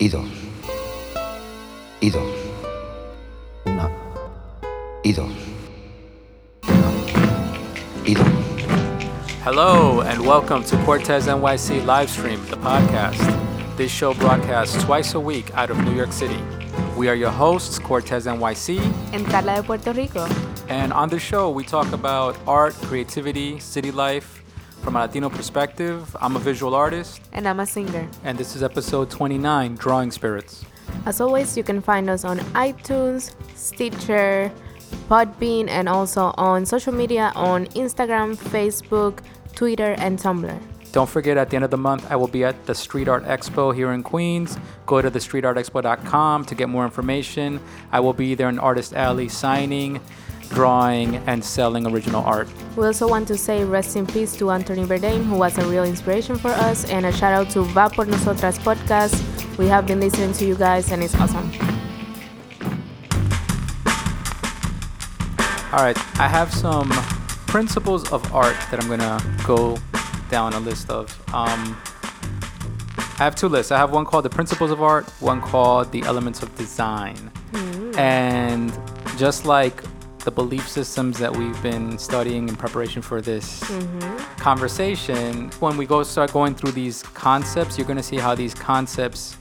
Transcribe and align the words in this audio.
y 0.00 0.08
dos, 0.08 0.24
y 2.00 2.08
dos, 2.08 2.22
una, 3.66 3.90
y 5.04 5.12
dos, 5.12 5.30
una, 6.66 6.90
y 8.06 8.14
dos. 8.14 8.26
Hello, 9.44 10.00
and 10.00 10.26
welcome 10.26 10.64
to 10.64 10.76
Cortez 10.84 11.26
NYC 11.26 11.84
Livestream, 11.84 12.42
the 12.48 12.56
podcast. 12.56 13.20
This 13.76 13.90
show 13.92 14.14
broadcasts 14.14 14.82
twice 14.84 15.14
a 15.14 15.20
week 15.20 15.50
out 15.54 15.70
of 15.70 15.78
New 15.84 15.94
York 15.94 16.12
City. 16.12 16.42
We 16.96 17.08
are 17.10 17.14
your 17.14 17.30
hosts, 17.30 17.78
Cortez 17.78 18.24
NYC, 18.24 18.78
en 19.12 19.24
Carla 19.26 19.56
de 19.56 19.62
Puerto 19.62 19.92
Rico. 19.92 20.26
and 20.70 20.94
on 20.94 21.10
the 21.10 21.18
show 21.18 21.50
we 21.50 21.62
talk 21.62 21.92
about 21.92 22.36
art, 22.46 22.74
creativity, 22.86 23.58
city 23.58 23.90
life 23.90 24.42
from 24.82 24.96
a 24.96 25.00
Latino 25.00 25.28
perspective. 25.28 26.16
I'm 26.20 26.36
a 26.36 26.38
visual 26.38 26.74
artist, 26.74 27.20
And 27.32 27.46
I'm 27.46 27.60
a 27.60 27.66
singer. 27.66 28.08
and 28.24 28.38
this 28.38 28.56
is 28.56 28.62
episode 28.62 29.10
29 29.10 29.76
Drawing 29.76 30.10
Spirits. 30.10 30.64
As 31.06 31.20
always, 31.20 31.56
you 31.56 31.62
can 31.62 31.80
find 31.80 32.10
us 32.10 32.24
on 32.24 32.38
iTunes, 32.54 33.32
Stitcher, 33.54 34.50
Podbean, 35.08 35.68
and 35.68 35.88
also 35.88 36.32
on 36.36 36.66
social 36.66 36.92
media 36.92 37.32
on 37.36 37.66
Instagram, 37.68 38.36
Facebook, 38.36 39.20
Twitter, 39.54 39.94
and 39.98 40.18
Tumblr. 40.18 40.58
Don't 40.92 41.08
forget, 41.08 41.36
at 41.36 41.50
the 41.50 41.56
end 41.56 41.64
of 41.64 41.70
the 41.70 41.76
month, 41.78 42.10
I 42.10 42.16
will 42.16 42.26
be 42.26 42.42
at 42.42 42.66
the 42.66 42.74
Street 42.74 43.06
Art 43.06 43.24
Expo 43.24 43.72
here 43.72 43.92
in 43.92 44.02
Queens. 44.02 44.58
Go 44.86 45.00
to 45.00 45.08
thestreetartexpo.com 45.08 46.44
to 46.46 46.54
get 46.56 46.68
more 46.68 46.84
information. 46.84 47.60
I 47.92 48.00
will 48.00 48.12
be 48.12 48.34
there 48.34 48.48
in 48.48 48.58
Artist 48.58 48.92
Alley 48.94 49.28
signing, 49.28 50.00
drawing, 50.50 51.16
and 51.26 51.44
selling 51.44 51.86
original 51.86 52.22
art. 52.24 52.48
We 52.76 52.84
also 52.84 53.08
want 53.08 53.26
to 53.28 53.36
say 53.36 53.64
rest 53.64 53.96
in 53.96 54.06
peace 54.06 54.36
to 54.36 54.50
Anthony 54.50 54.84
Bourdain, 54.84 55.24
who 55.24 55.36
was 55.36 55.56
a 55.58 55.64
real 55.64 55.84
inspiration 55.84 56.36
for 56.36 56.50
us, 56.50 56.84
and 56.90 57.06
a 57.06 57.12
shout 57.12 57.32
out 57.32 57.50
to 57.50 57.62
Va 57.62 57.88
por 57.88 58.04
Nosotras 58.04 58.58
podcast. 58.58 59.16
We 59.56 59.66
have 59.68 59.86
been 59.86 60.00
listening 60.00 60.32
to 60.34 60.44
you 60.44 60.54
guys, 60.54 60.92
and 60.92 61.02
it's 61.02 61.14
awesome. 61.14 61.50
All 65.72 65.84
right, 65.84 65.96
I 66.18 66.26
have 66.28 66.52
some 66.52 66.90
principles 67.46 68.10
of 68.12 68.34
art 68.34 68.56
that 68.70 68.82
I'm 68.82 68.88
gonna 68.88 69.20
go 69.46 69.78
down 70.30 70.52
a 70.52 70.60
list 70.60 70.90
of. 70.90 71.10
Um, 71.32 71.76
I 73.20 73.24
have 73.24 73.36
two 73.36 73.48
lists. 73.48 73.70
I 73.70 73.78
have 73.78 73.92
one 73.92 74.04
called 74.04 74.24
the 74.24 74.30
principles 74.30 74.70
of 74.70 74.82
art, 74.82 75.08
one 75.20 75.40
called 75.40 75.92
the 75.92 76.02
elements 76.02 76.42
of 76.42 76.56
design. 76.56 77.30
And 77.96 78.72
just 79.18 79.44
like 79.44 79.82
the 80.20 80.30
belief 80.30 80.68
systems 80.68 81.18
that 81.18 81.34
we've 81.34 81.62
been 81.62 81.98
studying 81.98 82.48
in 82.48 82.56
preparation 82.56 83.02
for 83.02 83.20
this 83.20 83.60
mm-hmm. 83.60 84.16
conversation, 84.36 85.50
when 85.60 85.76
we 85.76 85.86
go 85.86 86.02
start 86.02 86.32
going 86.32 86.54
through 86.54 86.72
these 86.72 87.02
concepts, 87.02 87.78
you're 87.78 87.86
gonna 87.86 88.02
see 88.02 88.16
how 88.16 88.34
these 88.34 88.54
concepts 88.54 89.36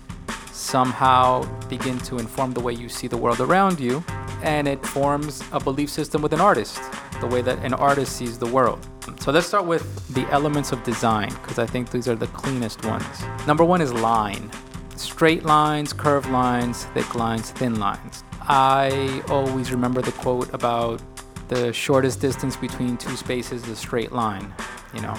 somehow 0.51 1.43
begin 1.67 1.97
to 1.99 2.17
inform 2.17 2.51
the 2.53 2.59
way 2.59 2.73
you 2.73 2.89
see 2.89 3.07
the 3.07 3.17
world 3.17 3.39
around 3.39 3.79
you 3.79 4.03
and 4.43 4.67
it 4.67 4.85
forms 4.85 5.43
a 5.51 5.59
belief 5.59 5.89
system 5.89 6.21
with 6.21 6.33
an 6.33 6.41
artist 6.41 6.81
the 7.19 7.27
way 7.27 7.41
that 7.41 7.57
an 7.65 7.73
artist 7.73 8.15
sees 8.15 8.37
the 8.37 8.45
world. 8.45 8.79
So 9.19 9.31
let's 9.31 9.47
start 9.47 9.65
with 9.65 10.13
the 10.13 10.25
elements 10.31 10.71
of 10.71 10.83
design 10.83 11.29
because 11.29 11.59
i 11.59 11.65
think 11.65 11.91
these 11.91 12.07
are 12.07 12.15
the 12.15 12.27
cleanest 12.27 12.85
ones. 12.85 13.05
Number 13.47 13.65
one 13.65 13.81
is 13.81 13.93
line. 13.93 14.49
Straight 14.95 15.43
lines 15.43 15.93
curved 15.93 16.29
lines 16.29 16.85
thick 16.93 17.15
lines 17.15 17.51
thin 17.51 17.79
lines 17.79 18.23
i 18.49 19.21
always 19.29 19.71
remember 19.71 20.01
the 20.01 20.11
quote 20.13 20.51
about 20.53 21.01
the 21.49 21.71
shortest 21.73 22.19
distance 22.19 22.55
between 22.55 22.97
two 22.97 23.15
spaces 23.15 23.63
is 23.63 23.69
a 23.69 23.75
straight 23.75 24.11
line 24.11 24.51
you 24.93 25.01
know 25.01 25.13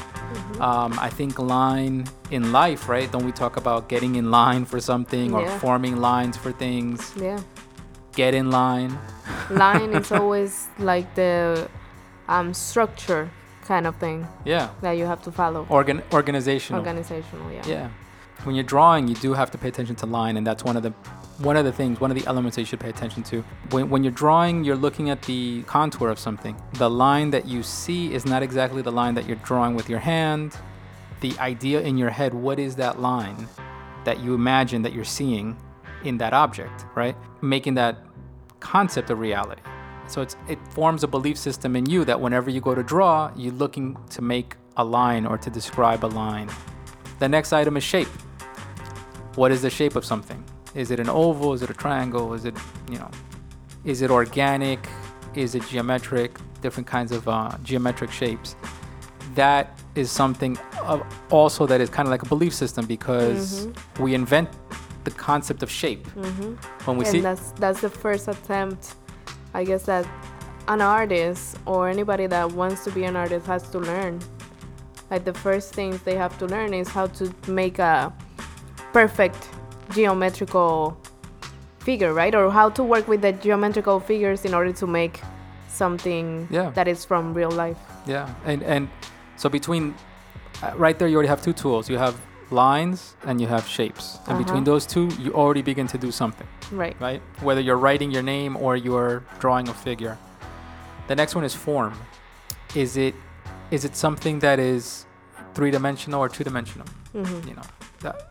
um, 0.60 0.92
i 1.00 1.08
think 1.08 1.38
line 1.38 2.06
in 2.30 2.52
life 2.52 2.88
right 2.88 3.10
don't 3.12 3.24
we 3.24 3.32
talk 3.32 3.56
about 3.56 3.88
getting 3.88 4.16
in 4.16 4.30
line 4.30 4.64
for 4.64 4.80
something 4.80 5.32
or 5.34 5.42
Yeah. 5.42 5.58
forming 5.58 5.96
lines 6.00 6.36
for 6.36 6.52
things 6.52 7.12
Yeah. 7.16 7.38
get 8.14 8.34
in 8.34 8.50
line 8.50 8.98
Line 9.50 9.92
is 9.94 10.10
always 10.20 10.68
like 10.78 11.14
the 11.14 11.68
um, 12.28 12.52
structure 12.54 13.30
kind 13.64 13.86
of 13.86 13.96
thing 13.96 14.26
yeah 14.44 14.70
that 14.82 14.92
you 14.92 15.04
have 15.06 15.22
to 15.22 15.30
follow. 15.32 15.66
Organ- 15.68 16.02
organizational 16.12 16.80
Organizational, 16.80 17.50
yeah. 17.52 17.62
yeah 17.66 17.88
when 18.44 18.54
you're 18.56 18.64
drawing 18.76 19.06
you 19.08 19.14
do 19.16 19.34
have 19.34 19.50
to 19.52 19.58
pay 19.58 19.68
attention 19.68 19.94
to 19.96 20.06
line 20.06 20.36
and 20.36 20.44
that's 20.46 20.64
one 20.64 20.76
of 20.76 20.82
the 20.82 20.92
one 21.40 21.56
of 21.56 21.64
the 21.64 21.72
things 21.72 22.00
one 22.00 22.10
of 22.10 22.16
the 22.16 22.26
elements 22.26 22.56
that 22.56 22.62
you 22.62 22.66
should 22.66 22.80
pay 22.80 22.90
attention 22.90 23.22
to 23.22 23.42
when, 23.70 23.88
when 23.88 24.04
you're 24.04 24.12
drawing 24.12 24.62
you're 24.62 24.76
looking 24.76 25.10
at 25.10 25.22
the 25.22 25.62
contour 25.62 26.08
of 26.08 26.18
something. 26.18 26.60
The 26.74 26.90
line 26.90 27.30
that 27.30 27.46
you 27.46 27.62
see 27.62 28.12
is 28.12 28.26
not 28.26 28.42
exactly 28.42 28.82
the 28.82 28.92
line 28.92 29.14
that 29.14 29.26
you're 29.26 29.36
drawing 29.36 29.74
with 29.74 29.88
your 29.88 29.98
hand. 29.98 30.56
The 31.20 31.36
idea 31.38 31.80
in 31.80 31.96
your 31.96 32.10
head 32.10 32.34
what 32.34 32.58
is 32.58 32.76
that 32.76 33.00
line 33.00 33.48
that 34.04 34.20
you 34.20 34.34
imagine 34.34 34.82
that 34.82 34.92
you're 34.92 35.04
seeing 35.04 35.56
in 36.04 36.18
that 36.18 36.32
object 36.32 36.84
right? 36.94 37.16
Making 37.40 37.74
that 37.74 38.04
concept 38.60 39.10
a 39.10 39.16
reality. 39.16 39.62
So 40.08 40.26
it 40.48 40.58
forms 40.70 41.04
a 41.04 41.08
belief 41.08 41.38
system 41.38 41.76
in 41.76 41.86
you 41.86 42.04
that 42.04 42.20
whenever 42.20 42.50
you 42.50 42.60
go 42.60 42.74
to 42.74 42.82
draw 42.82 43.32
you're 43.34 43.54
looking 43.54 43.96
to 44.10 44.20
make 44.20 44.56
a 44.76 44.84
line 44.84 45.24
or 45.24 45.38
to 45.38 45.48
describe 45.48 46.04
a 46.04 46.06
line. 46.06 46.50
The 47.18 47.28
next 47.28 47.52
item 47.52 47.76
is 47.76 47.84
shape. 47.84 48.08
What 49.36 49.52
is 49.52 49.62
the 49.62 49.70
shape 49.70 49.96
of 49.96 50.04
something 50.04 50.44
is 50.74 50.90
it 50.90 51.00
an 51.00 51.08
oval? 51.08 51.52
Is 51.52 51.62
it 51.62 51.70
a 51.70 51.74
triangle? 51.74 52.34
Is 52.34 52.44
it 52.44 52.54
you 52.90 52.98
know 52.98 53.10
is 53.84 54.02
it 54.02 54.10
organic? 54.10 54.86
Is 55.34 55.54
it 55.54 55.66
geometric? 55.68 56.38
Different 56.60 56.86
kinds 56.86 57.12
of 57.12 57.28
uh, 57.28 57.52
geometric 57.62 58.10
shapes. 58.10 58.54
That 59.34 59.78
is 59.94 60.10
something 60.10 60.58
also 61.30 61.66
that 61.66 61.80
is 61.80 61.88
kind 61.88 62.06
of 62.06 62.10
like 62.10 62.22
a 62.22 62.26
belief 62.26 62.52
system 62.52 62.84
because 62.86 63.68
we 63.98 64.14
invent 64.14 64.48
the 65.04 65.10
concept 65.10 65.62
of 65.62 65.70
shape. 65.70 66.06
When 66.84 66.96
we 66.96 67.04
and 67.04 67.12
see 67.12 67.20
that's 67.20 67.52
that's 67.52 67.80
the 67.80 67.90
first 67.90 68.28
attempt 68.28 68.94
i 69.54 69.64
guess 69.64 69.84
that 69.84 70.06
an 70.70 70.80
artist 70.80 71.56
or 71.66 71.88
anybody 71.88 72.28
that 72.28 72.52
wants 72.52 72.84
to 72.84 72.92
be 72.92 73.02
an 73.04 73.16
artist 73.16 73.44
has 73.46 73.68
to 73.70 73.78
learn. 73.78 74.20
Like 75.10 75.24
the 75.24 75.34
first 75.34 75.74
things 75.74 76.00
they 76.02 76.14
have 76.14 76.38
to 76.38 76.46
learn 76.46 76.72
is 76.72 76.88
how 76.88 77.08
to 77.08 77.34
make 77.48 77.80
a 77.80 78.12
perfect 78.92 79.48
geometrical 79.90 80.96
figure 81.80 82.12
right 82.12 82.34
or 82.34 82.50
how 82.50 82.68
to 82.70 82.82
work 82.84 83.08
with 83.08 83.20
the 83.22 83.32
geometrical 83.32 84.00
figures 84.00 84.44
in 84.44 84.52
order 84.54 84.72
to 84.72 84.86
make 84.86 85.20
something 85.68 86.46
Yeah. 86.50 86.70
that 86.74 86.86
is 86.88 87.04
from 87.04 87.34
real 87.34 87.50
life 87.50 87.78
Yeah, 88.06 88.28
and 88.44 88.62
and 88.62 88.88
so 89.36 89.48
between 89.48 89.94
uh, 90.62 90.72
right 90.76 90.98
there, 90.98 91.08
you 91.08 91.16
already 91.16 91.28
have 91.28 91.40
two 91.42 91.54
tools. 91.54 91.88
You 91.88 91.96
have 91.98 92.14
lines 92.50 93.16
and 93.24 93.40
you 93.40 93.46
have 93.48 93.66
shapes, 93.66 94.18
and 94.28 94.36
between 94.38 94.62
Uh-huh. 94.62 94.72
those 94.72 94.84
two, 94.86 95.06
you 95.24 95.32
already 95.32 95.62
begin 95.62 95.86
to 95.86 95.98
do 95.98 96.10
something, 96.12 96.46
right 96.72 96.96
right? 97.00 97.22
Whether 97.40 97.60
you're 97.62 97.78
writing 97.86 98.10
your 98.12 98.22
name 98.22 98.56
or 98.56 98.76
you're 98.76 99.22
drawing 99.38 99.68
a 99.68 99.74
figure. 99.74 100.16
The 101.08 101.14
next 101.16 101.34
one 101.34 101.44
is 101.46 101.54
form. 101.54 101.94
Is 102.74 102.96
it 102.96 103.14
is 103.70 103.84
it 103.84 103.96
something 103.96 104.40
that 104.40 104.58
is 104.58 105.06
three 105.54 105.70
dimensional 105.70 106.20
or 106.20 106.28
two 106.28 106.44
dimensional? 106.44 106.86
Mhm. 107.14 107.46
You 107.48 107.54
know, 107.54 107.66
that 108.00 108.29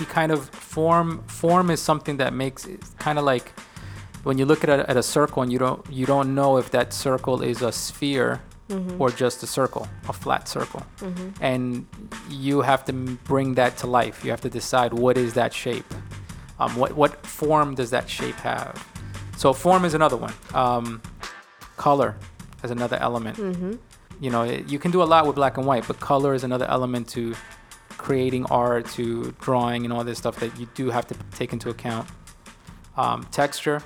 you 0.00 0.06
kind 0.06 0.32
of 0.32 0.48
form 0.50 1.22
form 1.26 1.70
is 1.70 1.80
something 1.80 2.16
that 2.18 2.32
makes 2.32 2.64
it 2.66 2.80
kind 2.98 3.18
of 3.18 3.24
like 3.24 3.52
when 4.22 4.38
you 4.38 4.44
look 4.46 4.64
at 4.64 4.70
a, 4.70 4.88
at 4.90 4.96
a 4.96 5.02
circle 5.02 5.42
and 5.42 5.52
you 5.52 5.58
don't 5.58 5.84
you 5.90 6.06
don't 6.06 6.34
know 6.34 6.56
if 6.58 6.70
that 6.70 6.92
circle 6.92 7.42
is 7.42 7.62
a 7.62 7.72
sphere 7.72 8.40
Mhm. 8.70 9.00
or 9.00 9.10
just 9.10 9.42
a 9.42 9.48
circle, 9.48 9.88
a 10.08 10.12
flat 10.12 10.46
circle. 10.48 10.82
Mhm. 11.00 11.32
And 11.40 11.86
you 12.28 12.60
have 12.60 12.84
to 12.84 12.92
bring 12.92 13.54
that 13.56 13.76
to 13.78 13.88
life. 13.88 14.24
You 14.24 14.30
have 14.30 14.42
to 14.42 14.48
decide 14.48 14.92
what 14.94 15.18
is 15.18 15.34
that 15.34 15.52
shape? 15.52 15.92
Um, 16.60 16.76
what, 16.76 16.92
what 16.94 17.26
form 17.26 17.74
does 17.74 17.90
that 17.90 18.08
shape 18.08 18.36
have? 18.36 18.74
So, 19.36 19.52
form 19.52 19.84
is 19.84 19.94
another 19.94 20.16
one. 20.16 20.34
Um, 20.54 21.02
color 21.76 22.14
is 22.62 22.70
another 22.70 22.96
element. 23.00 23.38
Mhm. 23.38 23.78
You 24.20 24.30
know, 24.30 24.42
it, 24.42 24.68
you 24.68 24.78
can 24.78 24.92
do 24.92 25.02
a 25.02 25.08
lot 25.14 25.26
with 25.26 25.34
black 25.34 25.56
and 25.58 25.66
white, 25.66 25.84
but 25.88 25.98
color 25.98 26.32
is 26.34 26.44
another 26.44 26.66
element 26.66 27.08
to 27.08 27.34
creating 28.00 28.46
art, 28.46 28.86
to 28.86 29.30
drawing, 29.40 29.84
and 29.84 29.92
all 29.92 30.02
this 30.02 30.16
stuff 30.16 30.40
that 30.40 30.58
you 30.58 30.66
do 30.74 30.88
have 30.88 31.06
to 31.06 31.14
take 31.34 31.52
into 31.52 31.68
account. 31.68 32.08
Um, 32.96 33.26
texture 33.30 33.82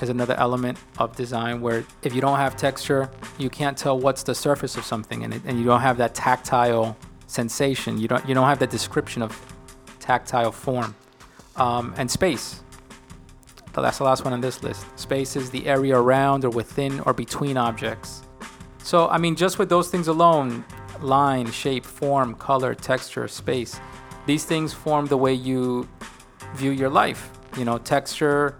is 0.00 0.08
another 0.08 0.34
element 0.34 0.78
of 0.98 1.16
design 1.16 1.60
where 1.60 1.84
if 2.02 2.14
you 2.14 2.20
don't 2.20 2.38
have 2.38 2.56
texture, 2.56 3.10
you 3.36 3.50
can't 3.50 3.76
tell 3.76 3.98
what's 3.98 4.22
the 4.22 4.34
surface 4.34 4.76
of 4.76 4.84
something, 4.84 5.24
and, 5.24 5.34
it, 5.34 5.42
and 5.44 5.58
you 5.58 5.64
don't 5.64 5.80
have 5.80 5.96
that 5.96 6.14
tactile 6.14 6.96
sensation. 7.26 7.98
You 7.98 8.06
don't 8.06 8.26
you 8.28 8.34
don't 8.34 8.46
have 8.46 8.60
that 8.60 8.70
description 8.70 9.22
of 9.22 9.32
tactile 9.98 10.52
form, 10.52 10.94
um, 11.56 11.94
and 11.96 12.08
space. 12.08 12.62
That's 13.74 13.98
the 13.98 14.04
last 14.04 14.24
one 14.24 14.32
on 14.32 14.40
this 14.40 14.62
list. 14.62 14.86
Space 14.98 15.36
is 15.36 15.50
the 15.50 15.66
area 15.66 15.98
around 15.98 16.44
or 16.44 16.50
within 16.50 17.00
or 17.00 17.12
between 17.12 17.56
objects. 17.56 18.22
So 18.84 19.08
I 19.08 19.18
mean, 19.18 19.34
just 19.34 19.58
with 19.58 19.68
those 19.68 19.90
things 19.90 20.06
alone, 20.06 20.64
line, 21.02 21.50
shape, 21.50 21.84
form, 21.84 22.34
color, 22.34 22.74
texture, 22.74 23.28
space, 23.28 23.80
these 24.26 24.44
things 24.44 24.72
form 24.72 25.06
the 25.06 25.16
way 25.16 25.32
you 25.32 25.88
view 26.54 26.70
your 26.70 26.90
life. 26.90 27.30
You 27.56 27.64
know, 27.64 27.78
texture 27.78 28.58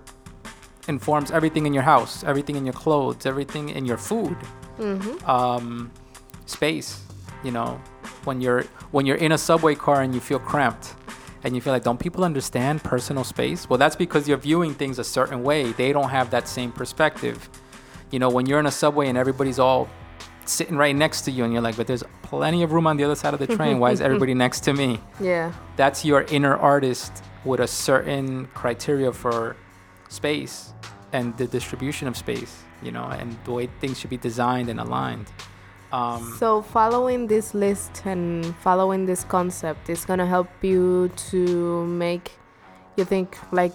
informs 0.88 1.31
everything 1.31 1.67
in 1.67 1.75
your 1.75 1.83
house, 1.83 2.25
everything 2.25 2.56
in 2.56 2.65
your 2.65 2.73
clothes, 2.73 3.27
everything 3.27 3.71
in 3.71 3.85
your 3.85 3.99
food. 3.99 4.37
Mm-hmm. 4.79 5.29
Um, 5.29 5.91
space, 6.47 7.03
you 7.43 7.50
know, 7.50 7.81
when 8.25 8.41
you're 8.41 8.62
when 8.93 9.06
you're 9.06 9.17
in 9.17 9.33
a 9.33 9.38
subway 9.38 9.75
car 9.75 10.03
and 10.03 10.15
you 10.15 10.21
feel 10.21 10.38
cramped, 10.38 10.94
and 11.47 11.55
you 11.55 11.61
feel 11.61 11.73
like 11.73 11.85
don't 11.85 12.00
people 12.00 12.25
understand 12.25 12.83
personal 12.83 13.23
space 13.23 13.71
well 13.71 13.79
that's 13.79 13.94
because 13.94 14.29
you're 14.29 14.37
viewing 14.37 14.75
things 14.75 14.99
a 14.99 15.05
certain 15.05 15.44
way 15.44 15.71
they 15.73 15.93
don't 15.93 16.09
have 16.09 16.29
that 16.31 16.49
same 16.49 16.73
perspective 16.73 17.49
you 18.11 18.19
know 18.19 18.29
when 18.29 18.47
you're 18.47 18.59
in 18.59 18.67
a 18.67 18.71
subway 18.71 19.09
and 19.09 19.17
everybody's 19.17 19.61
all 19.61 19.88
sitting 20.44 20.77
right 20.77 20.97
next 20.97 21.23
to 21.23 21.31
you 21.31 21.44
and 21.44 21.53
you're 21.53 21.62
like 21.62 21.77
but 21.77 21.87
there's 21.87 22.03
plenty 22.31 22.62
of 22.64 22.73
room 22.73 22.87
on 22.87 22.96
the 22.99 23.05
other 23.05 23.14
side 23.23 23.34
of 23.37 23.40
the 23.44 23.46
train 23.58 23.78
why 23.78 23.90
is 23.96 24.00
everybody 24.08 24.34
next 24.34 24.61
to 24.67 24.73
me 24.73 24.90
Yeah. 25.20 25.52
that's 25.76 26.05
your 26.05 26.23
inner 26.37 26.56
artist 26.73 27.12
with 27.44 27.61
a 27.61 27.67
certain 27.88 28.46
criteria 28.61 29.11
for 29.12 29.56
space 30.08 30.73
and 31.12 31.37
the 31.40 31.46
distribution 31.46 32.08
of 32.08 32.17
space 32.17 32.52
you 32.82 32.90
know 32.96 33.05
and 33.20 33.28
the 33.44 33.52
way 33.52 33.67
things 33.81 33.99
should 33.99 34.11
be 34.11 34.17
designed 34.31 34.69
and 34.69 34.78
aligned 34.81 35.28
um, 35.93 36.34
So 36.38 36.62
following 36.62 37.28
this 37.28 37.55
list 37.55 38.02
and 38.05 38.44
following 38.67 39.06
this 39.06 39.23
concept 39.25 39.88
is 39.88 40.05
gonna 40.05 40.26
help 40.26 40.49
you 40.62 41.08
to 41.31 41.87
make 41.87 42.32
you 42.96 43.05
think 43.05 43.38
like 43.52 43.73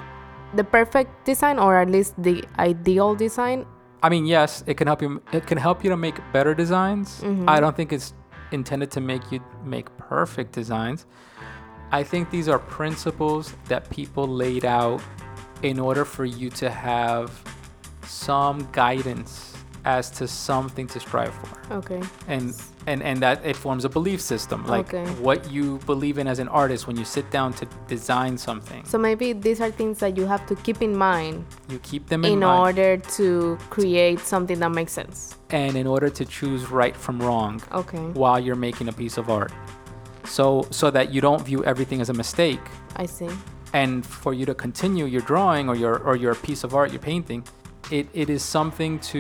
the 0.53 0.63
perfect 0.63 1.09
design 1.25 1.57
or 1.57 1.77
at 1.77 1.89
least 1.89 2.13
the 2.21 2.43
ideal 2.59 3.15
design. 3.15 3.65
I 4.03 4.09
mean, 4.09 4.25
yes, 4.25 4.61
it 4.67 4.75
can 4.75 4.87
help 4.87 5.01
you. 5.01 5.21
It 5.31 5.47
can 5.47 5.57
help 5.57 5.83
you 5.85 5.89
to 5.89 5.95
make 5.97 6.19
better 6.33 6.53
designs. 6.53 7.21
Mhm. 7.23 7.47
I 7.47 7.61
don't 7.61 7.75
think 7.79 7.93
it's 7.93 8.13
intended 8.51 8.91
to 8.91 9.01
make 9.01 9.31
you 9.31 9.43
make 9.63 9.95
perfect 9.97 10.51
designs. 10.51 11.05
I 11.91 12.03
think 12.03 12.29
these 12.31 12.47
are 12.47 12.59
principles 12.59 13.53
that 13.67 13.89
people 13.89 14.27
laid 14.27 14.65
out 14.65 15.01
in 15.61 15.79
order 15.79 16.05
for 16.05 16.25
you 16.25 16.49
to 16.51 16.69
have 16.69 17.31
some 18.03 18.67
guidance 18.71 19.50
as 19.85 20.09
to 20.11 20.27
something 20.27 20.87
to 20.87 20.99
strive 20.99 21.33
for, 21.33 21.73
Okay. 21.79 22.01
and 22.27 22.53
and 22.87 23.01
and 23.03 23.19
that 23.21 23.43
it 23.45 23.55
forms 23.55 23.85
a 23.85 23.89
belief 23.89 24.21
system, 24.21 24.65
like 24.67 24.93
Okay. 24.93 25.05
what 25.21 25.51
you 25.51 25.79
believe 25.85 26.17
in 26.17 26.27
as 26.27 26.39
an 26.39 26.47
artist 26.49 26.87
when 26.87 26.97
you 26.97 27.05
sit 27.05 27.29
down 27.31 27.53
to 27.53 27.65
design 27.87 28.37
something. 28.37 28.83
So 28.85 28.97
maybe 28.97 29.33
these 29.33 29.59
are 29.61 29.71
things 29.71 29.99
that 29.99 30.17
you 30.17 30.25
have 30.27 30.45
to 30.47 30.55
keep 30.55 30.81
in 30.81 30.95
mind 30.95 31.45
you 31.69 31.79
keep 31.79 32.07
them 32.09 32.25
in, 32.25 32.33
in 32.33 32.43
order 32.43 32.97
to 33.17 33.57
create 33.69 34.19
something 34.19 34.59
that 34.59 34.71
makes 34.71 34.93
sense. 34.93 35.35
and 35.49 35.75
in 35.75 35.87
order 35.87 36.09
to 36.09 36.23
choose 36.25 36.69
right 36.71 36.95
from 36.95 37.19
wrong. 37.21 37.61
Okay. 37.81 38.05
while 38.21 38.39
you're 38.39 38.61
making 38.69 38.87
a 38.87 38.93
piece 38.93 39.17
of 39.17 39.29
art. 39.29 39.51
So 40.25 40.67
so 40.69 40.91
that 40.91 41.11
you 41.13 41.21
don't 41.21 41.43
view 41.45 41.63
everything 41.65 42.01
as 42.01 42.09
a 42.09 42.13
mistake 42.13 42.61
I 42.95 43.05
see. 43.07 43.29
and 43.73 44.05
for 44.05 44.33
you 44.33 44.45
to 44.45 44.53
continue 44.55 45.05
your 45.05 45.21
drawing 45.31 45.69
or 45.69 45.75
your 45.75 45.95
or 46.07 46.15
your 46.15 46.35
piece 46.35 46.63
of 46.63 46.73
art, 46.75 46.91
your 46.91 47.01
painting, 47.01 47.43
it, 47.89 48.07
it 48.13 48.29
is 48.29 48.41
something 48.43 48.99
to 49.11 49.19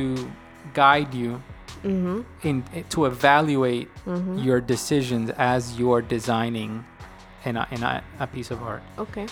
guide 0.73 1.13
you 1.13 1.41
Mhm. 1.83 2.25
in 2.43 2.63
to 2.89 3.05
evaluate 3.05 3.89
Mhm. 4.05 4.43
your 4.43 4.61
decisions 4.61 5.29
as 5.31 5.79
you're 5.79 6.01
designing 6.01 6.85
in 7.45 7.57
a, 7.57 7.67
in 7.71 7.81
a, 7.83 8.03
a 8.19 8.27
piece 8.27 8.51
of 8.51 8.61
art. 8.61 8.83
Okay. 8.99 9.25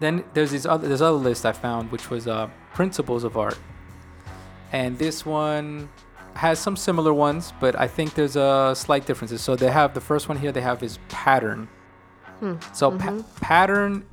Then 0.00 0.24
there's 0.34 0.50
this 0.50 0.66
other 0.66 0.86
this 0.88 1.00
other 1.00 1.16
list 1.16 1.44
I 1.46 1.52
found 1.52 1.90
which 1.90 2.10
was 2.10 2.26
uh, 2.28 2.48
principles 2.74 3.24
of 3.24 3.36
art, 3.36 3.58
and 4.72 4.98
this 4.98 5.24
one 5.26 5.88
has 6.34 6.58
some 6.60 6.76
similar 6.76 7.12
ones, 7.12 7.52
but 7.60 7.74
I 7.80 7.88
think 7.88 8.14
there's 8.14 8.36
a 8.36 8.72
slight 8.76 9.06
differences. 9.06 9.40
So 9.40 9.56
they 9.56 9.70
have 9.72 9.94
the 9.94 10.00
first 10.00 10.28
one 10.28 10.38
here. 10.38 10.52
They 10.52 10.60
have 10.60 10.82
is 10.84 10.98
pattern. 11.08 11.68
Hmm. 12.40 12.54
So 12.72 12.92
pa- 12.92 13.22
pattern 13.40 14.04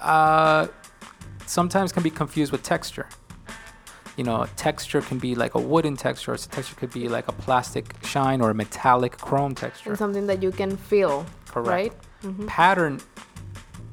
uh, 0.00 0.68
sometimes 1.46 1.92
can 1.92 2.02
be 2.02 2.10
confused 2.10 2.52
with 2.52 2.62
texture. 2.62 3.06
You 4.18 4.24
know, 4.24 4.46
texture 4.56 5.00
can 5.00 5.18
be 5.18 5.36
like 5.36 5.54
a 5.54 5.60
wooden 5.60 5.96
texture, 5.96 6.32
or 6.32 6.36
texture 6.36 6.74
could 6.74 6.92
be 6.92 7.08
like 7.08 7.28
a 7.28 7.32
plastic 7.32 7.94
shine 8.04 8.40
or 8.40 8.50
a 8.50 8.54
metallic 8.54 9.16
chrome 9.16 9.54
texture. 9.54 9.90
And 9.90 9.98
something 9.98 10.26
that 10.26 10.42
you 10.42 10.50
can 10.50 10.76
feel, 10.76 11.24
Correct. 11.46 11.68
right? 11.68 11.92
Mhm. 12.24 12.48
pattern 12.48 13.00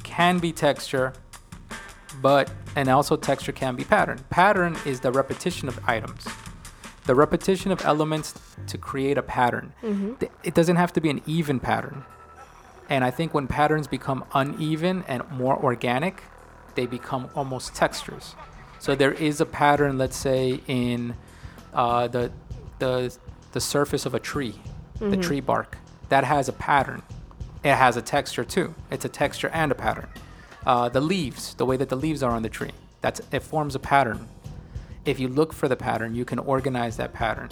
can 0.04 0.40
be 0.40 0.52
texture 0.52 1.14
but 2.24 2.50
and 2.76 2.90
also 2.90 3.16
texture 3.16 3.52
can 3.52 3.76
be 3.76 3.84
pattern 3.84 4.18
pattern 4.32 4.76
is 4.84 5.02
the 5.02 5.12
repetition 5.12 5.68
of 5.68 5.80
items 5.86 6.26
the 7.06 7.14
repetition 7.14 7.72
of 7.72 7.86
elements 7.86 8.34
to 8.66 8.80
create 8.80 9.16
a 9.18 9.22
pattern 9.22 9.74
Mhm. 9.84 10.28
It 10.44 10.56
doesn't 10.56 10.78
have 10.78 10.92
to 10.94 11.02
be 11.02 11.10
an 11.12 11.22
even 11.28 11.60
pattern 11.60 12.04
and 12.90 13.04
i 13.04 13.12
think 13.12 13.34
when 13.36 13.46
patterns 13.46 13.86
become 13.88 14.24
uneven 14.34 15.04
and 15.08 15.22
more 15.30 15.56
organic 15.64 16.24
they 16.74 16.88
become 16.88 17.30
almost 17.36 17.76
textures 17.76 18.34
so 18.86 18.96
there 18.96 19.14
is 19.14 19.42
a 19.42 19.46
pattern 19.46 19.98
let's 19.98 20.18
say 20.18 20.62
in 20.68 21.16
uh, 21.74 22.08
the 22.08 22.32
the 22.80 23.16
the 23.52 23.62
surface 23.62 24.06
of 24.06 24.14
a 24.14 24.20
tree 24.20 24.56
the 25.00 25.18
tree 25.18 25.42
bark 25.42 25.78
that 26.10 26.24
has 26.24 26.48
a 26.48 26.54
pattern 26.54 27.02
it 27.66 27.74
has 27.74 27.98
a 27.98 28.02
texture 28.04 28.44
too. 28.44 28.76
It's 28.92 29.06
a 29.06 29.10
texture 29.10 29.50
and 29.50 29.72
a 29.72 29.76
pattern. 29.76 30.08
Uh, 30.68 30.88
the 30.88 31.02
leaves, 31.02 31.56
the 31.56 31.66
way 31.66 31.78
that 31.78 31.90
the 31.90 31.96
leaves 31.96 32.22
are 32.22 32.30
on 32.30 32.44
the 32.44 32.50
tree, 32.50 32.74
that's 33.02 33.22
it 33.32 33.42
forms 33.42 33.74
a 33.74 33.80
pattern. 33.80 34.30
If 35.04 35.20
you 35.20 35.28
look 35.28 35.52
for 35.52 35.68
the 35.68 35.76
pattern, 35.76 36.14
you 36.14 36.26
can 36.26 36.38
organize 36.38 36.98
that 36.98 37.12
pattern. 37.12 37.50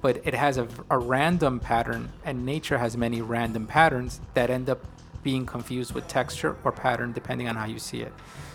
But 0.00 0.20
it 0.26 0.34
has 0.34 0.58
a, 0.58 0.66
a 0.90 0.98
random 0.98 1.60
pattern, 1.60 2.10
and 2.24 2.44
nature 2.44 2.78
has 2.78 2.96
many 2.96 3.22
random 3.22 3.68
patterns 3.68 4.20
that 4.34 4.50
end 4.50 4.68
up 4.68 4.84
being 5.22 5.46
confused 5.46 5.94
with 5.94 6.08
texture 6.08 6.56
or 6.64 6.72
pattern 6.72 7.12
depending 7.12 7.46
on 7.46 7.54
how 7.54 7.66
you 7.66 7.78
see 7.78 8.00
it. 8.00 8.12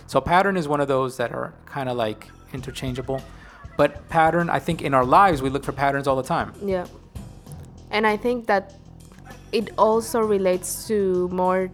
So 0.08 0.22
pattern 0.22 0.56
is 0.56 0.66
one 0.66 0.80
of 0.80 0.88
those 0.88 1.18
that 1.18 1.32
are 1.32 1.52
kind 1.66 1.88
of 1.88 1.96
like 1.96 2.28
interchangeable. 2.54 3.22
But 3.76 4.08
pattern, 4.08 4.48
I 4.48 4.58
think 4.58 4.80
in 4.80 4.94
our 4.94 5.04
lives 5.04 5.42
we 5.42 5.50
look 5.50 5.64
for 5.64 5.72
patterns 5.72 6.08
all 6.08 6.16
the 6.16 6.22
time. 6.22 6.54
Yeah. 6.64 6.86
And 7.90 8.06
I 8.06 8.16
think 8.16 8.46
that 8.46 8.74
it 9.52 9.70
also 9.76 10.20
relates 10.20 10.88
to 10.88 11.28
more 11.28 11.70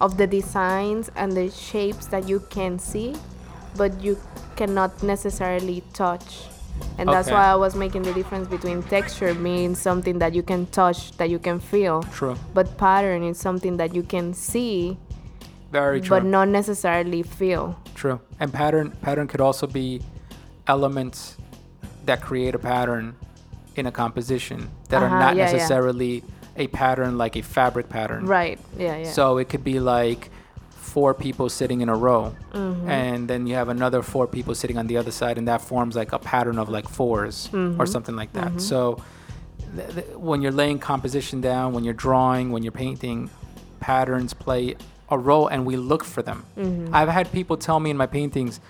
of 0.00 0.18
the 0.18 0.26
designs 0.26 1.10
and 1.16 1.32
the 1.32 1.50
shapes 1.50 2.06
that 2.06 2.28
you 2.28 2.40
can 2.50 2.78
see, 2.78 3.16
but 3.76 3.98
you 4.02 4.18
cannot 4.56 5.02
necessarily 5.02 5.82
touch. 5.94 6.44
And 6.98 7.08
that's 7.08 7.30
why 7.30 7.46
I 7.46 7.56
was 7.56 7.74
making 7.74 8.02
the 8.02 8.12
difference 8.12 8.46
between 8.48 8.82
texture 8.84 9.34
being 9.34 9.74
something 9.74 10.18
that 10.18 10.34
you 10.34 10.42
can 10.42 10.66
touch, 10.66 11.12
that 11.12 11.30
you 11.30 11.38
can 11.38 11.58
feel, 11.60 12.02
True. 12.04 12.36
but 12.52 12.76
pattern 12.76 13.22
is 13.22 13.38
something 13.38 13.78
that 13.78 13.94
you 13.94 14.02
can 14.02 14.34
see, 14.34 14.98
Very 15.70 16.00
true. 16.00 16.16
but 16.16 16.24
not 16.24 16.48
necessarily 16.48 17.22
feel. 17.22 17.78
True. 17.94 18.20
And 18.40 18.52
pattern 18.52 18.90
pattern 19.02 19.26
could 19.28 19.40
also 19.40 19.66
be 19.66 20.00
elements 20.66 21.36
that 22.06 22.20
create 22.20 22.54
a 22.54 22.58
pattern 22.58 23.14
in 23.76 23.86
a 23.86 23.92
composition 23.92 24.68
that 24.88 25.02
Uh-huh, 25.02 25.14
are 25.14 25.18
not 25.18 25.36
yeah, 25.36 25.46
yeah. 25.46 25.52
necessarily 25.52 26.22
a 26.56 26.66
pattern 26.68 27.16
like 27.18 27.36
a 27.36 27.42
fabric 27.42 27.88
pattern. 27.88 28.26
Right. 28.26 28.58
Yeah, 28.78 28.96
yeah. 28.98 29.10
So 29.12 29.38
it 29.38 29.48
could 29.48 29.62
be 29.64 29.78
like 29.80 30.30
four 30.70 31.14
people 31.14 31.48
sitting 31.48 31.80
in 31.82 31.88
a 31.88 31.94
row 31.94 32.34
Mm-hmm. 32.52 32.90
and 32.90 33.28
then 33.28 33.46
you 33.46 33.54
have 33.54 33.68
another 33.68 34.02
four 34.02 34.26
people 34.26 34.54
sitting 34.56 34.76
on 34.76 34.88
the 34.88 34.96
other 34.96 35.12
side 35.12 35.38
and 35.38 35.46
that 35.46 35.60
forms 35.60 35.94
like 35.94 36.12
a 36.12 36.18
pattern 36.18 36.58
of 36.58 36.68
like 36.68 36.86
4s 36.86 37.48
Mm-hmm. 37.50 37.80
or 37.80 37.86
something 37.86 38.16
like 38.16 38.32
that. 38.32 38.60
So 38.60 39.00
th- 39.76 39.94
th- 39.94 40.06
when 40.16 40.42
you're 40.42 40.50
laying 40.62 40.80
composition 40.80 41.40
down, 41.40 41.72
when 41.74 41.84
you're 41.84 41.94
drawing, 42.08 42.50
when 42.50 42.64
you're 42.64 42.72
painting, 42.72 43.30
patterns 43.78 44.34
play 44.34 44.74
a 45.10 45.18
role 45.18 45.48
and 45.48 45.66
we 45.66 45.76
look 45.76 46.04
for 46.04 46.22
them. 46.22 46.44
Mm-hmm. 46.56 46.94
I've 46.94 47.08
had 47.08 47.30
people 47.32 47.56
tell 47.56 47.80
me 47.80 47.90
in 47.90 47.96
my 47.96 48.06
paintings, 48.06 48.60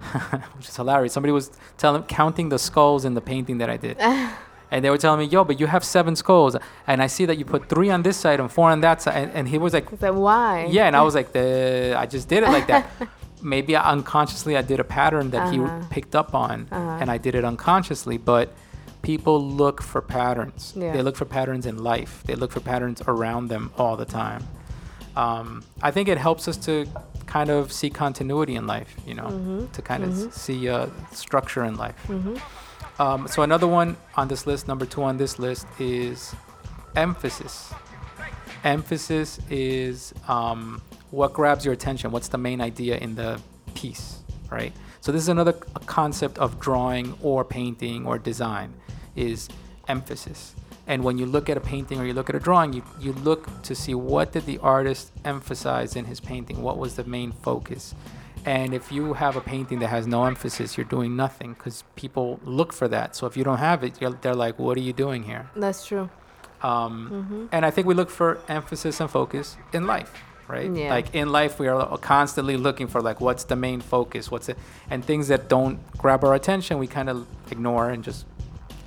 which 0.56 0.68
is 0.68 0.76
hilarious. 0.76 1.12
Somebody 1.12 1.32
was 1.32 1.50
telling, 1.78 2.02
counting 2.04 2.48
the 2.48 2.58
skulls 2.58 3.04
in 3.04 3.14
the 3.14 3.20
painting 3.20 3.58
that 3.58 3.70
I 3.70 3.76
did. 3.76 3.96
and 4.70 4.84
they 4.84 4.90
were 4.90 4.98
telling 4.98 5.20
me, 5.20 5.26
yo, 5.26 5.44
but 5.44 5.60
you 5.60 5.66
have 5.66 5.84
seven 5.84 6.16
skulls. 6.16 6.56
And 6.86 7.02
I 7.02 7.06
see 7.06 7.24
that 7.26 7.38
you 7.38 7.44
put 7.44 7.68
three 7.68 7.90
on 7.90 8.02
this 8.02 8.16
side 8.16 8.40
and 8.40 8.50
four 8.50 8.70
on 8.70 8.80
that 8.80 9.02
side. 9.02 9.16
And, 9.16 9.32
and 9.32 9.48
he 9.48 9.58
was 9.58 9.72
like, 9.72 9.88
why? 9.90 10.66
yeah. 10.70 10.86
And 10.86 10.96
I 10.96 11.02
was 11.02 11.14
like, 11.14 11.32
the, 11.32 11.94
I 12.02 12.06
just 12.06 12.28
did 12.28 12.42
it 12.42 12.48
like 12.48 12.66
that. 12.66 12.90
Maybe 13.42 13.76
I, 13.76 13.90
unconsciously 13.92 14.56
I 14.56 14.62
did 14.62 14.80
a 14.80 14.84
pattern 14.84 15.30
that 15.30 15.54
Uh-huh. 15.54 15.80
he 15.80 15.86
picked 15.90 16.14
up 16.16 16.34
on. 16.34 16.66
Uh-huh. 16.72 16.98
And 17.00 17.10
I 17.10 17.18
did 17.18 17.34
it 17.34 17.44
unconsciously. 17.44 18.16
But 18.18 18.52
people 19.02 19.40
look 19.42 19.82
for 19.82 20.00
patterns. 20.00 20.72
Yeah. 20.76 20.92
They 20.92 21.02
look 21.02 21.14
for 21.16 21.26
patterns 21.26 21.66
in 21.66 21.76
life, 21.82 22.22
they 22.24 22.34
look 22.34 22.50
for 22.52 22.60
patterns 22.60 23.02
around 23.06 23.48
them 23.48 23.70
all 23.78 23.96
the 23.96 24.06
time. 24.06 24.42
Um, 25.16 25.62
I 25.82 25.90
think 25.90 26.08
it 26.08 26.18
helps 26.18 26.48
us 26.48 26.56
to 26.66 26.86
kind 27.26 27.50
of 27.50 27.72
see 27.72 27.90
continuity 27.90 28.54
in 28.56 28.66
life, 28.66 28.94
you 29.06 29.14
know, 29.14 29.24
Mm-hmm. 29.28 29.66
to 29.72 29.82
kind 29.82 30.04
of 30.04 30.10
s- 30.28 30.34
see 30.34 30.68
uh, 30.68 30.86
structure 31.12 31.64
in 31.64 31.76
life. 31.76 31.96
Mhm. 32.08 32.40
Um, 32.98 33.26
so 33.28 33.42
another 33.42 33.66
one 33.66 33.96
on 34.16 34.28
this 34.28 34.46
list, 34.46 34.68
number 34.68 34.86
two 34.86 35.02
on 35.02 35.16
this 35.16 35.38
list, 35.38 35.66
is 35.80 36.34
emphasis. 36.96 37.72
Emphasis 38.62 39.38
is 39.50 40.14
um, 40.28 40.80
what 41.10 41.32
grabs 41.32 41.64
your 41.64 41.74
attention. 41.74 42.10
What's 42.12 42.28
the 42.28 42.38
main 42.38 42.60
idea 42.60 42.96
in 42.98 43.14
the 43.14 43.40
piece, 43.74 44.20
right? 44.50 44.72
So 45.00 45.12
this 45.12 45.20
is 45.22 45.28
another 45.28 45.52
concept 45.86 46.38
of 46.38 46.58
drawing 46.60 47.16
or 47.22 47.44
painting 47.44 48.06
or 48.06 48.18
design, 48.18 48.72
is 49.16 49.48
emphasis. 49.88 50.54
And 50.86 51.02
when 51.02 51.16
you 51.18 51.26
look 51.26 51.48
at 51.48 51.56
a 51.56 51.60
painting 51.60 51.98
or 52.00 52.04
you 52.04 52.12
look 52.12 52.28
at 52.28 52.36
a 52.36 52.40
drawing, 52.40 52.72
you, 52.74 52.82
you 53.00 53.12
look 53.12 53.62
to 53.62 53.74
see 53.74 53.94
what 53.94 54.32
did 54.32 54.44
the 54.46 54.58
artist 54.58 55.12
emphasize 55.24 55.96
in 55.96 56.04
his 56.04 56.20
painting? 56.20 56.62
What 56.62 56.76
was 56.78 56.96
the 56.96 57.04
main 57.04 57.32
focus? 57.32 57.94
And 58.44 58.74
if 58.74 58.92
you 58.92 59.14
have 59.14 59.36
a 59.36 59.40
painting 59.40 59.78
that 59.78 59.88
has 59.88 60.06
no 60.06 60.24
emphasis, 60.26 60.76
you're 60.76 60.84
doing 60.84 61.16
nothing 61.16 61.54
because 61.54 61.84
people 61.96 62.38
look 62.44 62.74
for 62.74 62.86
that. 62.88 63.16
So 63.16 63.26
if 63.26 63.36
you 63.38 63.44
don't 63.44 63.58
have 63.58 63.82
it, 63.82 63.98
you're, 64.02 64.10
they're 64.10 64.34
like, 64.34 64.58
"What 64.58 64.76
are 64.76 64.82
you 64.82 64.92
doing 64.92 65.22
here?" 65.22 65.48
That's 65.56 65.86
true. 65.86 66.10
Um, 66.62 67.08
Mm-hmm. 67.10 67.46
And 67.52 67.64
I 67.64 67.70
think 67.70 67.86
we 67.86 67.94
look 67.94 68.10
for 68.10 68.38
emphasis 68.48 69.00
and 69.00 69.10
focus 69.10 69.56
in 69.72 69.86
life. 69.86 70.12
right? 70.46 70.70
Yeah. 70.70 70.90
Like 70.90 71.14
in 71.14 71.32
life, 71.32 71.58
we 71.58 71.68
are 71.68 71.96
constantly 71.98 72.58
looking 72.58 72.86
for 72.86 73.00
like 73.00 73.18
what's 73.18 73.44
the 73.44 73.56
main 73.56 73.80
focus, 73.80 74.30
what's 74.30 74.50
it, 74.50 74.58
and 74.90 75.02
things 75.02 75.28
that 75.28 75.48
don't 75.48 75.78
grab 75.96 76.22
our 76.22 76.34
attention, 76.34 76.78
we 76.78 76.86
kind 76.86 77.08
of 77.08 77.26
ignore 77.50 77.88
and 77.88 78.04
just 78.04 78.26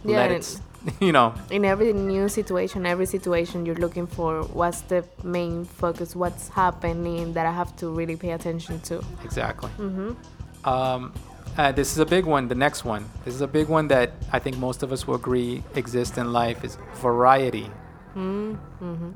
Yeah, 0.06 0.18
let 0.18 0.32
it, 0.32 0.60
you 1.00 1.12
know, 1.12 1.34
in 1.52 1.66
every 1.66 1.94
new 1.94 2.30
situation, 2.30 2.86
every 2.86 3.06
situation 3.06 3.66
you're 3.66 3.76
looking 3.76 4.08
for 4.08 4.44
what's 4.44 4.82
the 4.82 5.04
main 5.24 5.66
focus, 5.66 6.16
what's 6.16 6.50
happening 6.50 7.34
that 7.34 7.46
I 7.46 7.52
have 7.52 7.76
to 7.78 7.90
really 7.90 8.16
pay 8.16 8.32
attention 8.32 8.80
to. 8.82 9.04
exactly. 9.24 9.70
Mm-hmm. 9.78 10.68
Um, 10.68 11.14
uh, 11.58 11.72
this 11.72 11.92
is 11.92 11.98
a 11.98 12.06
big 12.06 12.26
one. 12.26 12.48
The 12.48 12.56
next 12.56 12.86
one. 12.86 13.10
This 13.26 13.34
is 13.34 13.42
a 13.42 13.48
big 13.48 13.68
one 13.68 13.88
that 13.88 14.12
I 14.32 14.40
think 14.40 14.58
most 14.58 14.84
of 14.84 14.92
us 14.92 15.08
will 15.08 15.16
agree 15.16 15.64
exists 15.76 16.18
in 16.18 16.32
life 16.32 16.64
is 16.64 16.78
variety. 16.96 17.72
Mm-hmm. 18.16 19.12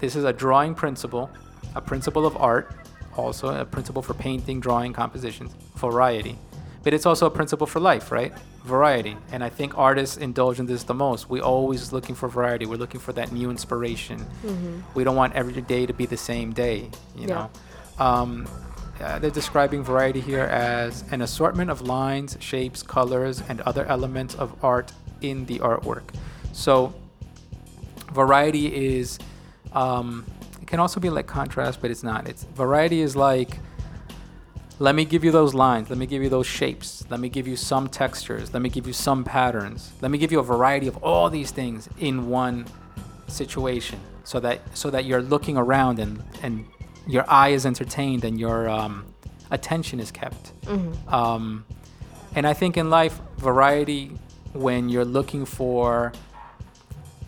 This 0.00 0.16
is 0.16 0.24
a 0.24 0.32
drawing 0.32 0.74
principle, 0.74 1.30
a 1.74 1.80
principle 1.80 2.26
of 2.26 2.36
art, 2.36 2.74
also 3.16 3.48
a 3.60 3.64
principle 3.64 4.02
for 4.02 4.14
painting, 4.14 4.60
drawing, 4.60 4.92
compositions, 4.92 5.54
variety. 5.76 6.36
But 6.84 6.92
it's 6.92 7.06
also 7.06 7.26
a 7.26 7.30
principle 7.30 7.66
for 7.66 7.80
life, 7.80 8.12
right? 8.12 8.32
Variety. 8.64 9.16
And 9.32 9.42
I 9.42 9.48
think 9.48 9.76
artists 9.78 10.18
indulge 10.18 10.60
in 10.60 10.66
this 10.66 10.84
the 10.84 10.94
most. 10.94 11.30
We 11.30 11.40
always 11.40 11.92
looking 11.92 12.14
for 12.14 12.28
variety. 12.28 12.66
We're 12.66 12.76
looking 12.76 13.00
for 13.00 13.12
that 13.14 13.32
new 13.32 13.50
inspiration. 13.50 14.18
Mm-hmm. 14.20 14.80
We 14.94 15.02
don't 15.02 15.16
want 15.16 15.32
every 15.34 15.62
day 15.62 15.86
to 15.86 15.94
be 15.94 16.04
the 16.04 16.16
same 16.18 16.52
day, 16.52 16.90
you 17.16 17.26
Yeah. 17.28 17.34
know. 17.34 17.50
Um, 18.04 18.46
uh, 19.00 19.18
they're 19.18 19.30
describing 19.30 19.82
variety 19.82 20.20
here 20.20 20.44
as 20.44 21.04
an 21.10 21.22
assortment 21.22 21.70
of 21.70 21.80
lines, 21.82 22.36
shapes, 22.40 22.82
colors, 22.82 23.42
and 23.48 23.60
other 23.62 23.84
elements 23.86 24.34
of 24.34 24.52
art 24.62 24.92
in 25.20 25.46
the 25.46 25.58
artwork. 25.60 26.14
So, 26.52 26.92
variety 28.12 28.94
is, 28.94 29.18
um, 29.72 30.24
it 30.60 30.68
can 30.68 30.80
also 30.80 31.00
be 31.00 31.10
like 31.10 31.26
contrast, 31.26 31.80
but 31.80 31.90
it's 31.90 32.02
not. 32.02 32.28
It's 32.28 32.44
variety 32.54 33.00
is 33.00 33.16
like, 33.16 33.58
let 34.78 34.94
me 34.94 35.04
give 35.04 35.24
you 35.24 35.30
those 35.30 35.54
lines, 35.54 35.88
let 35.88 35.98
me 35.98 36.06
give 36.06 36.22
you 36.22 36.28
those 36.28 36.46
shapes, 36.46 37.04
let 37.08 37.20
me 37.20 37.28
give 37.28 37.46
you 37.46 37.56
some 37.56 37.88
textures, 37.88 38.52
let 38.52 38.60
me 38.60 38.68
give 38.68 38.86
you 38.86 38.92
some 38.92 39.22
patterns, 39.24 39.92
let 40.00 40.10
me 40.10 40.18
give 40.18 40.32
you 40.32 40.40
a 40.40 40.42
variety 40.42 40.88
of 40.88 40.96
all 41.02 41.30
these 41.30 41.50
things 41.50 41.88
in 41.98 42.28
one 42.28 42.66
situation, 43.28 44.00
so 44.24 44.40
that 44.40 44.60
so 44.76 44.90
that 44.90 45.04
you're 45.04 45.22
looking 45.22 45.56
around 45.56 45.98
and 45.98 46.22
and 46.42 46.66
your 47.06 47.24
eye 47.28 47.50
is 47.50 47.66
entertained 47.66 48.24
and 48.24 48.40
your 48.40 48.68
um, 48.68 49.04
attention 49.50 50.00
is 50.00 50.10
kept. 50.10 50.60
Mm-hmm. 50.62 51.14
Um, 51.14 51.64
and 52.34 52.46
I 52.46 52.52
think 52.52 52.76
in 52.76 52.90
life, 52.90 53.20
variety, 53.36 54.10
when 54.52 54.88
you're 54.88 55.04
looking 55.04 55.44
for 55.44 56.12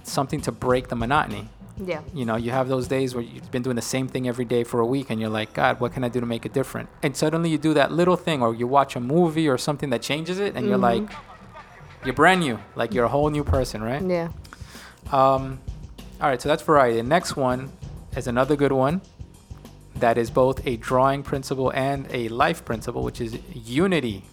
something 0.02 0.40
to 0.42 0.52
break 0.52 0.88
the 0.88 0.96
monotony, 0.96 1.48
Yeah. 1.78 2.00
you 2.14 2.24
know, 2.24 2.36
you 2.36 2.50
have 2.52 2.68
those 2.68 2.88
days 2.88 3.14
where 3.14 3.22
you've 3.22 3.50
been 3.50 3.62
doing 3.62 3.76
the 3.76 3.82
same 3.82 4.08
thing 4.08 4.26
every 4.28 4.44
day 4.44 4.64
for 4.64 4.80
a 4.80 4.86
week 4.86 5.10
and 5.10 5.20
you're 5.20 5.28
like, 5.30 5.52
God, 5.52 5.78
what 5.80 5.92
can 5.92 6.04
I 6.04 6.08
do 6.08 6.20
to 6.20 6.26
make 6.26 6.46
it 6.46 6.52
different? 6.52 6.88
And 7.02 7.14
suddenly 7.16 7.50
you 7.50 7.58
do 7.58 7.74
that 7.74 7.92
little 7.92 8.16
thing 8.16 8.42
or 8.42 8.54
you 8.54 8.66
watch 8.66 8.96
a 8.96 9.00
movie 9.00 9.48
or 9.48 9.58
something 9.58 9.90
that 9.90 10.00
changes 10.02 10.38
it 10.38 10.54
and 10.56 10.66
you're 10.66 10.78
Mhm. 10.78 10.82
like, 11.08 11.10
you're 12.04 12.14
brand 12.14 12.40
new, 12.40 12.58
like 12.76 12.94
you're 12.94 13.04
a 13.04 13.08
whole 13.08 13.28
new 13.30 13.44
person, 13.44 13.82
right? 13.82 14.02
Yeah. 14.02 14.28
Um, 15.12 15.58
all 16.20 16.28
right, 16.30 16.40
so 16.40 16.48
that's 16.48 16.62
variety. 16.62 16.96
The 16.96 17.02
next 17.02 17.36
one 17.36 17.70
is 18.16 18.26
another 18.26 18.56
good 18.56 18.72
one 18.72 19.02
that 19.96 20.16
is 20.18 20.30
both 20.30 20.66
a 20.66 20.76
drawing 20.76 21.22
principle 21.22 21.70
and 21.74 22.06
a 22.10 22.28
life 22.28 22.64
principle, 22.64 23.02
which 23.02 23.20
is 23.20 23.38
unity. 23.54 24.24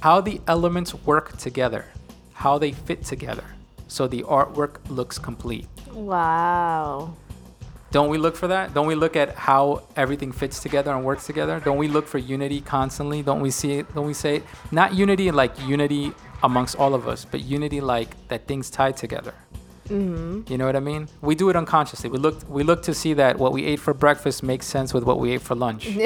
How 0.00 0.20
the 0.20 0.40
elements 0.46 0.94
work 0.94 1.36
together, 1.36 1.86
how 2.34 2.58
they 2.58 2.72
fit 2.72 3.04
together, 3.04 3.44
so 3.88 4.06
the 4.06 4.22
artwork 4.24 4.76
looks 4.88 5.18
complete. 5.18 5.66
Wow. 5.96 7.14
Don't 7.90 8.10
we 8.10 8.18
look 8.18 8.36
for 8.36 8.48
that? 8.48 8.74
Don't 8.74 8.86
we 8.86 8.94
look 8.94 9.16
at 9.16 9.34
how 9.34 9.84
everything 9.96 10.30
fits 10.32 10.60
together 10.60 10.92
and 10.92 11.04
works 11.04 11.24
together? 11.26 11.60
Don't 11.64 11.78
we 11.78 11.88
look 11.88 12.06
for 12.06 12.18
unity 12.18 12.60
constantly? 12.60 13.22
Don't 13.22 13.40
we 13.40 13.50
see 13.50 13.72
it? 13.78 13.94
Don't 13.94 14.06
we 14.06 14.12
say 14.12 14.36
it? 14.36 14.44
Not 14.70 14.94
unity 14.94 15.30
like 15.30 15.52
unity 15.66 16.12
amongst 16.42 16.76
all 16.76 16.94
of 16.94 17.08
us, 17.08 17.24
but 17.24 17.40
unity 17.42 17.80
like 17.80 18.14
that 18.28 18.46
things 18.46 18.68
tied 18.68 18.96
together. 18.96 19.32
Mm-hmm. 19.88 20.52
You 20.52 20.58
know 20.58 20.66
what 20.66 20.76
I 20.76 20.80
mean? 20.80 21.08
We 21.22 21.34
do 21.36 21.48
it 21.48 21.56
unconsciously. 21.56 22.10
We 22.10 22.18
look 22.18 22.36
we 22.50 22.64
look 22.64 22.82
to 22.82 22.92
see 22.94 23.14
that 23.14 23.38
what 23.38 23.52
we 23.52 23.64
ate 23.64 23.78
for 23.80 23.94
breakfast 23.94 24.42
makes 24.42 24.66
sense 24.66 24.92
with 24.92 25.04
what 25.04 25.18
we 25.20 25.32
ate 25.32 25.42
for 25.42 25.54
lunch. 25.54 25.88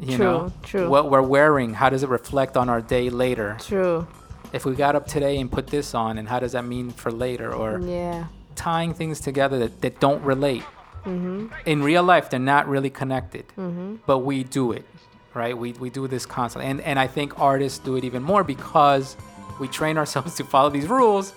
You 0.00 0.16
True, 0.16 0.24
know? 0.26 0.52
true. 0.64 0.88
What 0.88 1.12
we're 1.12 1.22
wearing, 1.22 1.74
how 1.74 1.88
does 1.88 2.02
it 2.02 2.08
reflect 2.08 2.56
on 2.56 2.68
our 2.68 2.80
day 2.80 3.08
later? 3.08 3.56
True. 3.60 4.04
If 4.52 4.64
we 4.64 4.74
got 4.74 4.96
up 4.96 5.06
today 5.06 5.38
and 5.38 5.48
put 5.50 5.68
this 5.68 5.94
on 5.94 6.18
and 6.18 6.28
how 6.28 6.40
does 6.40 6.52
that 6.52 6.64
mean 6.64 6.90
for 6.90 7.12
later 7.12 7.54
or 7.54 7.78
Yeah. 7.80 8.26
Tying 8.56 8.94
things 8.94 9.20
together 9.20 9.58
that, 9.58 9.80
that 9.82 10.00
don't 10.00 10.22
relate. 10.22 10.62
Mm-hmm. 11.04 11.48
In 11.66 11.82
real 11.82 12.02
life 12.02 12.30
they're 12.30 12.38
not 12.38 12.68
really 12.68 12.90
connected. 12.90 13.46
Mm-hmm. 13.58 13.96
But 14.06 14.18
we 14.18 14.44
do 14.44 14.72
it. 14.72 14.86
Right? 15.34 15.56
We 15.56 15.72
we 15.72 15.88
do 15.90 16.06
this 16.08 16.26
constantly. 16.26 16.70
And 16.70 16.80
and 16.82 16.98
I 16.98 17.06
think 17.06 17.40
artists 17.40 17.78
do 17.78 17.96
it 17.96 18.04
even 18.04 18.22
more 18.22 18.44
because 18.44 19.16
we 19.58 19.68
train 19.68 19.96
ourselves 19.98 20.34
to 20.40 20.44
follow 20.44 20.70
these 20.70 20.86
rules. 20.88 21.34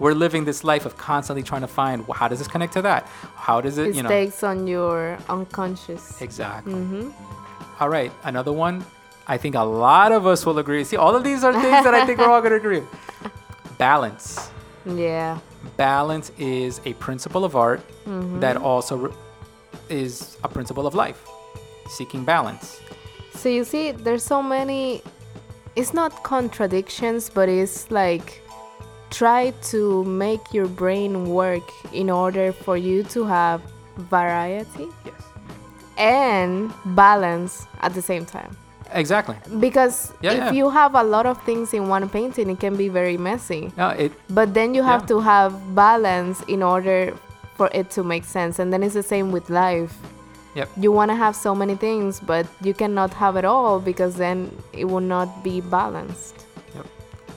We're 0.00 0.14
living 0.14 0.44
this 0.44 0.64
life 0.64 0.86
of 0.86 0.96
constantly 0.96 1.44
trying 1.44 1.60
to 1.60 1.68
find 1.68 2.06
well, 2.08 2.18
how 2.18 2.26
does 2.26 2.38
this 2.38 2.48
connect 2.48 2.72
to 2.72 2.82
that? 2.82 3.06
How 3.36 3.60
does 3.60 3.78
it, 3.78 3.88
It 3.88 3.94
you 3.96 4.02
know? 4.02 4.08
stays 4.08 4.42
on 4.42 4.66
your 4.66 5.16
unconscious. 5.28 6.20
Exactly. 6.20 6.72
Mm-hmm. 6.74 7.10
All 7.80 7.88
right, 7.88 8.12
another 8.24 8.52
one. 8.52 8.84
I 9.26 9.36
think 9.38 9.54
a 9.54 9.62
lot 9.62 10.12
of 10.12 10.26
us 10.26 10.44
will 10.44 10.58
agree. 10.58 10.84
See, 10.84 10.96
all 10.96 11.14
of 11.14 11.24
these 11.24 11.44
are 11.44 11.52
things 11.52 11.84
that 11.84 11.94
I 11.94 12.04
think 12.04 12.18
we're 12.18 12.30
all 12.30 12.40
going 12.40 12.50
to 12.50 12.56
agree. 12.56 12.82
Balance. 13.78 14.50
Yeah. 14.86 15.38
Balance 15.76 16.30
is 16.38 16.80
a 16.84 16.92
principle 16.94 17.44
of 17.44 17.56
art 17.56 17.80
Mm-hmm. 18.06 18.40
that 18.40 18.56
also 18.56 18.96
re- 18.96 19.12
is 19.88 20.36
a 20.44 20.48
principle 20.48 20.86
of 20.86 20.94
life. 20.94 21.26
Seeking 21.88 22.24
balance. 22.24 22.80
So 23.34 23.48
you 23.48 23.64
see, 23.64 23.92
there's 23.92 24.22
so 24.22 24.42
many. 24.42 25.02
It's 25.76 25.92
not 25.94 26.22
contradictions, 26.22 27.30
but 27.30 27.48
it's 27.48 27.90
like 27.90 28.42
try 29.10 29.52
to 29.70 30.04
make 30.04 30.52
your 30.52 30.66
brain 30.68 31.28
work 31.30 31.62
in 31.92 32.10
order 32.10 32.52
for 32.52 32.76
you 32.76 33.02
to 33.04 33.24
have 33.24 33.60
variety 33.96 34.88
Yes. 35.04 35.22
and 35.98 36.72
balance 36.96 37.66
at 37.80 37.94
the 37.94 38.02
same 38.02 38.24
time. 38.26 38.56
Exactly. 38.94 39.36
Because 39.60 40.12
Yeah, 40.22 40.32
if 40.32 40.38
yeah. 40.38 40.52
you 40.52 40.70
have 40.70 40.94
a 40.94 41.02
lot 41.02 41.26
of 41.26 41.36
things 41.42 41.74
in 41.74 41.88
one 41.88 42.08
painting, 42.08 42.48
it 42.50 42.60
can 42.60 42.76
be 42.76 42.88
very 42.88 43.16
messy. 43.18 43.72
No, 43.76 43.88
it 43.90 44.12
But 44.30 44.54
then 44.54 44.74
you 44.74 44.82
have 44.82 45.02
Yeah. 45.02 45.06
to 45.14 45.20
have 45.20 45.74
balance 45.74 46.42
in 46.46 46.62
order 46.62 47.12
for 47.56 47.68
it 47.72 47.90
to 47.96 48.02
make 48.04 48.24
sense. 48.24 48.58
And 48.58 48.72
then 48.72 48.82
it's 48.82 48.94
the 48.94 49.02
same 49.02 49.32
with 49.32 49.50
life. 49.50 49.94
Yep. 50.54 50.68
You 50.76 50.92
want 50.92 51.10
to 51.10 51.16
have 51.16 51.34
so 51.34 51.54
many 51.54 51.74
things, 51.74 52.20
but 52.20 52.46
you 52.62 52.74
cannot 52.74 53.12
have 53.14 53.34
it 53.36 53.44
all 53.44 53.80
because 53.80 54.14
then 54.14 54.50
it 54.72 54.84
will 54.84 55.00
not 55.16 55.42
be 55.42 55.60
balanced. 55.60 56.46
Yep. 56.76 56.86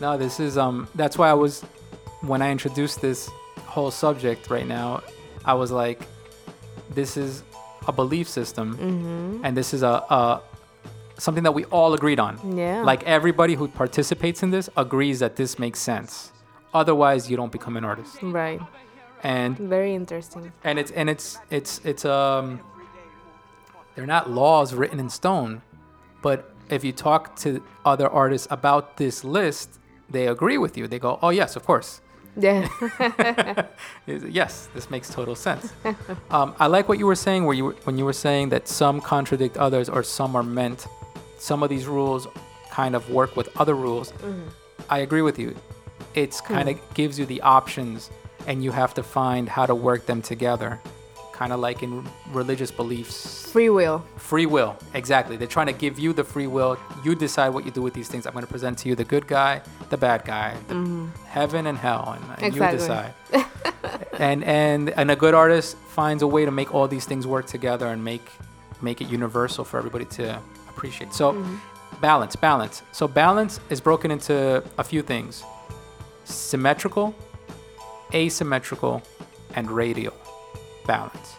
No, 0.01 0.17
this 0.17 0.39
is 0.39 0.57
um 0.57 0.87
that's 0.93 1.17
why 1.17 1.29
I 1.29 1.33
was 1.33 1.63
when 2.21 2.41
I 2.41 2.51
introduced 2.51 3.01
this 3.01 3.29
whole 3.65 3.89
subject 3.91 4.49
right 4.51 4.67
now, 4.67 5.01
I 5.45 5.53
was 5.55 5.71
like 5.71 5.99
this 6.93 7.17
is 7.17 7.43
a 7.87 7.91
belief 7.91 8.27
system 8.29 8.67
Mm-hmm. 8.77 9.45
and 9.45 9.57
this 9.57 9.73
is 9.73 9.81
a, 9.83 9.95
a 10.09 10.41
something 11.17 11.43
that 11.43 11.53
we 11.53 11.65
all 11.65 11.93
agreed 11.93 12.19
on. 12.19 12.57
Yeah. 12.57 12.83
Like 12.83 13.03
everybody 13.03 13.55
who 13.55 13.67
participates 13.67 14.43
in 14.43 14.51
this 14.51 14.69
agrees 14.77 15.19
that 15.19 15.35
this 15.35 15.57
makes 15.59 15.79
sense. 15.79 16.31
Otherwise, 16.73 17.29
you 17.29 17.37
don't 17.37 17.51
become 17.51 17.77
an 17.77 17.83
artist. 17.83 18.17
right. 18.21 18.61
And 19.23 19.57
Very 19.57 19.95
interesting. 19.95 20.51
and 20.63 20.77
it's 20.77 20.91
and 20.91 21.09
it's 21.09 21.39
it's 21.49 21.81
it's 21.83 22.05
um 22.05 22.59
they're 23.95 24.05
not 24.05 24.29
laws 24.29 24.75
written 24.75 24.99
in 24.99 25.09
stone, 25.09 25.63
but 26.21 26.53
if 26.69 26.83
you 26.83 26.91
talk 26.91 27.35
to 27.37 27.63
other 27.83 28.07
artists 28.07 28.47
about 28.51 28.97
this 28.97 29.23
list, 29.23 29.79
they 30.07 30.27
agree 30.27 30.59
with 30.59 30.77
you. 30.77 30.87
They 30.87 30.99
go, 30.99 31.17
"Oh 31.23 31.29
yes, 31.29 31.55
of 31.55 31.65
course." 31.65 32.01
Yeah. 32.39 32.69
yes, 34.05 34.69
this 34.75 34.89
makes 34.91 35.09
total 35.09 35.35
sense. 35.35 35.73
um, 36.29 36.53
I 36.59 36.67
like 36.67 36.87
what 36.87 36.99
you 36.99 37.07
were 37.07 37.15
saying, 37.15 37.45
where 37.45 37.55
you 37.55 37.65
were, 37.65 37.75
when 37.85 37.97
you 37.97 38.05
were 38.05 38.13
saying 38.13 38.49
that 38.49 38.67
some 38.67 39.01
contradict 39.01 39.57
others, 39.57 39.89
or 39.89 40.03
some 40.03 40.35
are 40.35 40.43
meant. 40.43 40.85
Some 41.37 41.63
of 41.63 41.69
these 41.69 41.85
rules 41.85 42.27
kind 42.71 42.95
of 42.95 43.09
work 43.09 43.35
with 43.35 43.49
other 43.57 43.75
rules. 43.75 44.11
Mm-hmm. 44.11 44.49
I 44.89 44.99
agree 44.99 45.21
with 45.21 45.39
you. 45.39 45.55
It's 46.13 46.39
hmm. 46.39 46.53
kind 46.53 46.69
of 46.69 46.93
gives 46.93 47.19
you 47.19 47.25
the 47.25 47.41
options, 47.41 48.09
and 48.47 48.63
you 48.63 48.71
have 48.71 48.93
to 48.95 49.03
find 49.03 49.49
how 49.49 49.65
to 49.65 49.75
work 49.75 50.05
them 50.05 50.21
together. 50.21 50.79
Kind 51.33 51.53
of 51.53 51.59
like 51.59 51.83
in 51.83 52.07
religious 52.31 52.71
beliefs, 52.71 53.51
Free 53.51 53.69
will. 53.69 54.03
free 54.17 54.47
will. 54.47 54.75
Exactly. 54.95 55.37
They're 55.37 55.47
trying 55.47 55.67
to 55.67 55.73
give 55.73 55.99
you 55.99 56.11
the 56.11 56.23
free 56.23 56.47
will. 56.47 56.79
You 57.03 57.13
decide 57.13 57.49
what 57.49 57.63
you 57.63 57.71
do 57.71 57.83
with 57.83 57.93
these 57.93 58.07
things. 58.07 58.25
I'm 58.25 58.33
going 58.33 58.45
to 58.45 58.51
present 58.51 58.79
to 58.79 58.89
you 58.89 58.95
the 58.95 59.03
good 59.03 59.27
guy, 59.27 59.61
the 59.89 59.97
bad 59.97 60.25
guy, 60.25 60.55
the 60.67 60.73
mm-hmm. 60.73 61.07
heaven 61.25 61.67
and 61.67 61.77
hell, 61.77 62.17
and, 62.17 62.43
and 62.43 62.55
you 62.55 62.61
decide. 62.71 63.13
and 64.13 64.43
and 64.43 64.89
and 64.91 65.11
a 65.11 65.15
good 65.15 65.35
artist 65.35 65.77
finds 65.77 66.23
a 66.23 66.27
way 66.27 66.45
to 66.45 66.51
make 66.51 66.73
all 66.73 66.87
these 66.87 67.05
things 67.05 67.27
work 67.27 67.45
together 67.45 67.87
and 67.87 68.03
make 68.03 68.27
make 68.81 69.01
it 69.01 69.07
universal 69.07 69.63
for 69.63 69.77
everybody 69.77 70.05
to 70.05 70.39
appreciate. 70.77 71.13
So 71.13 71.43
balance, 72.01 72.35
balance. 72.35 72.83
So 72.91 73.07
balance 73.07 73.59
is 73.69 73.81
broken 73.81 74.11
into 74.11 74.63
a 74.77 74.83
few 74.83 75.01
things: 75.01 75.43
symmetrical, 76.23 77.15
asymmetrical, 78.13 79.01
and 79.55 79.71
radial 79.71 80.13
balance. 80.85 81.35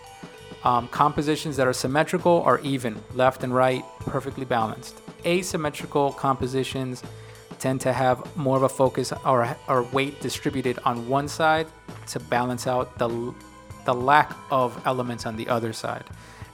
Um, 0.65 0.89
compositions 0.89 1.57
that 1.57 1.67
are 1.69 1.73
symmetrical 1.73 2.43
are 2.43 2.59
even, 2.61 3.01
left 3.15 3.45
and 3.45 3.55
right, 3.55 3.85
perfectly 4.01 4.45
balanced. 4.45 5.01
Asymmetrical 5.25 6.13
compositions 6.13 7.03
tend 7.61 7.81
to 7.81 7.93
have 7.93 8.37
more 8.37 8.57
of 8.57 8.65
a 8.65 8.69
focus 8.69 9.13
or, 9.25 9.57
or 9.69 9.83
weight 9.85 10.21
distributed 10.21 10.79
on 10.85 11.09
one 11.09 11.29
side 11.29 11.67
to 12.09 12.19
balance 12.21 12.67
out 12.67 12.99
the, 12.99 13.09
the 13.85 13.95
lack 13.95 14.37
of 14.51 14.81
elements 14.85 15.27
on 15.27 15.37
the 15.37 15.49
other 15.49 15.73
side. 15.73 16.05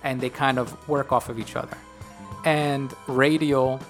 And 0.02 0.20
they 0.20 0.30
kind 0.30 0.58
of 0.58 0.66
work 0.88 1.10
off 1.10 1.28
of 1.30 1.38
each 1.38 1.56
other. 1.56 1.76
And 2.44 2.92
radial 3.06 3.80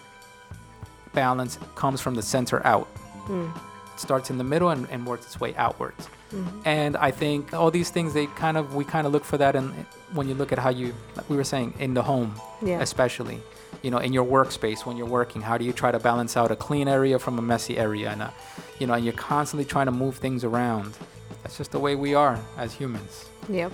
balance 1.12 1.58
comes 1.74 2.00
from 2.00 2.14
the 2.14 2.22
center 2.22 2.64
out. 2.66 2.86
Hmm. 3.26 3.48
It 3.94 4.00
starts 4.00 4.30
in 4.30 4.38
the 4.38 4.44
middle 4.44 4.70
and, 4.70 4.88
and 4.90 5.06
works 5.06 5.26
its 5.26 5.40
way 5.40 5.54
outwards. 5.56 6.08
Mm-hmm. 6.32 6.60
And 6.64 6.96
I 6.96 7.10
think 7.12 7.54
all 7.54 7.70
these 7.70 7.90
things 7.90 8.12
they 8.12 8.26
kind 8.26 8.56
of 8.56 8.74
we 8.74 8.84
kind 8.84 9.06
of 9.06 9.12
look 9.12 9.24
for 9.24 9.38
that 9.38 9.54
in 9.54 9.68
when 10.14 10.28
you 10.28 10.34
look 10.34 10.50
at 10.52 10.58
how 10.58 10.70
you 10.70 10.92
like 11.16 11.28
we 11.30 11.36
were 11.36 11.44
saying 11.44 11.74
in 11.78 11.94
the 11.94 12.02
home 12.02 12.34
Yeah. 12.62 12.80
especially 12.80 13.40
you 13.82 13.90
know 13.92 13.98
in 13.98 14.12
your 14.12 14.24
workspace 14.24 14.84
when 14.84 14.96
you're 14.96 15.06
working 15.06 15.42
how 15.42 15.58
do 15.58 15.64
you 15.64 15.72
try 15.72 15.92
to 15.92 15.98
balance 16.00 16.36
out 16.36 16.50
a 16.50 16.56
clean 16.56 16.88
area 16.88 17.18
from 17.20 17.38
a 17.38 17.42
messy 17.42 17.76
area 17.78 18.10
and 18.10 18.22
a, 18.22 18.32
you 18.80 18.86
know 18.86 18.94
and 18.94 19.04
you're 19.04 19.14
constantly 19.14 19.64
trying 19.64 19.86
to 19.86 19.92
move 19.92 20.16
things 20.16 20.42
around 20.44 20.96
that's 21.42 21.56
just 21.58 21.70
the 21.72 21.78
way 21.78 21.94
we 21.94 22.14
are 22.14 22.40
as 22.56 22.72
humans 22.72 23.26
Yep. 23.48 23.72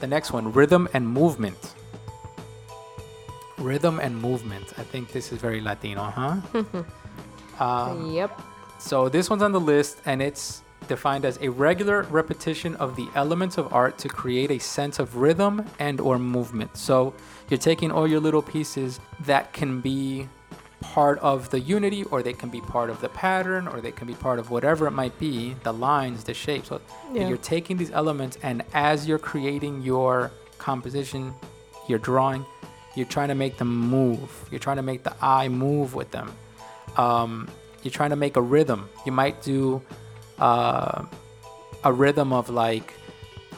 the 0.00 0.06
next 0.06 0.32
one 0.32 0.52
rhythm 0.52 0.88
and 0.92 1.08
movement 1.08 1.72
rhythm 3.62 4.00
and 4.00 4.12
movement 4.20 4.66
i 4.78 4.82
think 4.82 5.12
this 5.12 5.32
is 5.32 5.38
very 5.40 5.60
latino 5.60 6.02
huh 6.02 6.36
um, 7.64 8.10
yep. 8.12 8.40
so 8.78 9.08
this 9.08 9.30
one's 9.30 9.42
on 9.42 9.52
the 9.52 9.60
list, 9.60 9.98
and 10.04 10.20
it's 10.20 10.62
defined 10.88 11.24
as 11.24 11.38
a 11.40 11.48
regular 11.48 12.02
repetition 12.10 12.74
of 12.76 12.96
the 12.96 13.08
elements 13.14 13.56
of 13.56 13.72
art 13.72 13.98
to 13.98 14.08
create 14.08 14.50
a 14.50 14.58
sense 14.58 14.98
of 14.98 15.14
rhythm 15.16 15.64
and 15.78 16.00
or 16.00 16.18
movement. 16.18 16.76
So 16.76 17.14
you're 17.48 17.58
taking 17.58 17.92
all 17.92 18.08
your 18.08 18.18
little 18.18 18.42
pieces 18.42 18.98
that 19.20 19.52
can 19.52 19.80
be 19.80 20.28
part 20.80 21.20
of 21.20 21.48
the 21.50 21.60
unity 21.60 22.02
or 22.10 22.20
they 22.24 22.32
can 22.32 22.48
be 22.48 22.60
part 22.60 22.90
of 22.90 23.00
the 23.00 23.08
pattern 23.10 23.68
or 23.68 23.80
they 23.80 23.92
can 23.92 24.08
be 24.08 24.14
part 24.14 24.40
of 24.40 24.50
whatever 24.50 24.88
it 24.88 24.90
might 24.90 25.16
be, 25.20 25.54
the 25.62 25.72
lines, 25.72 26.24
the 26.24 26.34
shapes. 26.34 26.68
So 26.70 26.80
Yeah. 27.12 27.28
you're 27.28 27.36
taking 27.38 27.76
these 27.76 27.92
elements 27.92 28.36
and 28.42 28.64
as 28.74 29.06
you're 29.06 29.20
creating 29.20 29.82
your 29.82 30.32
composition, 30.58 31.32
your 31.86 32.00
drawing, 32.00 32.44
you're 32.94 33.06
trying 33.06 33.28
to 33.28 33.34
make 33.34 33.56
them 33.58 33.74
move. 33.74 34.48
You're 34.50 34.60
trying 34.60 34.76
to 34.76 34.82
make 34.82 35.02
the 35.02 35.14
eye 35.20 35.48
move 35.48 35.94
with 35.94 36.10
them 36.10 36.32
um, 36.96 37.48
you're 37.82 37.92
trying 37.92 38.10
to 38.10 38.16
make 38.16 38.36
a 38.36 38.40
rhythm. 38.42 38.88
You 39.04 39.12
might 39.12 39.42
do 39.42 39.82
uh, 40.38 41.04
a 41.84 41.92
rhythm 41.92 42.32
of 42.32 42.48
like, 42.48 42.94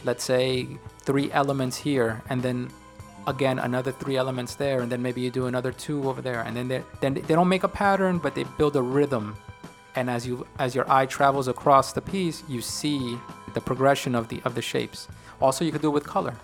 let's 0.05 0.25
say, 0.25 0.69
three 1.00 1.31
elements 1.33 1.76
here, 1.76 2.23
and 2.31 2.43
then 2.43 2.71
again 3.26 3.59
another 3.59 3.93
three 3.93 4.17
elements 4.17 4.55
there, 4.55 4.81
and 4.81 4.91
then 4.91 5.03
maybe 5.03 5.21
you 5.21 5.31
do 5.31 5.47
another 5.47 5.73
two 5.73 6.09
over 6.09 6.23
there, 6.23 6.43
and 6.43 6.57
then 6.57 6.69
they 6.69 6.83
then 7.00 7.14
they 7.14 7.35
don't 7.35 7.49
make 7.49 7.64
a 7.64 7.69
pattern, 7.69 8.19
but 8.19 8.35
they 8.35 8.45
build 8.59 8.76
a 8.76 8.83
rhythm. 8.83 9.37
And 9.97 10.11
as 10.11 10.26
you 10.26 10.47
as 10.59 10.75
your 10.75 10.91
eye 10.91 11.07
travels 11.07 11.49
across 11.49 11.93
the 11.93 12.00
piece, 12.00 12.43
you 12.49 12.61
see 12.61 13.19
the 13.53 13.61
progression 13.61 14.14
of 14.14 14.29
the 14.29 14.41
of 14.45 14.55
the 14.55 14.62
shapes. 14.62 15.09
Also, 15.41 15.64
you 15.64 15.73
could 15.73 15.83
do 15.83 15.88
it 15.88 15.95
with 15.95 16.05
color. 16.07 16.35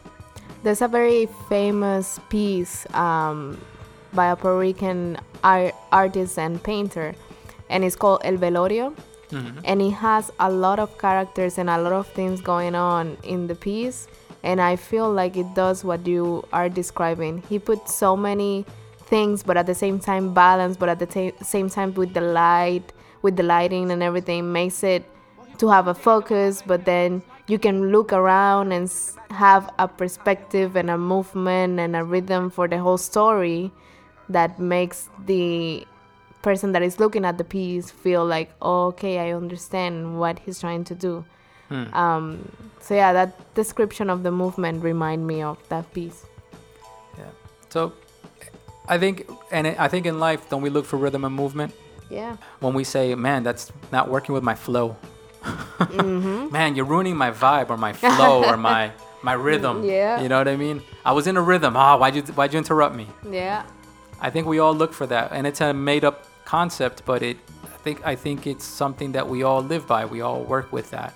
There's 0.63 0.83
a 0.83 0.89
very 0.89 1.27
famous 1.49 2.21
piece 2.29 2.87
um, 2.95 3.59
by 4.13 4.27
a 4.27 4.37
Puerto 4.37 4.59
Rican 4.59 5.17
ar- 5.43 5.73
artist 5.91 6.39
and 6.39 6.63
painter, 6.63 7.15
and 7.71 7.83
it's 7.83 7.97
called 7.97 8.21
El 8.25 8.37
Velorio. 8.37 8.95
And 9.65 9.81
it 9.81 9.93
has 9.93 10.31
a 10.41 10.51
lot 10.51 10.79
of 10.81 10.99
characters 10.99 11.57
and 11.57 11.71
a 11.71 11.79
lot 11.79 11.93
of 11.93 12.09
things 12.09 12.41
going 12.41 12.75
on 12.75 13.17
in 13.23 13.47
the 13.47 13.55
piece. 13.55 14.09
And 14.43 14.61
I 14.61 14.77
feel 14.77 15.11
like 15.11 15.37
it 15.37 15.55
does 15.55 15.85
what 15.85 16.07
you 16.07 16.45
are 16.53 16.69
describing. 16.69 17.43
He 17.49 17.59
put 17.59 17.89
so 17.89 18.17
many 18.17 18.67
things, 19.07 19.43
but 19.43 19.57
at 19.57 19.67
the 19.67 19.75
same 19.75 20.01
time 20.01 20.35
balance, 20.35 20.77
but 20.77 20.89
at 20.89 20.99
the 20.99 21.33
same 21.43 21.71
time 21.71 21.95
with 21.95 22.13
the 22.13 22.21
light, 22.21 22.93
with 23.23 23.37
the 23.37 23.45
lighting 23.45 23.91
and 23.93 24.03
everything, 24.03 24.53
makes 24.53 24.83
it 24.83 25.05
to 25.59 25.69
have 25.69 25.87
a 25.87 25.95
focus, 25.95 26.63
but 26.67 26.85
then 26.85 27.23
you 27.51 27.59
can 27.59 27.91
look 27.91 28.13
around 28.13 28.71
and 28.71 28.91
have 29.31 29.69
a 29.79 29.89
perspective 29.89 30.77
and 30.77 30.89
a 30.89 30.97
movement 30.97 31.81
and 31.81 31.97
a 31.97 32.05
rhythm 32.05 32.49
for 32.49 32.69
the 32.69 32.79
whole 32.79 32.99
story 32.99 33.73
that 34.29 34.61
makes 34.61 35.09
the 35.27 35.85
person 36.43 36.71
that 36.73 36.83
is 36.83 37.01
looking 37.01 37.25
at 37.25 37.39
the 37.39 37.45
piece 37.45 37.91
feel 37.91 38.25
like, 38.25 38.51
oh, 38.63 38.87
okay, 38.87 39.19
I 39.19 39.33
understand 39.33 40.21
what 40.21 40.39
he's 40.39 40.61
trying 40.61 40.85
to 40.85 40.95
do. 40.95 41.25
Um, 41.71 42.51
so 42.81 42.95
yeah, 42.95 43.13
that 43.13 43.55
description 43.55 44.11
of 44.11 44.23
the 44.23 44.31
movement 44.31 44.83
remind 44.83 45.27
me 45.27 45.43
of 45.43 45.57
that 45.69 45.93
piece. 45.93 46.27
Yeah. 47.17 47.25
So, 47.69 47.93
I 48.89 48.99
think, 48.99 49.29
and 49.53 49.69
I 49.69 49.87
think 49.87 50.07
in 50.07 50.19
life, 50.19 50.49
don't 50.51 50.63
we 50.63 50.71
look 50.71 50.85
for 50.85 50.97
rhythm 50.97 51.25
and 51.25 51.35
movement? 51.35 51.75
Yeah. 52.11 52.37
when 52.59 52.75
we 52.75 52.83
say, 52.83 53.15
"Man, 53.15 53.45
that's 53.45 53.71
not 53.93 54.09
working 54.11 54.35
with 54.35 54.43
my 54.43 54.57
flow." 54.57 54.97
Man, 56.51 56.75
you're 56.77 56.85
ruining 56.85 57.17
my 57.17 57.31
vibe 57.31 57.71
or 57.71 57.77
my 57.77 57.93
flow 57.93 58.45
or 58.45 58.57
my 58.71 58.93
my 59.23 59.33
rhythm. 59.35 59.85
Yeah. 59.85 60.21
You 60.21 60.29
know 60.29 60.39
what 60.39 60.49
I 60.49 60.57
mean? 60.57 60.83
I 61.05 61.13
was 61.13 61.27
in 61.27 61.37
a 61.37 61.43
rhythm. 61.43 61.77
Ah, 61.77 61.97
why'd 61.97 62.15
you 62.17 62.23
why'd 62.23 62.53
you 62.53 62.59
interrupt 62.59 62.95
me? 62.95 63.07
Yeah. 63.29 63.65
I 64.21 64.31
think 64.31 64.47
we 64.47 64.59
all 64.59 64.75
look 64.75 64.93
for 64.93 65.07
that, 65.07 65.33
and 65.33 65.47
it's 65.47 65.61
a 65.61 65.73
made 65.73 66.05
up 66.05 66.27
concept, 66.45 67.03
but 67.05 67.23
it. 67.23 67.39
I 67.65 67.83
think 67.83 68.07
I 68.07 68.15
think 68.15 68.47
it's 68.47 68.65
something 68.65 69.13
that 69.13 69.27
we 69.27 69.43
all 69.43 69.63
live 69.63 69.87
by. 69.87 70.05
We 70.05 70.21
all 70.21 70.43
work 70.43 70.73
with 70.73 70.91
that. 70.91 71.15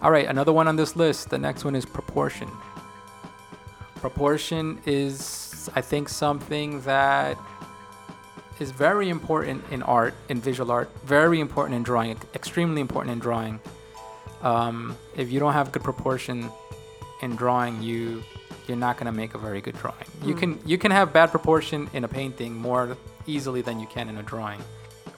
All 0.00 0.10
right, 0.10 0.26
another 0.28 0.52
one 0.52 0.68
on 0.68 0.76
this 0.76 0.94
list. 0.96 1.30
The 1.30 1.38
next 1.38 1.64
one 1.64 1.74
is 1.74 1.84
proportion. 1.84 2.48
Proportion 3.96 4.80
is, 4.84 5.70
I 5.74 5.80
think, 5.80 6.08
something 6.08 6.80
that 6.82 7.38
is 8.60 8.70
very 8.70 9.08
important 9.08 9.64
in 9.70 9.82
art, 9.82 10.14
in 10.28 10.40
visual 10.40 10.70
art, 10.70 10.90
very 11.04 11.40
important 11.40 11.76
in 11.76 11.82
drawing, 11.82 12.16
extremely 12.34 12.80
important 12.80 13.12
in 13.12 13.18
drawing. 13.18 13.60
Um, 14.44 14.96
if 15.16 15.32
you 15.32 15.40
don't 15.40 15.54
have 15.54 15.72
good 15.72 15.82
proportion 15.82 16.50
in 17.22 17.34
drawing, 17.34 17.82
you 17.82 18.22
you're 18.68 18.76
not 18.76 18.96
gonna 18.96 19.12
make 19.12 19.34
a 19.34 19.38
very 19.38 19.60
good 19.60 19.76
drawing. 19.78 20.06
You 20.22 20.34
can 20.34 20.60
you 20.64 20.78
can 20.78 20.90
have 20.90 21.12
bad 21.12 21.30
proportion 21.30 21.88
in 21.94 22.04
a 22.04 22.08
painting 22.08 22.54
more 22.54 22.96
easily 23.26 23.62
than 23.62 23.80
you 23.80 23.86
can 23.86 24.08
in 24.08 24.18
a 24.18 24.22
drawing. 24.22 24.60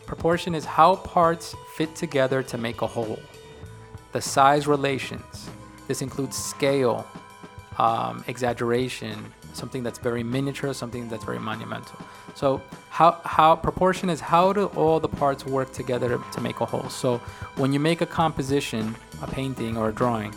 Proportion 0.07 0.55
is 0.55 0.65
how 0.65 0.97
parts 0.97 1.55
fit 1.75 1.95
together 1.97 2.43
to 2.45 2.57
make 2.57 2.83
a 2.83 2.87
whole. 2.87 3.19
The 4.12 4.23
size 4.23 4.67
relations. 4.69 5.51
This 5.89 6.03
includes 6.03 6.37
scale, 6.37 7.07
um, 7.79 8.25
exaggeration, 8.29 9.33
something 9.53 9.83
that's 9.83 9.99
very 9.99 10.23
miniature, 10.23 10.73
something 10.73 11.09
that's 11.09 11.25
very 11.25 11.39
monumental. 11.39 11.99
So 12.37 12.61
how 12.90 13.18
how 13.25 13.57
proportion 13.57 14.11
is 14.11 14.20
how 14.20 14.53
do 14.53 14.66
all 14.77 15.01
the 15.01 15.09
parts 15.09 15.46
work 15.46 15.72
together 15.72 16.20
to 16.33 16.40
make 16.42 16.61
a 16.61 16.66
whole. 16.66 16.88
So 16.90 17.18
when 17.57 17.72
you 17.72 17.81
make 17.81 18.03
a 18.03 18.07
composition, 18.07 18.94
a 19.22 19.27
painting 19.27 19.77
or 19.79 19.88
a 19.88 19.92
drawing, 19.92 20.35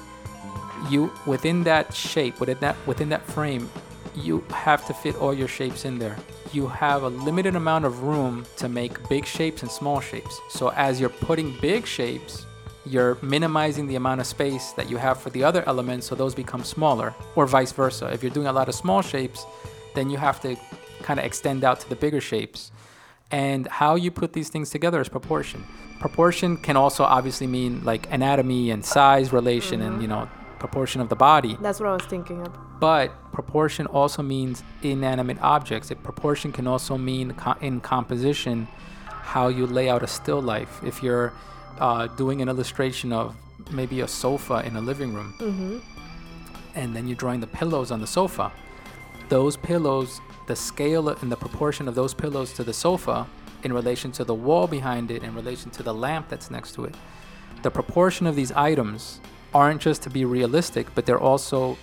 you 0.89 1.11
within 1.25 1.63
that 1.63 1.93
shape, 1.93 2.39
within 2.39 2.57
that 2.61 2.75
within 2.87 3.09
that 3.09 3.23
frame, 3.25 3.69
you 4.15 4.43
have 4.51 4.85
to 4.87 4.93
fit 4.93 5.17
all 5.17 5.33
your 5.33 5.49
shapes 5.49 5.83
in 5.83 5.99
there. 5.99 6.15
You 6.53 6.67
have 6.67 7.03
a 7.03 7.09
limited 7.09 7.55
amount 7.57 7.83
of 7.83 8.03
room 8.03 8.45
to 8.57 8.69
make 8.69 9.07
big 9.09 9.25
shapes 9.25 9.61
and 9.61 9.69
small 9.69 9.99
shapes. 9.99 10.39
So 10.49 10.69
as 10.69 11.01
you're 11.01 11.09
putting 11.27 11.57
big 11.59 11.85
shapes, 11.85 12.45
you're 12.85 13.17
minimizing 13.21 13.87
the 13.87 13.95
amount 13.95 14.21
of 14.21 14.25
space 14.25 14.71
that 14.71 14.89
you 14.89 14.95
have 14.97 15.19
for 15.19 15.31
the 15.31 15.43
other 15.43 15.63
elements 15.67 16.07
so 16.07 16.15
those 16.15 16.33
become 16.33 16.63
smaller 16.63 17.13
or 17.35 17.45
vice 17.45 17.73
versa. 17.73 18.07
If 18.13 18.23
you're 18.23 18.31
doing 18.31 18.47
a 18.47 18.53
lot 18.53 18.69
of 18.69 18.75
small 18.75 19.01
shapes, 19.01 19.45
then 19.95 20.09
you 20.09 20.17
have 20.17 20.39
to 20.41 20.55
kind 21.03 21.19
of 21.19 21.25
extend 21.25 21.63
out 21.63 21.79
to 21.81 21.89
the 21.89 21.95
bigger 21.95 22.21
shapes. 22.21 22.71
And 23.31 23.67
how 23.67 23.95
you 23.95 24.09
put 24.09 24.33
these 24.33 24.49
things 24.49 24.69
together 24.69 24.99
is 24.99 25.09
proportion. 25.09 25.63
Proportion 25.99 26.57
can 26.57 26.75
also 26.77 27.03
obviously 27.03 27.47
mean 27.47 27.83
like 27.83 28.11
anatomy 28.11 28.71
and 28.71 28.83
size 28.83 29.31
relation 29.31 29.81
and 29.81 30.01
you 30.01 30.07
know 30.07 30.27
proportion 30.59 30.99
of 31.01 31.09
the 31.09 31.15
body. 31.15 31.57
That's 31.61 31.79
what 31.79 31.89
I 31.89 31.93
was 31.93 32.03
thinking 32.03 32.45
of. 32.45 32.53
But 32.79 33.31
proportion 33.31 33.85
also 33.87 34.21
means 34.21 34.63
inanimate 34.81 35.37
objects. 35.41 35.91
It, 35.91 36.01
proportion 36.03 36.51
can 36.51 36.67
also 36.67 36.97
mean 36.97 37.33
co- 37.33 37.55
in 37.61 37.81
composition 37.81 38.67
how 39.05 39.47
you 39.47 39.67
lay 39.67 39.89
out 39.89 40.01
a 40.03 40.07
still 40.07 40.41
life. 40.41 40.81
If 40.83 41.03
you're 41.03 41.31
uh, 41.79 42.07
doing 42.07 42.41
an 42.41 42.49
illustration 42.49 43.13
of 43.13 43.35
maybe 43.71 44.01
a 44.01 44.07
sofa 44.07 44.63
in 44.65 44.75
a 44.75 44.81
living 44.81 45.13
room, 45.13 45.33
and 46.75 46.95
then 46.95 47.07
you're 47.07 47.15
drawing 47.17 47.39
the 47.39 47.47
pillows 47.47 47.91
on 47.91 48.01
the 48.01 48.07
sofa, 48.07 48.51
those 49.29 49.55
pillows, 49.57 50.19
the 50.49 50.55
scale 50.55 51.07
and 51.09 51.31
the 51.31 51.37
proportion 51.37 51.87
of 51.87 51.93
those 51.93 52.13
pillows 52.13 52.51
to 52.53 52.63
the 52.63 52.73
sofa 52.73 53.27
in 53.63 53.71
relation 53.71 54.11
to 54.11 54.23
the 54.23 54.33
wall 54.33 54.65
behind 54.67 55.11
it, 55.11 55.23
in 55.23 55.33
relation 55.35 55.69
to 55.69 55.83
the 55.83 55.93
lamp 55.93 56.27
that's 56.27 56.49
next 56.49 56.73
to 56.73 56.85
it, 56.85 56.95
the 57.61 57.69
proportion 57.69 58.25
of 58.25 58.35
these 58.35 58.51
items 58.53 59.21
aren't 59.53 59.79
just 59.79 60.01
to 60.01 60.09
be 60.09 60.25
realistic, 60.25 60.87
but 60.95 61.05
they're 61.05 61.25
also 61.31 61.77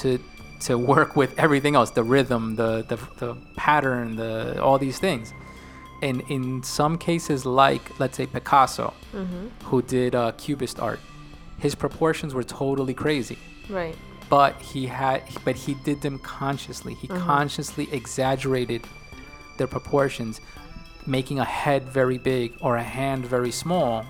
to 0.00 0.18
to 0.60 0.78
work 0.94 1.14
with 1.14 1.38
everything 1.38 1.74
else, 1.76 1.90
the 1.90 2.02
rhythm, 2.02 2.56
the 2.56 2.82
the, 2.90 2.96
the 3.22 3.36
pattern, 3.56 4.16
the 4.16 4.60
all 4.62 4.78
these 4.78 4.98
things. 4.98 5.32
And 6.02 6.22
in 6.28 6.62
some 6.62 6.96
cases, 6.98 7.44
like 7.44 7.84
let's 8.00 8.16
say 8.16 8.26
Picasso, 8.26 8.94
who 9.64 9.82
did 9.82 10.14
uh, 10.14 10.32
Cubist 10.32 10.80
art, 10.80 11.00
his 11.58 11.74
proportions 11.74 12.32
were 12.32 12.44
totally 12.44 12.94
crazy 12.94 13.38
Right. 13.68 13.96
But 14.28 14.60
he 14.60 14.86
had 14.86 15.22
but 15.44 15.56
he 15.56 15.74
did 15.74 16.00
them 16.00 16.18
consciously. 16.18 16.94
He 16.94 17.08
consciously 17.08 17.88
exaggerated 17.92 18.82
their 19.58 19.66
proportions, 19.66 20.40
making 21.06 21.38
a 21.38 21.44
head 21.44 21.84
very 21.84 22.18
big 22.18 22.54
or 22.60 22.76
a 22.76 22.82
hand 22.82 23.24
very 23.24 23.50
small 23.50 24.04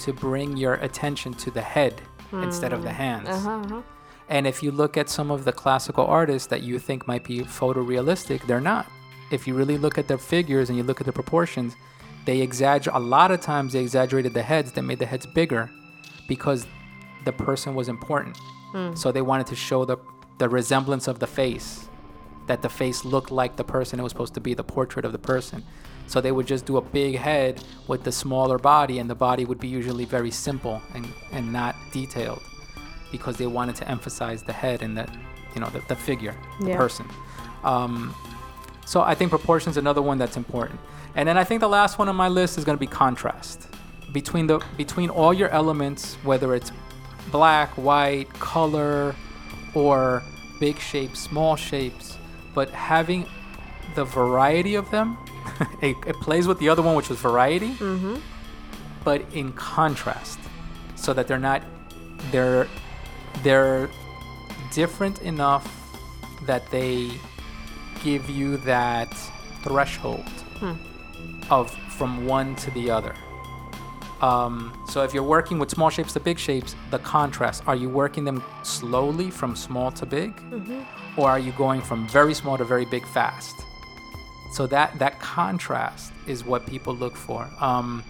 to 0.00 0.12
bring 0.12 0.56
your 0.56 0.74
attention 0.74 1.34
to 1.34 1.50
the 1.50 1.60
head 1.62 2.00
instead 2.32 2.72
of 2.72 2.82
the 2.82 2.92
hands. 2.92 3.28
Uh-huh, 3.28 3.50
uh-huh. 3.50 3.82
And 4.28 4.46
if 4.46 4.62
you 4.62 4.72
look 4.72 4.96
at 4.96 5.08
some 5.08 5.30
of 5.30 5.44
the 5.44 5.52
classical 5.52 6.06
artists 6.06 6.48
that 6.48 6.62
you 6.62 6.78
think 6.78 7.06
might 7.06 7.24
be 7.24 7.40
photorealistic, 7.40 8.46
they're 8.46 8.60
not. 8.60 8.90
If 9.30 9.46
you 9.46 9.54
really 9.54 9.78
look 9.78 9.98
at 9.98 10.08
their 10.08 10.18
figures 10.18 10.68
and 10.68 10.78
you 10.78 10.84
look 10.84 11.00
at 11.00 11.06
the 11.06 11.12
proportions, 11.12 11.76
they 12.24 12.40
exaggerate. 12.40 12.96
A 12.96 12.98
lot 12.98 13.30
of 13.30 13.40
times 13.40 13.74
they 13.74 13.80
exaggerated 13.80 14.32
the 14.34 14.42
heads. 14.42 14.72
They 14.72 14.80
made 14.80 14.98
the 14.98 15.06
heads 15.06 15.26
bigger 15.26 15.70
because 16.26 16.66
the 17.24 17.32
person 17.32 17.74
was 17.74 17.88
important. 17.88 18.36
So 18.94 19.12
they 19.12 19.22
wanted 19.22 19.46
to 19.48 19.56
show 19.56 19.84
the 19.84 19.96
the 20.38 20.48
resemblance 20.48 21.06
of 21.06 21.20
the 21.20 21.26
face, 21.28 21.88
that 22.48 22.60
the 22.60 22.68
face 22.68 23.04
looked 23.04 23.30
like 23.30 23.54
the 23.56 23.62
person 23.64 24.00
it 24.00 24.02
was 24.02 24.10
supposed 24.10 24.34
to 24.34 24.40
be, 24.40 24.52
the 24.52 24.64
portrait 24.64 25.04
of 25.04 25.12
the 25.12 25.18
person. 25.18 25.62
So 26.08 26.20
they 26.20 26.32
would 26.32 26.46
just 26.48 26.66
do 26.66 26.76
a 26.76 26.80
big 26.82 27.16
head 27.16 27.62
with 27.86 28.02
the 28.02 28.10
smaller 28.12 28.58
body, 28.58 28.98
and 28.98 29.08
the 29.08 29.14
body 29.14 29.44
would 29.44 29.60
be 29.60 29.68
usually 29.68 30.04
very 30.04 30.30
simple 30.32 30.82
and, 30.94 31.06
and 31.32 31.52
not 31.52 31.76
detailed 31.92 32.42
because 33.12 33.36
they 33.36 33.46
wanted 33.46 33.76
to 33.76 33.88
emphasize 33.88 34.42
the 34.42 34.52
head 34.52 34.82
and 34.82 34.96
the 34.98 35.06
you 35.54 35.60
know 35.60 35.68
the, 35.70 35.80
the 35.88 35.94
figure 35.94 36.34
the 36.60 36.70
Yeah. 36.70 36.76
person 36.76 37.06
um, 37.62 38.12
so 38.86 39.02
i 39.02 39.14
think 39.14 39.30
proportion 39.30 39.70
is 39.70 39.76
another 39.76 40.02
one 40.02 40.18
that's 40.18 40.36
important 40.36 40.80
and 41.14 41.28
then 41.28 41.38
i 41.38 41.44
think 41.44 41.60
the 41.60 41.68
last 41.68 41.96
one 42.00 42.08
on 42.08 42.16
my 42.16 42.26
list 42.26 42.58
is 42.58 42.64
going 42.64 42.76
to 42.76 42.80
be 42.80 42.88
contrast 42.88 43.68
between 44.12 44.48
the 44.48 44.58
between 44.76 45.10
all 45.10 45.32
your 45.32 45.48
elements 45.50 46.16
whether 46.24 46.56
it's 46.56 46.72
black 47.30 47.70
white 47.76 48.28
color 48.34 49.14
or 49.74 50.22
big 50.60 50.78
shapes 50.78 51.20
small 51.20 51.56
shapes 51.56 52.16
but 52.54 52.70
having 52.70 53.26
the 53.94 54.04
variety 54.04 54.74
of 54.74 54.90
them 54.90 55.16
it, 55.82 55.96
it 56.06 56.16
plays 56.16 56.46
with 56.46 56.58
the 56.58 56.68
other 56.68 56.82
one 56.82 56.94
which 56.94 57.08
was 57.08 57.18
variety 57.18 57.74
Mm-hmm. 57.74 58.16
but 59.04 59.22
in 59.32 59.52
contrast 59.52 60.38
so 60.96 61.12
that 61.12 61.26
they're 61.26 61.38
not 61.38 61.62
they're 62.30 62.66
they're 63.42 63.90
different 64.72 65.20
enough 65.22 65.66
that 66.46 66.70
they 66.70 67.10
give 68.02 68.28
you 68.30 68.56
that 68.58 69.08
threshold 69.62 70.24
of 71.50 71.70
from 71.96 72.26
one 72.26 72.54
to 72.56 72.70
the 72.72 72.90
other 72.90 73.14
um, 74.24 74.54
so 74.88 75.02
if 75.02 75.12
you're 75.14 75.30
working 75.36 75.58
with 75.58 75.70
small 75.70 75.90
shapes 75.90 76.12
to 76.12 76.20
big 76.20 76.38
shapes 76.38 76.74
the 76.90 77.00
contrast 77.00 77.62
are 77.66 77.76
you 77.76 77.88
working 77.88 78.24
them 78.24 78.42
slowly 78.62 79.28
from 79.30 79.54
small 79.54 79.90
to 79.90 80.04
big 80.06 80.32
or 81.16 81.28
are 81.28 81.38
you 81.38 81.52
going 81.52 81.80
from 81.80 82.08
very 82.08 82.34
small 82.34 82.56
to 82.56 82.64
very 82.64 82.86
big 82.86 83.06
fast 83.08 83.54
so 84.54 84.68
that 84.68 84.96
that 85.00 85.18
contrast 85.18 86.12
is 86.28 86.44
what 86.44 86.64
people 86.64 86.94
look 86.94 87.16
for. 87.16 87.50
Um, 87.60 88.04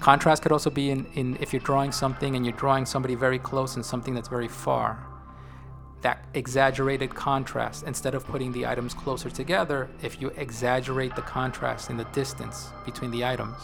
contrast 0.00 0.42
could 0.42 0.50
also 0.50 0.68
be 0.68 0.90
in, 0.90 1.06
in 1.14 1.36
if 1.40 1.52
you're 1.52 1.62
drawing 1.62 1.92
something 1.92 2.34
and 2.34 2.44
you're 2.44 2.56
drawing 2.56 2.84
somebody 2.84 3.14
very 3.14 3.38
close 3.38 3.76
and 3.76 3.86
something 3.86 4.12
that's 4.12 4.26
very 4.26 4.48
far. 4.48 5.06
That 6.00 6.24
exaggerated 6.34 7.14
contrast, 7.14 7.84
instead 7.84 8.16
of 8.16 8.26
putting 8.26 8.50
the 8.50 8.66
items 8.66 8.92
closer 8.92 9.30
together, 9.30 9.88
if 10.02 10.20
you 10.20 10.30
exaggerate 10.30 11.14
the 11.14 11.22
contrast 11.22 11.90
in 11.90 11.96
the 11.96 12.06
distance 12.06 12.72
between 12.84 13.12
the 13.12 13.24
items, 13.24 13.56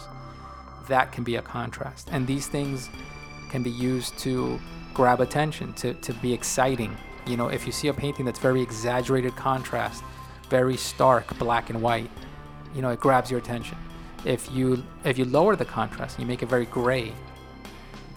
that 0.91 1.11
can 1.11 1.23
be 1.23 1.37
a 1.37 1.41
contrast. 1.41 2.09
And 2.11 2.27
these 2.27 2.47
things 2.47 2.89
can 3.49 3.63
be 3.63 3.69
used 3.69 4.17
to 4.19 4.59
grab 4.93 5.21
attention, 5.21 5.73
to, 5.73 5.93
to 5.95 6.13
be 6.15 6.33
exciting. 6.33 6.95
You 7.25 7.37
know, 7.37 7.47
if 7.47 7.65
you 7.65 7.71
see 7.71 7.87
a 7.87 7.93
painting 7.93 8.25
that's 8.25 8.39
very 8.39 8.61
exaggerated 8.61 9.35
contrast, 9.35 10.03
very 10.49 10.75
stark 10.75 11.37
black 11.37 11.69
and 11.69 11.81
white, 11.81 12.11
you 12.75 12.81
know, 12.81 12.89
it 12.89 12.99
grabs 12.99 13.31
your 13.31 13.39
attention. 13.39 13.77
If 14.25 14.51
you 14.51 14.83
if 15.03 15.17
you 15.17 15.25
lower 15.25 15.55
the 15.55 15.65
contrast, 15.65 16.19
you 16.19 16.25
make 16.25 16.43
it 16.43 16.49
very 16.49 16.65
gray, 16.65 17.13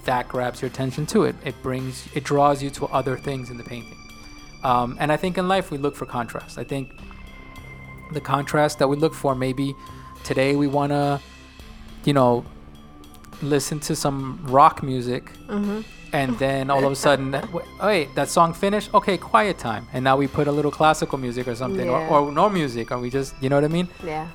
that 0.04 0.28
grabs 0.28 0.60
your 0.60 0.70
attention 0.70 1.06
to 1.06 1.24
it. 1.24 1.34
It 1.44 1.54
brings 1.62 2.08
it 2.14 2.24
draws 2.24 2.62
you 2.62 2.70
to 2.70 2.86
other 2.86 3.16
things 3.16 3.50
in 3.50 3.56
the 3.56 3.64
painting. 3.64 3.96
Um, 4.64 4.96
and 5.00 5.12
I 5.12 5.16
think 5.16 5.38
in 5.38 5.48
life 5.48 5.70
we 5.70 5.78
look 5.78 5.94
for 5.94 6.06
contrast. 6.06 6.58
I 6.58 6.64
think 6.64 6.90
the 8.12 8.20
contrast 8.20 8.78
that 8.80 8.88
we 8.88 8.96
look 8.96 9.14
for 9.14 9.34
maybe 9.34 9.74
today 10.24 10.56
we 10.56 10.66
want 10.66 10.92
to 10.92 11.20
you 12.04 12.12
know 12.12 12.44
listen 13.50 13.78
to 13.80 13.94
some 13.96 14.38
rock 14.44 14.82
music 14.82 15.30
and 16.12 16.38
then 16.38 16.70
all 16.70 16.84
of 16.84 16.92
a 16.92 16.96
sudden 16.96 17.36
wait 17.82 18.14
that 18.14 18.28
song 18.28 18.52
finished 18.54 18.92
okay 18.94 19.16
quiet 19.18 19.58
time 19.58 19.86
and 19.92 20.02
now 20.04 20.16
we 20.16 20.26
put 20.28 20.46
a 20.48 20.52
little 20.52 20.70
classical 20.70 21.18
music 21.18 21.48
or 21.48 21.54
something 21.54 21.86
Yeah. 21.86 22.08
or, 22.08 22.20
or 22.28 22.32
no 22.32 22.48
music 22.48 22.90
or 22.92 22.98
we 22.98 23.10
just 23.10 23.34
you 23.42 23.48
know 23.48 23.56
what 23.56 23.64
i 23.64 23.68
mean 23.68 23.88
Yeah. 24.04 24.28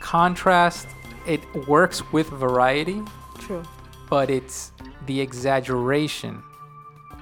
contrast 0.00 0.88
it 1.26 1.40
works 1.68 2.02
with 2.12 2.28
variety 2.30 3.02
True. 3.38 3.62
but 4.08 4.30
it's 4.30 4.72
the 5.06 5.20
exaggeration 5.20 6.42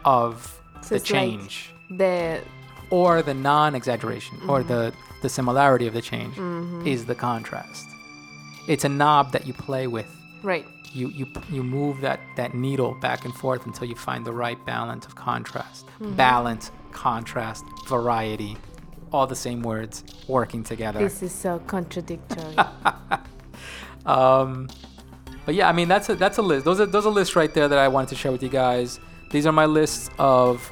of 0.05 0.61
So 0.83 0.91
the 0.91 0.95
it's 0.97 1.11
like 1.11 1.21
change 1.21 1.75
The 1.91 2.41
or 2.91 3.23
the 3.23 3.35
non-exaggeration 3.35 4.39
or 4.49 4.63
the 4.63 4.93
the 5.23 5.29
similarity 5.29 5.87
of 5.89 5.95
the 5.95 6.03
change 6.03 6.35
Mm-hmm. 6.37 6.87
is 6.87 7.05
the 7.07 7.15
contrast 7.15 7.87
it's 8.69 8.85
a 8.85 8.89
knob 8.89 9.33
that 9.33 9.47
you 9.47 9.53
play 9.55 9.87
with 9.87 10.07
right. 10.43 10.67
You 10.97 11.09
you 11.09 11.27
you 11.51 11.63
move 11.63 12.01
that 12.01 12.21
that 12.37 12.55
needle 12.55 12.95
back 13.01 13.25
and 13.25 13.35
forth 13.35 13.67
until 13.67 13.87
you 13.87 13.95
find 13.95 14.25
the 14.25 14.33
right 14.33 14.65
balance 14.67 15.07
of 15.07 15.15
contrast. 15.15 15.87
Balance 16.01 16.71
contrast 16.93 17.65
variety 17.87 18.57
all 19.13 19.27
the 19.27 19.37
same 19.37 19.63
words 19.63 20.05
working 20.27 20.65
together. 20.65 20.99
This 20.99 21.23
is 21.23 21.33
so 21.33 21.61
contradictory. 21.67 22.57
um 24.07 24.69
but 25.45 25.55
yeah 25.55 25.69
i 25.69 25.73
mean 25.73 25.89
that's 25.89 26.09
a 26.09 26.15
that's 26.15 26.39
a 26.39 26.43
list. 26.43 26.65
Those 26.65 26.81
are 26.81 26.87
those 26.87 27.07
are 27.07 27.13
lists 27.13 27.37
right 27.37 27.53
there 27.53 27.69
that 27.69 27.79
i 27.79 27.89
wanted 27.89 28.09
to 28.11 28.17
share 28.17 28.33
with 28.33 28.43
you 28.43 28.49
guys. 28.49 28.99
These 29.31 29.47
are 29.47 29.53
my 29.53 29.67
lists 29.67 30.11
of 30.19 30.71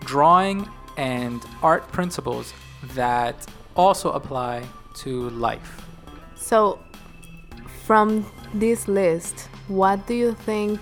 drawing 0.00 0.68
and 0.96 1.44
art 1.62 1.90
principles 1.92 2.54
that 2.94 3.46
also 3.76 4.12
apply 4.12 4.64
to 4.94 5.30
life. 5.30 5.86
So, 6.36 6.78
from 7.86 8.26
this 8.52 8.88
list, 8.88 9.48
what 9.68 10.06
do 10.06 10.14
you 10.14 10.32
think 10.34 10.80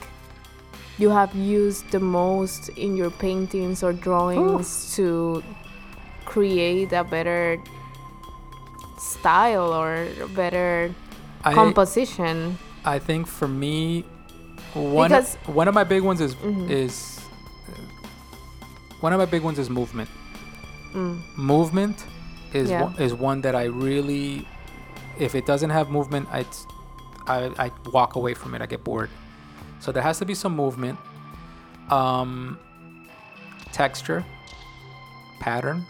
you 0.99 1.11
have 1.11 1.35
used 1.35 1.91
the 1.91 2.01
most 2.01 2.69
in 2.71 2.97
your 2.97 3.11
paintings 3.11 3.83
or 3.83 3.93
drawings 3.93 4.95
to 4.97 5.43
create 6.25 6.93
a 6.93 7.05
better 7.05 7.61
style 8.99 9.73
or 9.75 10.07
better 10.35 10.95
I, 11.45 11.53
composition? 11.53 12.57
I 12.85 12.99
think 12.99 13.27
for 13.27 13.49
me, 13.49 14.05
one 14.73 15.09
Because- 15.11 15.37
one 15.47 15.69
of 15.69 15.75
my 15.75 15.85
big 15.85 16.03
ones 16.03 16.21
is 16.21 16.35
Mhm. 16.37 16.71
is 16.71 17.21
one 19.01 19.13
of 19.13 19.19
my 19.19 19.27
big 19.27 19.43
ones 19.43 19.59
is 19.59 19.69
movement. 19.69 20.09
Mm. 20.95 21.21
Movement 21.37 22.05
is 22.55 22.71
Yeah. 22.71 22.85
one, 22.85 22.95
is 22.99 23.13
one 23.13 23.43
that 23.43 23.55
I 23.55 23.65
really, 23.65 24.47
if 25.19 25.35
it 25.35 25.45
doesn't 25.45 25.71
have 25.71 25.91
movement, 25.91 26.29
I, 26.33 26.47
I 27.27 27.51
I 27.59 27.71
walk 27.91 28.17
away 28.17 28.35
from 28.35 28.55
it. 28.55 28.63
I 28.63 28.67
get 28.67 28.85
bored. 28.85 29.11
So 29.81 29.93
there 29.93 30.03
has 30.03 30.19
to 30.19 30.25
be 30.25 30.35
some 30.35 30.55
movement, 30.57 30.99
um, 31.91 32.59
texture, 33.73 34.25
pattern. 35.41 35.85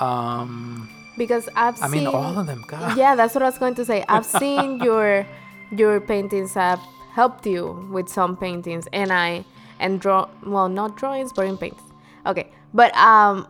Um, 0.00 0.88
Because 1.16 1.48
I've 1.54 1.80
I 1.82 1.88
seen 1.88 2.04
mean 2.04 2.06
all 2.08 2.38
of 2.38 2.46
them. 2.46 2.64
God. 2.66 2.96
yeah 2.96 3.14
that's 3.14 3.34
what 3.34 3.42
i 3.42 3.46
was 3.46 3.58
going 3.58 3.74
to 3.76 3.84
say 3.84 4.02
i've 4.08 4.24
seen 4.42 4.80
your 4.82 5.26
your 5.70 6.00
paintings 6.00 6.54
have 6.54 6.80
helped 7.12 7.46
you 7.46 7.86
with 7.92 8.08
some 8.08 8.34
paintings 8.36 8.88
and 8.92 9.12
i 9.12 9.44
and 9.78 10.00
draw 10.00 10.26
well 10.44 10.68
not 10.68 10.96
drawings 10.96 11.30
but 11.32 11.46
in 11.46 11.56
paints 11.58 11.82
okay 12.26 12.50
but 12.72 12.90
um 12.96 13.46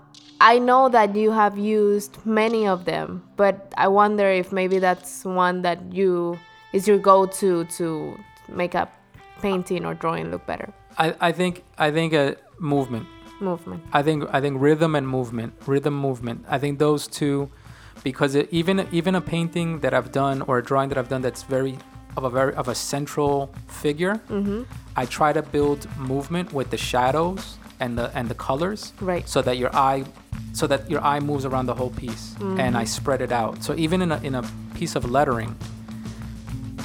i 0.50 0.58
know 0.58 0.88
that 0.88 1.16
you 1.16 1.30
have 1.30 1.56
used 1.56 2.18
many 2.26 2.66
of 2.66 2.84
them 2.84 3.22
but 3.36 3.72
i 3.76 3.88
wonder 3.88 4.28
if 4.42 4.52
maybe 4.52 4.78
that's 4.78 5.24
one 5.24 5.62
that 5.62 5.78
you 5.92 6.38
is 6.72 6.86
your 6.88 6.98
go-to 6.98 7.64
to 7.78 8.18
make 8.48 8.74
a 8.74 8.88
painting 9.40 9.84
or 9.84 9.94
drawing 9.94 10.30
look 10.30 10.44
better 10.46 10.72
I, 10.98 11.14
I 11.20 11.32
think 11.32 11.64
I 11.78 11.90
think 11.90 12.12
a 12.12 12.36
movement. 12.58 13.06
movement 13.40 13.82
I 13.92 14.02
think 14.02 14.24
I 14.32 14.40
think 14.40 14.60
rhythm 14.60 14.94
and 14.94 15.08
movement, 15.08 15.54
rhythm 15.66 15.94
movement. 15.94 16.44
I 16.48 16.58
think 16.58 16.78
those 16.78 17.06
two, 17.06 17.50
because 18.04 18.34
it, 18.34 18.48
even 18.50 18.86
even 18.92 19.14
a 19.14 19.20
painting 19.20 19.80
that 19.80 19.94
I've 19.94 20.12
done 20.12 20.42
or 20.42 20.58
a 20.58 20.62
drawing 20.62 20.88
that 20.90 20.98
I've 20.98 21.08
done 21.08 21.22
that's 21.22 21.42
very 21.42 21.78
of 22.16 22.24
a 22.24 22.30
very 22.30 22.54
of 22.54 22.68
a 22.68 22.74
central 22.74 23.52
figure, 23.68 24.20
mm-hmm. 24.28 24.62
I 24.96 25.06
try 25.06 25.32
to 25.32 25.42
build 25.42 25.88
movement 25.98 26.52
with 26.52 26.70
the 26.70 26.76
shadows 26.76 27.58
and 27.82 27.98
the 27.98 28.06
and 28.18 28.28
the 28.28 28.38
colors, 28.48 28.92
right 29.00 29.28
so 29.28 29.42
that 29.42 29.56
your 29.58 29.74
eye, 29.74 30.04
so 30.52 30.66
that 30.66 30.88
your 30.88 31.02
eye 31.12 31.20
moves 31.20 31.44
around 31.44 31.66
the 31.66 31.74
whole 31.74 31.90
piece, 31.90 32.24
mm-hmm. 32.34 32.60
and 32.60 32.76
I 32.82 32.84
spread 32.84 33.20
it 33.20 33.32
out. 33.32 33.62
So 33.64 33.74
even 33.84 33.98
in 34.02 34.12
a 34.12 34.18
in 34.22 34.34
a 34.34 34.44
piece 34.78 34.94
of 34.96 35.10
lettering, 35.10 35.56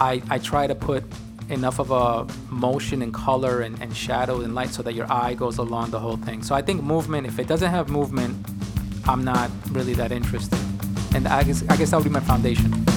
I 0.09 0.21
I 0.35 0.37
try 0.39 0.65
to 0.67 0.75
put 0.75 1.03
enough 1.49 1.79
of 1.79 1.91
a 1.91 2.27
motion 2.51 3.01
and 3.01 3.13
color 3.13 3.61
and, 3.61 3.81
and 3.81 3.95
shadow 3.95 4.41
and 4.41 4.53
light 4.53 4.71
so 4.77 4.83
that 4.83 4.93
your 4.93 5.09
eye 5.09 5.33
goes 5.33 5.57
along 5.59 5.91
the 5.91 5.99
whole 5.99 6.17
thing. 6.17 6.43
So 6.43 6.53
I 6.55 6.61
think 6.61 6.83
movement, 6.83 7.25
if 7.25 7.39
it 7.39 7.47
doesn't 7.47 7.71
have 7.71 7.87
movement, 7.89 8.35
I'm 9.05 9.23
not 9.23 9.49
really 9.71 9.93
that 9.93 10.11
interested. 10.11 10.59
And 11.15 11.27
I 11.27 11.43
guess 11.43 11.63
I 11.69 11.77
guess 11.77 11.91
that 11.91 11.97
would 11.97 12.09
be 12.11 12.15
my 12.21 12.25
foundation. 12.33 12.96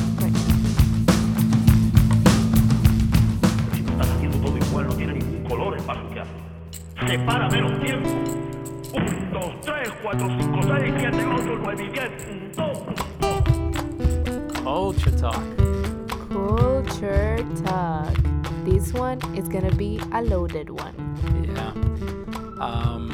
Hace. 7.11 7.19
Separa 7.19 7.49
menos 7.51 7.81
tiempo. 7.81 8.09
Un, 8.95 9.33
dos, 9.33 9.61
tres, 9.63 9.91
cuatro, 10.03 10.29
cinco, 10.29 10.63
seis, 10.63 10.95
siete, 10.99 11.25
ocho, 11.27 11.59
nueve 11.63 11.85
y 11.85 11.89
diez. 11.89 12.11
Un, 12.29 12.53
dos. 12.57 12.79
Culture 14.63 15.11
talk. 15.13 15.43
Culture 16.29 17.45
talk. 17.65 18.15
This 18.65 18.93
one 18.93 19.19
is 19.37 19.49
gonna 19.49 19.73
be 19.73 20.01
a 20.13 20.23
loaded 20.23 20.71
one. 20.71 20.95
Yeah. 21.45 21.73
Um, 22.61 23.11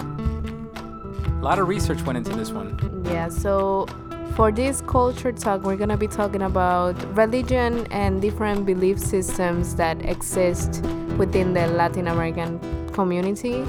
a 1.41 1.45
lot 1.45 1.59
of 1.59 1.69
research 1.69 2.03
went 2.03 2.19
into 2.19 2.35
this 2.37 2.51
one. 2.51 2.77
Yeah, 3.07 3.29
so 3.29 3.87
for 4.35 4.51
this 4.53 4.83
culture 4.83 5.33
talk, 5.33 5.63
we're 5.63 5.77
gonna 5.77 5.97
be 5.97 6.09
talking 6.09 6.43
about 6.43 6.97
religion 7.17 7.87
and 7.91 8.21
different 8.21 8.67
belief 8.67 8.99
systems 8.99 9.77
that 9.77 10.05
exist 10.05 10.83
within 11.17 11.55
the 11.55 11.69
Latin 11.69 12.09
American 12.09 12.59
community. 12.97 13.65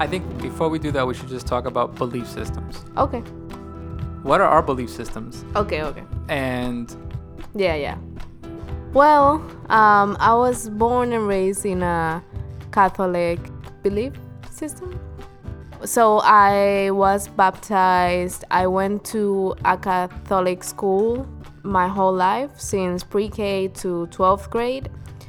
I 0.00 0.06
think 0.06 0.22
before 0.42 0.68
we 0.68 0.78
do 0.78 0.90
that, 0.92 1.06
we 1.06 1.14
should 1.14 1.28
just 1.28 1.46
talk 1.46 1.64
about 1.66 1.94
belief 1.94 2.26
systems. 2.28 2.84
Okay, 2.96 3.20
What 4.22 4.40
are 4.40 4.48
our 4.48 4.62
belief 4.62 4.90
systems? 4.90 5.44
okay, 5.56 5.82
okay. 5.82 6.04
And 6.28 6.86
Yeah, 7.54 7.76
yeah. 7.76 7.96
Well, 8.92 9.28
um, 9.70 10.16
I 10.20 10.34
was 10.34 10.68
born 10.68 11.12
and 11.12 11.26
raised 11.28 11.64
in 11.64 11.82
a 11.82 12.22
Catholic 12.72 13.38
belief 13.82 14.12
system. 14.50 14.98
So 15.84 16.20
I 16.24 16.90
was 16.90 17.28
baptized. 17.28 18.44
I 18.50 18.66
went 18.66 19.04
to 19.14 19.54
a 19.64 19.76
Catholic 19.76 20.64
school 20.64 21.26
my 21.62 21.86
whole 21.86 22.14
life 22.14 22.58
since 22.58 23.04
pre-K 23.04 23.68
to 23.82 24.06
12th 24.10 24.48
grade. 24.50 24.88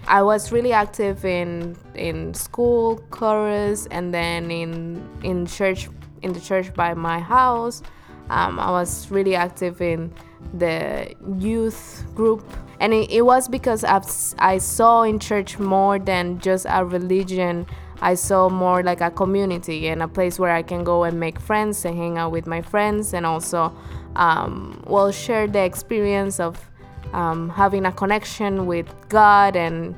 I 0.09 0.23
was 0.23 0.51
really 0.51 0.73
active 0.73 1.23
in 1.23 1.75
in 1.95 2.33
school, 2.33 2.97
chorus, 3.11 3.87
and 3.91 4.11
then 4.13 4.49
in 4.51 5.07
in 5.23 5.45
church 5.45 5.87
in 6.23 6.33
the 6.33 6.39
church 6.39 6.73
by 6.73 6.93
my 6.95 7.19
house. 7.19 7.81
Um, 8.29 8.59
I 8.59 8.69
was 8.71 9.09
really 9.11 9.35
active 9.35 9.81
in 9.81 10.11
the 10.53 11.13
youth 11.39 12.03
group, 12.15 12.43
and 12.79 12.93
it, 12.93 13.09
it 13.11 13.21
was 13.21 13.47
because 13.47 13.83
s- 13.83 14.35
I 14.39 14.57
saw 14.59 15.03
in 15.03 15.19
church 15.19 15.57
more 15.59 15.97
than 15.99 16.39
just 16.39 16.65
a 16.69 16.83
religion. 16.85 17.65
I 18.01 18.15
saw 18.15 18.47
more 18.49 18.81
like 18.83 19.01
a 19.01 19.11
community 19.11 19.89
and 19.89 20.01
a 20.03 20.07
place 20.07 20.39
where 20.39 20.51
I 20.51 20.61
can 20.61 20.83
go 20.83 21.03
and 21.03 21.19
make 21.19 21.39
friends 21.39 21.85
and 21.85 21.97
hang 21.97 22.17
out 22.17 22.31
with 22.31 22.47
my 22.47 22.61
friends, 22.61 23.13
and 23.13 23.25
also, 23.25 23.73
um, 24.15 24.83
well, 24.87 25.11
share 25.11 25.47
the 25.47 25.59
experience 25.63 26.39
of 26.39 26.68
um, 27.13 27.49
having 27.49 27.85
a 27.85 27.91
connection 27.91 28.65
with 28.65 28.87
God 29.09 29.55
and 29.55 29.95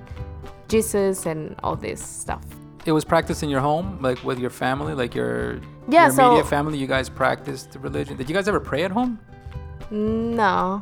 Jesus 0.68 1.26
and 1.26 1.56
all 1.64 1.76
this 1.76 2.02
stuff. 2.02 2.44
it 2.86 2.92
was 2.94 3.06
practiced 3.06 3.44
in 3.44 3.50
your 3.50 3.60
home, 3.62 3.98
like 4.02 4.24
with 4.24 4.40
your 4.40 4.50
family, 4.50 4.94
like 4.94 5.14
your 5.14 5.60
Yeah, 5.88 6.06
your 6.08 6.12
so- 6.16 6.26
immediate 6.28 6.48
family. 6.48 6.78
You 6.78 6.88
guys 6.88 7.10
practiced 7.10 7.76
religion. 7.80 8.18
Did 8.18 8.28
you 8.30 8.36
guys 8.36 8.48
ever 8.48 8.60
pray 8.60 8.84
at 8.84 8.92
home? 8.92 9.20
No, 9.90 10.82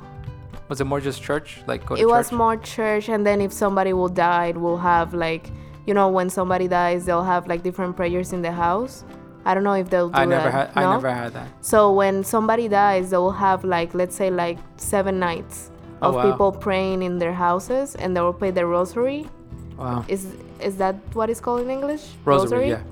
Was 0.69 0.81
it 0.81 0.85
more 0.85 1.01
just 1.01 1.21
church, 1.23 1.61
like 1.65 1.85
go 1.85 1.95
to 1.95 2.01
it 2.01 2.07
was 2.07 2.31
more 2.31 2.55
church 2.57 3.09
and 3.09 3.25
then 3.25 3.41
if 3.41 3.51
somebody 3.51 3.91
will 3.93 4.07
die 4.09 4.51
we'll 4.55 4.77
have 4.77 5.13
like 5.15 5.49
you 5.87 5.93
know 5.95 6.09
when 6.09 6.29
somebody 6.29 6.67
dies 6.67 7.05
they'll 7.05 7.23
have 7.23 7.47
like 7.47 7.63
different 7.63 7.95
prayers 7.95 8.33
in 8.33 8.41
the 8.43 8.51
house 8.51 9.03
i 9.45 9.53
don't 9.55 9.63
know 9.63 9.73
if 9.73 9.89
they'll 9.89 10.09
do 10.09 10.15
I 10.19 10.25
never 10.25 10.51
that 10.51 10.73
had. 10.75 10.83
I 10.83 10.93
never 10.93 11.11
had 11.11 11.33
that. 11.33 11.47
so 11.61 11.91
when 11.91 12.23
somebody 12.23 12.67
dies 12.67 13.09
they'll 13.09 13.31
have 13.31 13.63
like 13.63 13.95
let's 13.95 14.15
say 14.15 14.29
like 14.29 14.59
seven 14.77 15.17
nights 15.17 15.71
Oh, 16.01 16.09
of 16.09 16.15
wow. 16.15 16.31
people 16.31 16.51
praying 16.51 17.01
in 17.03 17.19
their 17.19 17.33
houses 17.33 17.95
and 17.95 18.15
they 18.15 18.21
will 18.21 18.33
play 18.33 18.51
the 18.51 18.65
rosary. 18.65 19.27
Wow. 19.77 20.05
is 20.07 20.27
is 20.59 20.75
that 20.75 20.95
what 21.13 21.29
it's 21.29 21.39
called 21.39 21.61
in 21.61 21.69
english? 21.69 22.03
Rosary, 22.25 22.69
yeah. 22.69 22.83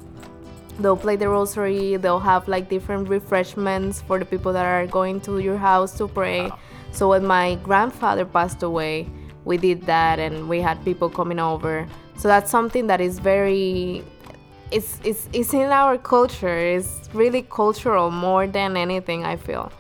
they'll 0.80 0.96
play 0.96 1.17
the 1.17 1.28
rosary 1.28 1.98
they'll 1.98 2.20
have 2.20 2.48
like 2.48 2.70
different 2.70 3.10
refreshments 3.10 4.02
for 4.02 4.17
the 4.20 4.26
people 4.26 4.54
that 4.54 4.65
are 4.65 4.88
going 4.88 5.20
to 5.22 5.39
your 5.39 5.58
house 5.58 5.98
to 5.98 6.08
pray. 6.08 6.50
So 6.91 7.10
when 7.10 7.26
my 7.26 7.56
grandfather 7.56 8.26
passed 8.26 8.63
away 8.63 9.08
we 9.48 9.58
did 9.58 9.82
that 9.84 10.20
and 10.20 10.48
we 10.48 10.62
had 10.62 10.84
people 10.84 11.10
coming 11.10 11.39
over. 11.39 11.88
So 12.17 12.28
that's 12.28 12.52
something 12.52 12.88
that 12.88 13.02
is 13.02 13.17
very 13.17 14.04
it's 14.70 15.00
it's, 15.04 15.30
it's 15.32 15.54
in 15.54 15.72
our 15.72 15.98
culture. 15.98 16.58
It's 16.58 17.10
really 17.13 17.43
cultural 17.43 18.12
more 18.12 18.46
than 18.46 18.76
anything 18.76 19.24
i 19.24 19.38
feel. 19.38 19.72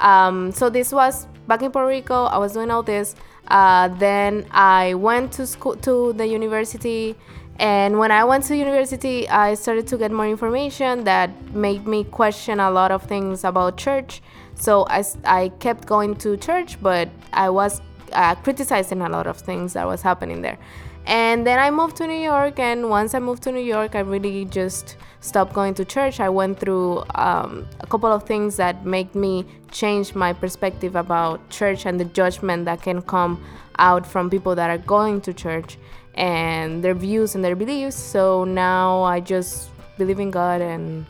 Um, 0.00 0.52
so 0.52 0.68
this 0.68 0.92
was 0.92 1.26
back 1.46 1.62
in 1.62 1.70
Puerto 1.70 1.88
Rico. 1.88 2.24
I 2.24 2.38
was 2.38 2.52
doing 2.52 2.70
all 2.70 2.82
this. 2.82 3.14
Uh, 3.48 3.88
then 3.88 4.46
I 4.50 4.94
went 4.94 5.32
to 5.32 5.46
school 5.46 5.76
to 5.76 6.12
the 6.12 6.26
university, 6.26 7.14
and 7.58 7.98
when 7.98 8.10
I 8.10 8.24
went 8.24 8.44
to 8.44 8.56
university, 8.56 9.28
I 9.28 9.54
started 9.54 9.86
to 9.88 9.96
get 9.96 10.10
more 10.10 10.26
information 10.26 11.04
that 11.04 11.30
made 11.54 11.86
me 11.86 12.04
question 12.04 12.60
a 12.60 12.70
lot 12.70 12.90
of 12.90 13.04
things 13.04 13.44
about 13.44 13.76
church. 13.76 14.20
So 14.54 14.86
I, 14.88 15.04
I 15.24 15.48
kept 15.60 15.86
going 15.86 16.16
to 16.16 16.36
church, 16.36 16.80
but 16.82 17.08
I 17.32 17.50
was 17.50 17.80
uh, 18.12 18.34
criticizing 18.36 19.00
a 19.00 19.08
lot 19.08 19.26
of 19.26 19.38
things 19.38 19.74
that 19.74 19.86
was 19.86 20.02
happening 20.02 20.42
there. 20.42 20.58
And 21.06 21.46
then 21.46 21.58
I 21.60 21.70
moved 21.70 21.96
to 21.96 22.06
New 22.06 22.18
York, 22.18 22.58
and 22.58 22.90
once 22.90 23.14
I 23.14 23.20
moved 23.20 23.44
to 23.44 23.52
New 23.52 23.62
York, 23.62 23.94
I 23.94 24.00
really 24.00 24.44
just 24.44 24.96
stopped 25.20 25.52
going 25.52 25.74
to 25.74 25.84
church. 25.84 26.18
I 26.18 26.28
went 26.28 26.58
through 26.58 27.04
um, 27.14 27.66
a 27.80 27.86
couple 27.86 28.10
of 28.10 28.24
things 28.24 28.56
that 28.56 28.84
made 28.84 29.14
me 29.14 29.44
change 29.70 30.14
my 30.14 30.32
perspective 30.32 30.96
about 30.96 31.48
church 31.48 31.86
and 31.86 32.00
the 32.00 32.06
judgment 32.06 32.64
that 32.64 32.82
can 32.82 33.02
come 33.02 33.42
out 33.78 34.04
from 34.04 34.30
people 34.30 34.54
that 34.56 34.68
are 34.68 34.78
going 34.78 35.20
to 35.20 35.32
church 35.32 35.78
and 36.14 36.82
their 36.82 36.94
views 36.94 37.34
and 37.34 37.44
their 37.44 37.54
beliefs. 37.54 37.96
So 37.96 38.44
now 38.44 39.02
I 39.02 39.20
just 39.20 39.70
believe 39.98 40.18
in 40.18 40.30
God 40.30 40.60
and 40.60 41.06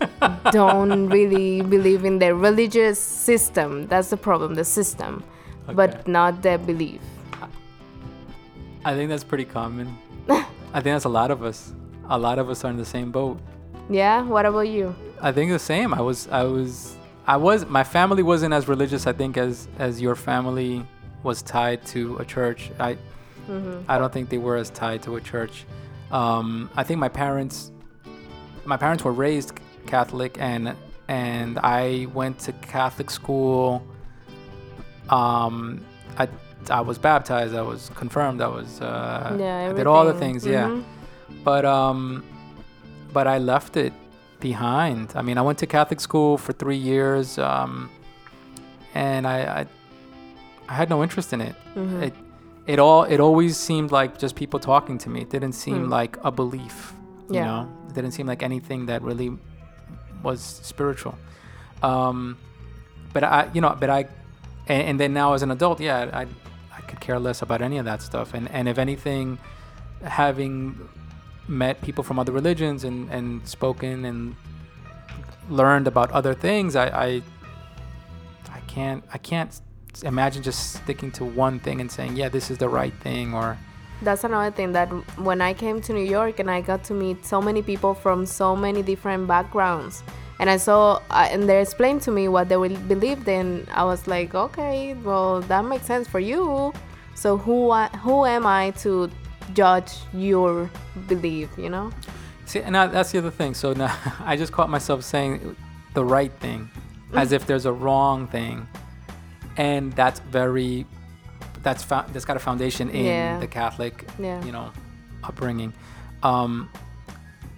don't 0.50 1.08
really 1.08 1.62
believe 1.62 2.04
in 2.04 2.18
the 2.18 2.34
religious 2.34 2.98
system. 2.98 3.86
That's 3.86 4.10
the 4.10 4.16
problem, 4.16 4.54
the 4.54 4.64
system, 4.64 5.22
Okay. 5.64 5.74
but 5.74 6.08
not 6.08 6.42
the 6.42 6.58
belief. 6.58 7.00
I 8.86 8.94
think 8.94 9.08
that's 9.10 9.24
pretty 9.24 9.44
common. 9.44 9.98
I 10.28 10.44
think 10.74 10.84
that's 10.94 11.06
a 11.06 11.14
lot 11.20 11.32
of 11.32 11.42
us. 11.42 11.72
A 12.08 12.16
lot 12.16 12.38
of 12.38 12.48
us 12.48 12.64
are 12.64 12.70
in 12.70 12.76
the 12.76 12.84
same 12.84 13.10
boat. 13.10 13.40
Yeah, 13.90 14.22
what 14.22 14.46
about 14.46 14.68
you? 14.68 14.94
I 15.20 15.32
think 15.32 15.50
the 15.50 15.58
same. 15.58 15.92
I 15.92 16.00
was. 16.00 16.28
I 16.28 16.44
was. 16.44 16.96
I 17.26 17.36
was. 17.36 17.66
My 17.66 17.82
family 17.82 18.22
wasn't 18.22 18.54
as 18.54 18.68
religious. 18.68 19.08
I 19.08 19.12
think 19.12 19.36
as 19.36 19.66
as 19.80 20.00
your 20.00 20.14
family 20.14 20.86
was 21.24 21.42
tied 21.42 21.84
to 21.86 22.16
a 22.18 22.24
church. 22.24 22.70
I. 22.78 22.96
Mhm. 23.48 23.84
I 23.88 23.98
don't 23.98 24.12
think 24.12 24.28
they 24.28 24.38
were 24.38 24.56
as 24.56 24.70
tied 24.70 25.02
to 25.02 25.16
a 25.16 25.20
church. 25.20 25.66
Um, 26.12 26.70
I 26.76 26.84
think 26.84 27.00
my 27.00 27.08
parents. 27.08 27.72
My 28.64 28.76
parents 28.76 29.02
were 29.02 29.12
raised 29.26 29.50
Catholic, 29.86 30.36
and 30.38 30.76
and 31.08 31.58
I 31.58 32.06
went 32.14 32.38
to 32.46 32.52
Catholic 32.52 33.10
school. 33.10 33.82
Um, 35.10 35.84
I 36.18 36.28
I 36.70 36.80
was 36.80 36.98
baptized. 36.98 37.54
I 37.54 37.62
was 37.62 37.90
confirmed. 37.94 38.40
I 38.40 38.48
was. 38.48 38.80
Uh, 38.80 39.36
yeah, 39.38 39.70
I 39.70 39.72
did 39.72 39.86
all 39.86 40.04
the 40.04 40.14
things. 40.14 40.44
Yeah 40.46 40.68
Mhm. 40.68 40.84
but 41.44 41.64
um 41.64 42.22
but 43.12 43.26
i 43.26 43.38
left 43.38 43.76
it 43.76 43.92
behind 44.40 45.12
i 45.20 45.22
mean 45.22 45.36
i 45.38 45.42
went 45.48 45.58
to 45.58 45.66
catholic 45.66 46.00
school 46.00 46.36
for 46.38 46.52
three 46.52 46.76
years 46.92 47.38
um 47.38 47.88
and 48.94 49.26
i 49.26 49.38
i, 49.60 49.66
I 50.68 50.74
had 50.80 50.88
no 50.94 51.02
interest 51.02 51.32
in 51.32 51.40
it 51.40 51.54
Mhm. 51.74 52.02
it 52.06 52.14
it 52.72 52.78
all 52.78 53.02
it 53.14 53.18
always 53.20 53.56
seemed 53.56 53.90
like 53.98 54.10
just 54.24 54.34
people 54.36 54.58
talking 54.60 54.98
to 55.04 55.08
me 55.12 55.18
it 55.26 55.30
didn't 55.30 55.54
seem 55.64 55.84
Hmm. 55.84 55.98
like 55.98 56.14
a 56.22 56.30
belief 56.30 56.76
you 57.30 57.36
Yeah. 57.36 57.46
know 57.48 57.60
it 57.88 57.94
didn't 57.98 58.12
seem 58.12 58.26
like 58.32 58.42
anything 58.50 58.86
that 58.90 59.00
really 59.02 59.30
was 60.22 60.40
spiritual 60.72 61.14
um 61.82 62.36
but 63.14 63.22
i 63.24 63.40
you 63.54 63.60
know 63.64 63.74
but 63.82 63.90
i 63.98 64.00
and, 64.68 64.82
and 64.88 64.96
then 65.00 65.12
now 65.12 65.28
as 65.36 65.42
an 65.42 65.50
adult 65.50 65.80
yeah 65.80 66.10
i 66.22 66.24
could 66.88 67.00
care 67.00 67.18
less 67.18 67.42
about 67.42 67.60
any 67.62 67.78
of 67.78 67.84
that 67.84 68.02
stuff. 68.02 68.34
And 68.34 68.50
and 68.50 68.68
if 68.68 68.78
anything 68.78 69.38
having 70.02 70.88
met 71.48 71.80
people 71.82 72.02
from 72.02 72.18
other 72.18 72.32
religions 72.32 72.84
and 72.84 73.10
and 73.10 73.46
spoken 73.46 74.04
and 74.04 74.36
learned 75.48 75.86
about 75.86 76.10
other 76.10 76.34
things 76.34 76.74
i 76.74 76.86
i 76.88 77.22
i 78.52 78.60
can't 78.66 79.04
i 79.12 79.18
can't 79.18 79.60
imagine 80.02 80.42
just 80.42 80.74
sticking 80.74 81.10
to 81.10 81.24
one 81.24 81.58
thing 81.60 81.80
and 81.80 81.90
saying 81.90 82.16
yeah 82.16 82.28
this 82.28 82.50
is 82.50 82.58
the 82.58 82.68
right 82.68 82.94
thing 82.94 83.32
or 83.32 83.56
That's 84.02 84.24
another 84.24 84.50
thing 84.54 84.72
that 84.72 84.88
when 85.16 85.40
I 85.40 85.54
came 85.54 85.80
to 85.80 85.92
New 85.94 86.04
York 86.04 86.38
and 86.38 86.50
I 86.50 86.60
got 86.60 86.84
to 86.84 86.92
meet 86.92 87.24
so 87.24 87.40
many 87.40 87.62
people 87.62 87.94
from 87.94 88.26
so 88.26 88.54
many 88.54 88.82
different 88.82 89.26
backgrounds, 89.26 90.02
and 90.38 90.50
I 90.50 90.56
saw 90.58 91.00
uh, 91.10 91.28
and 91.30 91.48
they 91.48 91.60
explained 91.60 92.02
to 92.02 92.10
me 92.10 92.28
what 92.28 92.48
they 92.48 92.56
believed 92.56 93.26
in, 93.28 93.66
I 93.72 93.84
was 93.84 94.06
like, 94.06 94.34
okay, 94.34 94.94
well 94.94 95.40
that 95.42 95.64
makes 95.64 95.86
sense 95.86 96.06
for 96.08 96.20
you, 96.20 96.72
So 97.14 97.36
who 97.38 97.70
I, 97.70 97.88
who 98.04 98.24
am 98.26 98.44
I 98.46 98.72
to 98.82 99.10
judge 99.54 99.92
your 100.12 100.68
belief? 101.08 101.48
You 101.56 101.70
know? 101.70 101.90
See, 102.44 102.60
and 102.60 102.74
that- 102.74 102.92
that's 102.92 103.10
the 103.12 103.18
other 103.18 103.30
thing. 103.30 103.54
So 103.54 103.72
now 103.72 103.94
I 104.20 104.36
just 104.36 104.52
caught 104.52 104.68
myself 104.70 105.02
saying 105.02 105.56
the 105.94 106.04
right 106.04 106.32
thing, 106.40 106.68
as 107.14 107.32
if 107.32 107.46
there's 107.46 107.64
a 107.66 107.72
wrong 107.72 108.26
thing, 108.26 108.68
and 109.56 109.92
that's 109.94 110.20
very, 110.20 110.84
that's 111.62 111.82
fo- 111.82 112.04
that's 112.12 112.26
got 112.26 112.36
a 112.36 112.40
foundation 112.40 112.90
in 112.90 113.04
Yeah. 113.06 113.38
the 113.40 113.46
Catholic, 113.46 114.04
Yeah. 114.18 114.44
you 114.44 114.52
know, 114.52 114.70
upbringing. 115.24 115.72
Um, 116.22 116.68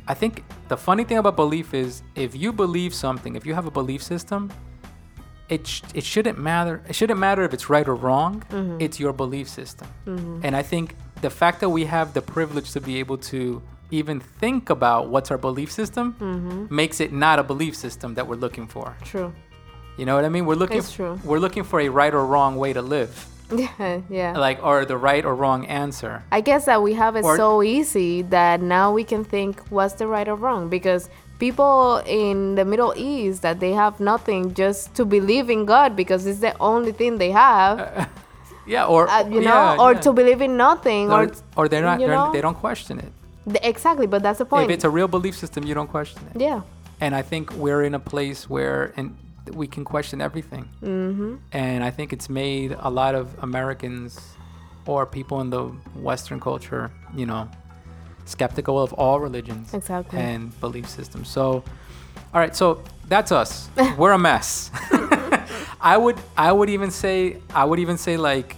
I 0.09 0.15
think 0.15 0.43
the 0.69 0.77
funny 0.77 1.05
thing 1.05 1.19
about 1.19 1.37
belief 1.37 1.75
is 1.75 2.03
if 2.15 2.35
you 2.35 2.53
believe 2.53 2.95
something, 2.95 3.37
if 3.37 3.45
you 3.45 3.55
have 3.55 3.67
a 3.67 3.71
belief 3.71 4.03
system, 4.03 4.51
it 5.51 5.67
sh- 5.67 5.83
it 5.95 6.05
shouldn't 6.05 6.39
matter. 6.39 6.83
It 6.89 6.95
shouldn't 6.95 7.21
matter 7.21 7.43
if 7.43 7.53
it's 7.53 7.69
right 7.69 7.87
or 7.87 7.95
wrong. 7.95 8.43
Mm-hmm. 8.51 8.81
It's 8.81 8.99
your 8.99 9.13
belief 9.13 9.49
system, 9.49 9.89
mm-hmm. 10.07 10.41
and 10.43 10.57
I 10.57 10.63
think 10.63 10.97
the 11.21 11.31
fact 11.31 11.61
that 11.61 11.69
we 11.69 11.85
have 11.85 12.15
the 12.15 12.23
privilege 12.23 12.73
to 12.73 12.81
be 12.81 12.99
able 12.99 13.19
to 13.33 13.63
even 13.91 14.21
think 14.21 14.71
about 14.71 15.09
what's 15.09 15.31
our 15.31 15.39
belief 15.39 15.71
system 15.71 16.15
mm-hmm. 16.15 16.75
makes 16.75 17.01
it 17.01 17.13
not 17.13 17.39
a 17.39 17.43
belief 17.43 17.75
system 17.77 18.15
that 18.15 18.27
we're 18.27 18.37
looking 18.37 18.67
for. 18.67 18.97
True. 19.05 19.33
You 19.97 20.07
know 20.07 20.15
what 20.15 20.25
I 20.25 20.29
mean? 20.29 20.47
We're 20.47 20.55
looking. 20.55 20.79
It's 20.79 20.93
true. 20.93 21.19
We're 21.25 21.39
looking 21.39 21.65
for 21.65 21.81
a 21.81 21.89
right 21.89 22.15
or 22.15 22.25
wrong 22.25 22.57
way 22.57 22.73
to 22.73 22.83
live, 22.83 23.27
Yeah, 23.51 24.01
yeah. 24.11 24.37
like 24.39 24.63
or 24.65 24.85
the 24.85 24.97
right 24.97 25.25
or 25.25 25.35
wrong 25.35 25.67
answer. 25.67 26.23
I 26.33 26.41
guess 26.41 26.67
that 26.67 26.83
we 26.83 26.95
have 26.95 27.17
it 27.17 27.25
Or- 27.25 27.37
so 27.37 27.63
easy 27.63 28.23
that 28.23 28.61
now 28.61 28.93
we 28.93 29.05
can 29.05 29.25
think 29.25 29.61
what's 29.71 29.95
the 29.95 30.07
right 30.07 30.29
or 30.29 30.35
wrong 30.37 30.69
because 30.69 31.09
people 31.39 32.03
in 32.07 32.55
the 32.57 32.65
Middle 32.65 32.93
East 32.97 33.43
that 33.43 33.61
they 33.61 33.73
have 33.73 34.01
nothing 34.01 34.55
just 34.55 34.95
to 34.97 35.05
believe 35.05 35.49
in 35.51 35.65
God 35.65 35.95
because 35.97 36.27
it's 36.27 36.41
the 36.41 36.57
only 36.61 36.93
thing 36.93 37.19
they 37.19 37.31
have, 37.31 38.09
Yeah, 38.67 38.85
or 38.85 39.09
uh, 39.09 39.27
you 39.27 39.41
know, 39.41 39.75
yeah, 39.75 39.77
or 39.81 39.93
yeah. 39.95 40.01
to 40.01 40.13
believe 40.13 40.43
in 40.43 40.57
nothing, 40.59 41.11
or, 41.11 41.25
or, 41.25 41.33
or 41.57 41.69
they're 41.69 41.81
not. 41.83 41.99
They're, 42.01 42.09
know? 42.09 42.33
they 42.33 42.43
don't 42.43 42.57
question 42.59 42.99
it. 42.99 43.13
Exactly. 43.65 44.07
But 44.07 44.23
that's 44.23 44.41
the 44.41 44.45
point. 44.45 44.71
If 44.71 44.75
it's 44.75 44.85
a 44.85 44.91
real 44.91 45.09
belief 45.09 45.35
system, 45.35 45.65
you 45.65 45.73
don't 45.73 45.89
question 45.89 46.21
it. 46.35 46.39
yeah, 46.41 46.61
And 47.01 47.15
I 47.15 47.23
think 47.23 47.51
we're 47.55 47.83
in 47.83 47.95
a 47.95 47.99
place 47.99 48.51
where 48.51 48.93
and 48.99 49.17
we 49.51 49.67
can 49.67 49.85
question 49.85 50.21
everything. 50.21 50.69
Mm-hmm. 50.83 51.37
And 51.53 51.85
I 51.85 51.91
think 51.91 52.13
it's 52.13 52.29
made 52.29 52.77
a 52.79 52.91
lot 52.91 53.15
of 53.15 53.35
Americans 53.43 54.19
or 54.87 55.05
people 55.07 55.41
in 55.41 55.51
the 55.51 55.65
Western 55.95 56.41
culture, 56.41 56.91
you 57.15 57.27
know, 57.27 57.49
skeptical 58.25 58.81
of 58.83 58.93
all 58.95 59.21
religions 59.21 59.75
Exactly. 59.75 60.19
and 60.19 60.59
belief 60.61 60.89
systems. 60.89 61.29
So, 61.29 61.63
all 62.33 62.41
right, 62.41 62.55
so 62.55 62.83
that's 63.09 63.33
us. 63.33 63.69
We're 63.99 64.13
a 64.13 64.19
mess. 64.19 64.71
I 65.81 65.97
would, 65.97 66.17
I 66.37 66.51
would 66.53 66.71
even 66.71 66.91
say, 66.91 67.39
I 67.55 67.65
would 67.65 67.79
even 67.79 67.99
say 67.99 68.17
like, 68.17 68.57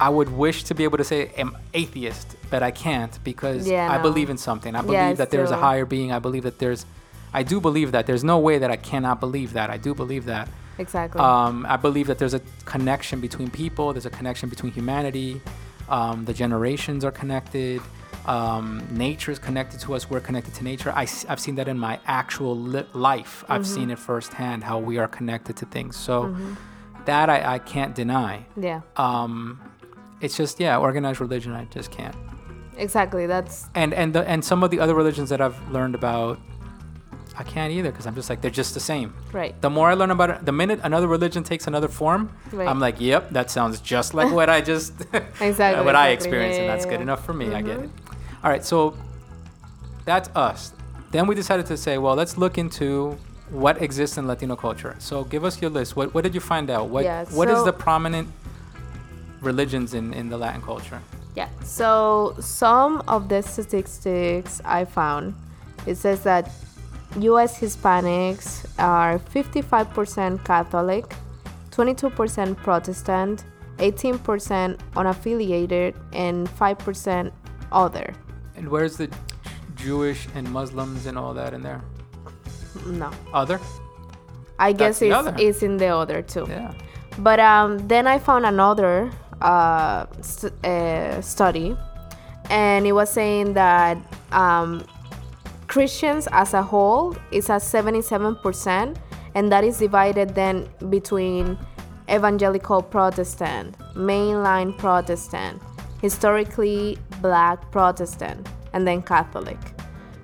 I 0.00 0.08
would 0.08 0.28
wish 0.30 0.64
to 0.64 0.74
be 0.74 0.84
able 0.84 0.98
to 0.98 1.04
say 1.04 1.32
I'm 1.36 1.56
atheist, 1.74 2.36
but 2.50 2.62
I 2.62 2.70
can't 2.70 3.18
because 3.24 3.66
Yeah, 3.68 3.90
I 3.90 3.98
believe 3.98 4.30
in 4.30 4.38
something. 4.38 4.76
I 4.76 4.80
believe 4.82 4.92
Yeah, 4.94 5.12
that 5.14 5.30
there's 5.30 5.50
a 5.50 5.56
higher 5.56 5.84
being. 5.84 6.12
I 6.12 6.18
believe 6.20 6.44
that 6.44 6.58
there's, 6.58 6.86
I 7.34 7.42
do 7.42 7.60
believe 7.60 7.92
that. 7.92 8.06
There's 8.06 8.24
no 8.24 8.38
way 8.38 8.58
that 8.58 8.70
I 8.70 8.76
cannot 8.76 9.20
believe 9.20 9.52
that. 9.52 9.70
I 9.70 9.76
do 9.76 9.94
believe 9.94 10.24
that. 10.26 10.48
exactly. 10.78 11.20
Um, 11.20 11.66
I 11.68 11.76
believe 11.76 12.06
that 12.06 12.18
there's 12.18 12.34
a 12.34 12.40
connection 12.64 13.20
between 13.20 13.50
people. 13.50 13.92
There's 13.92 14.06
a 14.06 14.10
connection 14.10 14.48
between 14.48 14.72
humanity. 14.72 15.40
Um, 15.88 16.24
the 16.24 16.32
generations 16.34 17.04
are 17.04 17.10
connected. 17.10 17.80
Um, 18.26 18.86
nature 18.90 19.30
is 19.32 19.38
connected 19.38 19.80
to 19.80 19.94
us. 19.94 20.10
We're 20.10 20.20
connected 20.20 20.52
to 20.54 20.64
nature. 20.64 20.92
I, 20.94 21.06
have 21.28 21.40
seen 21.40 21.54
that 21.56 21.66
in 21.68 21.78
my 21.78 21.98
actual 22.06 22.56
li- 22.56 22.84
life. 22.92 23.44
I've 23.48 23.62
Mm-hmm. 23.62 23.74
seen 23.74 23.90
it 23.90 23.98
firsthand 23.98 24.64
how 24.64 24.78
we 24.78 24.98
are 24.98 25.08
connected 25.08 25.56
to 25.56 25.66
things. 25.66 25.96
So 25.96 26.34
that 27.06 27.30
I, 27.30 27.54
I 27.54 27.58
can't 27.58 27.94
deny. 27.94 28.44
yeah, 28.56 28.82
Um, 28.96 29.60
it's 30.20 30.36
just 30.36 30.60
yeah, 30.60 30.76
organized 30.78 31.20
religion. 31.20 31.52
I 31.52 31.64
just 31.66 31.90
can't. 31.90 32.14
exactly. 32.76 33.26
That's 33.26 33.68
And 33.74 33.94
and 33.94 34.12
the, 34.14 34.28
and 34.28 34.44
some 34.44 34.62
of 34.62 34.70
the 34.70 34.78
other 34.80 34.94
religions 34.94 35.28
that 35.30 35.40
I've 35.40 35.58
learned 35.70 35.94
about, 35.94 36.38
I 37.40 37.44
can't 37.44 37.72
either 37.72 37.90
because 37.92 38.06
I'm 38.06 38.16
just 38.16 38.28
like 38.28 38.40
they're 38.40 38.50
just 38.50 38.74
the 38.74 38.80
same. 38.80 39.14
right. 39.32 39.54
The 39.62 39.70
more 39.70 39.88
I 39.88 39.94
learn 39.94 40.10
about 40.10 40.30
it, 40.30 40.44
the 40.44 40.52
minute 40.52 40.80
another 40.82 41.06
religion 41.06 41.44
takes 41.44 41.66
another 41.68 41.86
form, 41.88 42.32
Right. 42.52 42.66
I'm 42.68 42.80
like, 42.80 43.00
yep, 43.00 43.30
that 43.30 43.48
sounds 43.50 43.80
just 43.80 44.12
like 44.12 44.32
what 44.32 44.50
I 44.50 44.60
just 44.60 44.92
Exactly, 45.40 45.84
what 45.84 45.94
I 45.94 46.08
exactly. 46.08 46.12
experienced, 46.14 46.56
Yeah, 46.58 46.62
and 46.64 46.70
that's 46.72 46.84
yeah, 46.84 46.90
good 46.90 47.00
yeah. 47.00 47.08
enough 47.08 47.24
for 47.24 47.32
me. 47.32 47.46
I 47.54 47.62
get 47.62 47.76
mm-hmm. 47.78 47.84
it. 47.84 47.90
All 48.42 48.50
right, 48.50 48.64
so 48.64 48.96
that's 50.04 50.28
us. 50.34 50.72
Then 51.12 51.26
we 51.28 51.34
decided 51.34 51.66
to 51.66 51.76
say, 51.76 51.96
well, 51.98 52.14
let's 52.16 52.36
look 52.36 52.58
into 52.58 53.16
what 53.50 53.80
exists 53.80 54.18
in 54.18 54.26
Latino 54.26 54.56
culture. 54.56 54.94
So 54.98 55.24
give 55.24 55.44
us 55.44 55.62
your 55.62 55.70
list. 55.70 55.96
What 55.96 56.12
what 56.14 56.22
did 56.24 56.34
you 56.34 56.40
find 56.40 56.68
out? 56.70 56.88
What 56.88 57.04
Yeah, 57.04 57.24
what 57.38 57.48
is 57.48 57.58
so- 57.58 57.64
the 57.64 57.72
prominent 57.72 58.28
religions 59.40 59.94
in 59.94 60.12
in 60.12 60.28
the 60.28 60.36
Latin 60.36 60.62
culture? 60.62 61.00
Yeah. 61.36 61.48
So 61.62 62.34
some 62.40 63.02
of 63.06 63.28
the 63.28 63.42
statistics 63.42 64.60
I 64.64 64.84
found, 64.84 65.34
it 65.86 65.96
says 65.96 66.22
that 66.24 66.50
U.S. 67.22 67.58
Hispanics 67.58 68.66
are 68.78 69.18
55% 69.18 70.44
Catholic, 70.44 71.14
22% 71.70 72.56
Protestant, 72.56 73.44
18% 73.78 74.78
unaffiliated, 74.94 75.94
and 76.12 76.48
5% 76.48 77.32
other. 77.72 78.14
And 78.56 78.68
where's 78.68 78.96
the 78.96 79.08
Jewish 79.76 80.26
and 80.34 80.50
Muslims 80.50 81.06
and 81.06 81.16
all 81.16 81.32
that 81.34 81.54
in 81.54 81.62
there? 81.62 81.82
No, 82.86 83.10
Other? 83.32 83.60
I 84.58 84.72
That's 84.72 85.00
guess 85.00 85.02
it's, 85.02 85.40
it's 85.40 85.62
in 85.62 85.76
the 85.76 85.88
other 85.88 86.22
too. 86.22 86.46
Yeah. 86.48 86.72
But 87.18 87.40
um, 87.40 87.86
then 87.88 88.06
I 88.06 88.18
found 88.18 88.44
another 88.44 89.10
uh, 89.40 90.06
st- 90.20 90.52
uh, 90.64 91.20
study, 91.22 91.76
and 92.50 92.86
it 92.86 92.92
was 92.92 93.10
saying 93.10 93.54
that 93.54 93.98
um, 94.32 94.84
Christians 95.68 96.26
as 96.32 96.54
a 96.54 96.62
whole 96.62 97.14
is 97.30 97.50
at 97.50 97.60
77%, 97.60 98.96
and 99.34 99.52
that 99.52 99.64
is 99.64 99.78
divided 99.78 100.34
then 100.34 100.66
between 100.88 101.58
evangelical 102.10 102.82
Protestant, 102.82 103.78
mainline 103.94 104.76
Protestant, 104.78 105.60
historically 106.00 106.96
black 107.20 107.70
Protestant, 107.70 108.48
and 108.72 108.88
then 108.88 109.02
Catholic. 109.02 109.58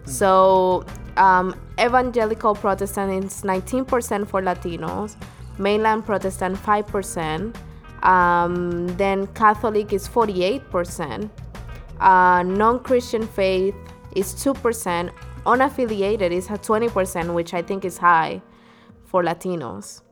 So, 0.07 0.85
um, 1.19 1.55
evangelical 1.79 2.55
Protestant 2.55 3.25
is 3.25 3.43
19% 3.43 4.27
for 4.27 4.41
Latinos, 4.41 5.17
mainland 5.59 6.07
Protestant 6.07 6.57
5%, 6.57 7.55
um, 8.03 8.87
then 8.97 9.27
Catholic 9.29 9.93
is 9.93 10.09
48%, 10.09 11.31
uh, 12.01 12.43
non 12.43 12.81
Christian 12.81 13.27
faith 13.27 13.75
is 14.15 14.33
2%, 14.35 15.11
unaffiliated 15.45 16.31
is 16.31 16.51
at 16.51 16.63
20%, 16.63 17.35
which 17.35 17.55
I 17.55 17.63
think 17.63 17.85
is 17.85 17.99
high 17.99 18.43
for 19.05 19.23
Latinos. 19.23 20.03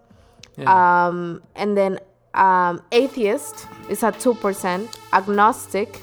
yeah. 0.56 1.06
Um, 1.06 1.42
and 1.56 1.76
then 1.76 1.98
um, 2.34 2.82
atheist 2.92 3.66
is 3.88 4.02
at 4.02 4.14
2%, 4.14 4.88
agnostic 5.12 6.00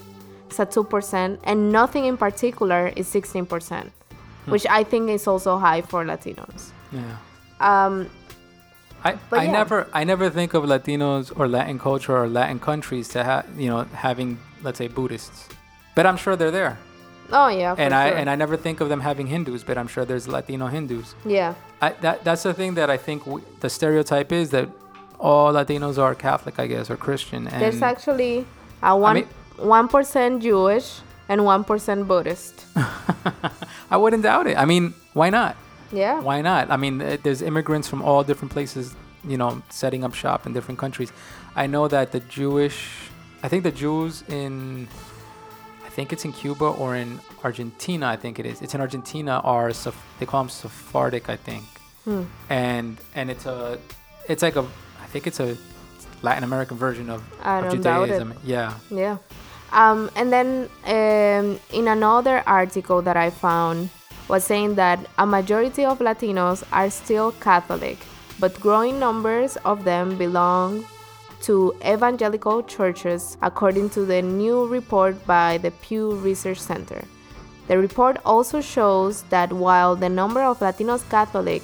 is 0.50 0.60
at 0.60 0.72
2%, 0.72 1.40
and 1.44 1.72
nothing 1.72 2.06
in 2.06 2.18
particular 2.18 2.92
is 2.96 3.08
16%, 3.08 3.92
which 4.46 4.66
I 4.70 4.84
think 4.84 5.10
is 5.10 5.28
also 5.28 5.58
high 5.58 5.82
for 5.82 6.04
Latinos. 6.04 6.72
yeah. 6.92 7.18
Um, 7.60 8.10
I, 9.04 9.18
I 9.32 9.44
yeah. 9.46 9.52
never 9.52 9.88
I 9.94 10.04
never 10.04 10.30
think 10.30 10.54
of 10.54 10.64
Latinos 10.64 11.32
or 11.38 11.48
Latin 11.48 11.80
culture 11.80 12.18
or 12.18 12.28
Latin 12.28 12.60
countries 12.60 13.08
to 13.10 13.24
have 13.24 13.46
you 13.58 13.70
know 13.70 13.84
having 13.94 14.40
let's 14.62 14.78
say 14.78 14.88
Buddhists, 14.88 15.48
but 15.96 16.06
I'm 16.06 16.18
sure 16.18 16.36
they're 16.36 16.52
there. 16.52 16.78
Oh, 17.32 17.48
yeah. 17.50 17.76
And 17.78 17.94
I 17.94 18.10
sure. 18.10 18.18
and 18.18 18.30
I 18.30 18.36
never 18.36 18.58
think 18.58 18.82
of 18.82 18.90
them 18.90 19.02
having 19.02 19.28
Hindus, 19.28 19.64
but 19.64 19.78
I'm 19.78 19.88
sure 19.88 20.06
there's 20.06 20.28
Latino 20.28 20.68
Hindus. 20.68 21.16
yeah. 21.26 21.54
I, 21.82 21.92
that 22.02 22.24
that's 22.26 22.44
the 22.44 22.54
thing 22.54 22.74
that 22.76 22.90
I 22.90 22.98
think 22.98 23.24
w- 23.26 23.44
the 23.62 23.70
stereotype 23.70 24.32
is 24.34 24.50
that 24.50 24.68
all 25.20 25.54
Latinos 25.54 25.98
are 25.98 26.14
Catholic, 26.16 26.60
I 26.60 26.68
guess, 26.68 26.90
or 26.90 26.98
Christian. 26.98 27.48
And 27.48 27.62
There's 27.62 27.82
actually 27.82 28.46
a 28.84 28.98
one 28.98 29.16
mean- 29.16 29.28
one 29.58 29.88
percent 29.88 30.42
Jewish 30.44 31.00
and 31.30 31.46
one 31.46 31.64
percent 31.64 32.08
Buddhist. 32.08 32.66
I 33.92 33.98
wouldn't 33.98 34.24
doubt 34.24 34.48
it. 34.48 34.58
I 34.58 34.66
mean, 34.66 34.94
why 35.14 35.30
not? 35.30 35.56
Yeah. 35.92 36.20
Why 36.20 36.42
not? 36.42 36.70
I 36.70 36.78
mean, 36.78 37.02
uh, 37.02 37.18
there's 37.24 37.42
immigrants 37.42 37.88
from 37.88 38.02
all 38.02 38.24
different 38.24 38.52
places, 38.52 38.96
you 39.28 39.38
know, 39.38 39.62
setting 39.70 40.04
up 40.04 40.14
shop 40.14 40.46
in 40.46 40.54
different 40.54 40.80
countries. 40.80 41.12
I 41.56 41.66
know 41.68 41.88
that 41.88 42.12
the 42.12 42.20
Jewish, 42.22 43.10
I 43.42 43.48
think 43.48 43.64
the 43.64 43.72
Jews 43.72 44.24
in, 44.28 44.88
I 44.88 45.09
think 46.00 46.14
it's 46.14 46.24
in 46.24 46.32
Cuba 46.32 46.64
or 46.64 46.96
in 46.96 47.20
Argentina. 47.44 48.08
I 48.08 48.16
think 48.16 48.40
it 48.40 48.46
is. 48.46 48.62
It's 48.62 48.74
in 48.74 48.80
Argentina. 48.80 49.34
Are 49.44 49.70
they 50.18 50.26
call 50.26 50.44
them 50.44 50.50
Sephardic? 50.50 51.28
I 51.28 51.36
think. 51.36 51.66
Hmm. 52.06 52.24
And 52.50 52.98
and 53.16 53.30
it's 53.30 53.46
a, 53.46 53.78
it's 54.32 54.42
like 54.42 54.56
a, 54.56 54.66
I 55.04 55.08
think 55.12 55.28
it's 55.28 55.42
a 55.42 55.58
Latin 56.22 56.46
American 56.46 56.78
version 56.78 57.10
of, 57.10 57.20
I 57.44 57.60
of 57.60 57.64
don't 57.66 57.82
doubt 57.82 58.04
it. 58.04 58.20
Judaism. 58.20 58.34
Yeah. 58.46 58.70
Yeah. 58.90 59.18
Um, 59.74 60.10
and 60.16 60.32
then 60.32 60.70
um, 60.86 61.60
in 61.80 61.86
another 61.90 62.44
article 62.48 63.02
that 63.02 63.18
I 63.18 63.30
found 63.30 63.90
was 64.30 64.46
saying 64.46 64.76
that 64.76 65.00
a 65.18 65.26
majority 65.26 65.84
of 65.84 66.00
Latinos 66.00 66.64
are 66.72 66.90
still 66.90 67.34
Catholic, 67.48 67.98
but 68.40 68.58
growing 68.62 69.00
numbers 69.00 69.58
of 69.66 69.84
them 69.84 70.18
belong 70.18 70.86
to 71.42 71.74
evangelical 71.86 72.64
churches, 72.64 73.38
according 73.42 73.90
to 73.92 74.06
the 74.06 74.22
new 74.22 74.68
report 74.68 75.26
by 75.26 75.58
the 75.58 75.72
Pew 75.72 76.16
Research 76.16 76.60
Center. 76.60 77.04
The 77.68 77.78
report 77.78 78.18
also 78.26 78.62
shows 78.62 79.24
that 79.30 79.54
while 79.54 79.96
the 79.96 80.10
number 80.10 80.42
of 80.42 80.60
Latinos 80.60 81.08
Catholic 81.10 81.62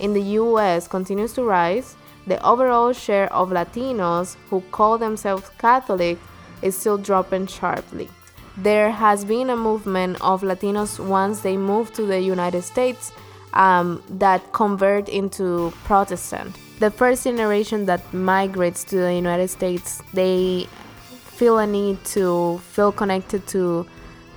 in 0.00 0.12
the 0.12 0.22
US 0.40 0.86
continues 0.86 1.32
to 1.32 1.44
rise, 1.44 1.96
the 2.26 2.44
overall 2.44 2.92
share 2.92 3.32
of 3.32 3.50
Latinos 3.50 4.36
who 4.50 4.60
call 4.70 4.98
themselves 4.98 5.50
Catholic 5.58 6.18
is 6.62 6.76
still 6.76 6.98
dropping 6.98 7.46
sharply. 7.46 8.10
There 8.56 8.90
has 8.90 9.24
been 9.24 9.50
a 9.50 9.56
movement 9.56 10.18
of 10.20 10.42
Latinos 10.42 10.98
once 10.98 11.40
they 11.40 11.56
move 11.56 11.92
to 11.94 12.06
the 12.06 12.20
United 12.20 12.62
States 12.62 13.12
um, 13.52 14.02
that 14.08 14.52
convert 14.52 15.08
into 15.08 15.72
Protestant. 15.84 16.56
The 16.78 16.90
first 16.90 17.24
generation 17.24 17.86
that 17.86 18.12
migrates 18.12 18.84
to 18.84 18.96
the 18.96 19.14
United 19.14 19.48
States, 19.48 20.02
they 20.12 20.66
feel 21.08 21.58
a 21.58 21.66
need 21.66 22.04
to 22.16 22.58
feel 22.58 22.92
connected 22.92 23.46
to 23.48 23.86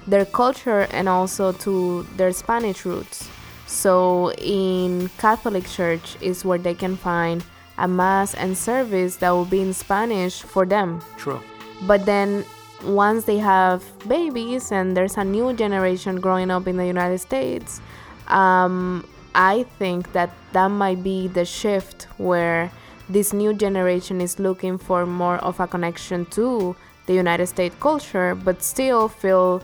their 0.07 0.25
culture 0.25 0.87
and 0.91 1.09
also 1.09 1.51
to 1.51 2.03
their 2.15 2.31
Spanish 2.31 2.85
roots. 2.85 3.29
So 3.67 4.31
in 4.33 5.09
Catholic 5.17 5.67
Church 5.67 6.17
is 6.21 6.45
where 6.45 6.57
they 6.57 6.73
can 6.73 6.95
find 6.95 7.43
a 7.77 7.87
mass 7.87 8.33
and 8.33 8.57
service 8.57 9.17
that 9.17 9.31
will 9.31 9.45
be 9.45 9.61
in 9.61 9.73
Spanish 9.73 10.41
for 10.41 10.65
them. 10.65 11.01
True. 11.17 11.41
But 11.87 12.05
then 12.05 12.45
once 12.83 13.25
they 13.25 13.37
have 13.37 13.83
babies 14.07 14.71
and 14.71 14.95
there's 14.95 15.17
a 15.17 15.23
new 15.23 15.53
generation 15.53 16.19
growing 16.19 16.51
up 16.51 16.67
in 16.67 16.77
the 16.77 16.87
United 16.87 17.19
States, 17.19 17.81
um, 18.27 19.05
I 19.35 19.63
think 19.77 20.11
that 20.13 20.29
that 20.53 20.67
might 20.69 21.03
be 21.03 21.27
the 21.27 21.45
shift 21.45 22.03
where 22.17 22.71
this 23.09 23.33
new 23.33 23.53
generation 23.53 24.21
is 24.21 24.39
looking 24.39 24.77
for 24.77 25.05
more 25.05 25.37
of 25.37 25.59
a 25.59 25.67
connection 25.67 26.25
to 26.27 26.75
the 27.05 27.13
United 27.13 27.47
States 27.47 27.75
culture, 27.79 28.35
but 28.35 28.61
still 28.63 29.07
feel 29.07 29.61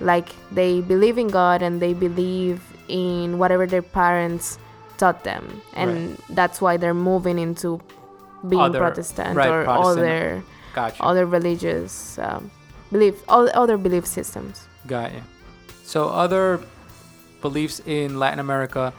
like 0.00 0.30
they 0.52 0.80
believe 0.80 1.18
in 1.18 1.28
God 1.28 1.62
and 1.62 1.80
they 1.80 1.92
believe 1.94 2.60
in 2.88 3.38
whatever 3.38 3.66
their 3.66 3.82
parents 3.82 4.58
taught 4.96 5.22
them, 5.22 5.60
and 5.74 6.10
Right. 6.10 6.20
that's 6.30 6.60
why 6.60 6.76
they're 6.76 6.94
moving 6.94 7.38
into 7.38 7.80
being 8.48 8.62
Other- 8.62 8.78
Protestant 8.78 9.36
right, 9.36 9.48
or 9.48 9.64
Protestant. 9.64 9.98
other 9.98 10.42
Gotcha. 10.74 11.02
other 11.02 11.26
religious 11.26 12.18
um, 12.18 12.50
belief, 12.90 13.14
all 13.28 13.48
other 13.54 13.76
belief 13.76 14.06
systems. 14.06 14.66
Got 14.86 15.12
you. 15.14 15.22
So 15.84 16.08
other 16.08 16.60
beliefs 17.42 17.80
in 17.86 18.18
Latin 18.18 18.38
America 18.40 18.92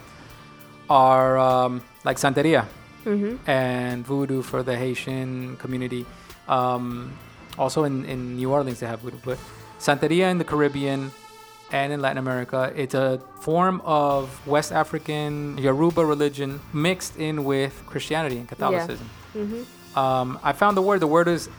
are 0.89 1.37
um, 1.37 1.81
like 2.03 2.17
Santeria 2.17 2.65
hmm 3.03 3.35
and 3.47 4.05
Voodoo 4.05 4.41
for 4.41 4.61
the 4.63 4.75
Haitian 4.75 5.55
community. 5.57 6.05
Um, 6.47 7.13
also 7.57 7.83
in, 7.83 8.05
in 8.05 8.35
New 8.37 8.51
Orleans 8.51 8.79
they 8.79 8.87
have 8.87 8.99
Voodoo, 9.01 9.17
but 9.23 9.37
Santeria 9.79 10.29
in 10.31 10.37
the 10.37 10.43
Caribbean 10.43 11.11
and 11.71 11.93
in 11.93 12.01
Latin 12.01 12.17
America, 12.17 12.73
it's 12.75 12.95
a 12.95 13.21
form 13.41 13.79
of 13.85 14.45
West 14.47 14.71
African 14.71 15.57
Yoruba 15.57 16.03
religion 16.03 16.59
mixed 16.73 17.15
in 17.17 17.43
with 17.45 17.73
Christianity 17.85 18.37
and 18.37 18.47
Catholicism. 18.47 19.07
hmm 19.33 19.63
Um, 19.97 20.39
I 20.43 20.53
found 20.53 20.77
the 20.77 20.81
word. 20.81 20.99
The 20.99 21.07
word 21.07 21.27
is 21.27 21.49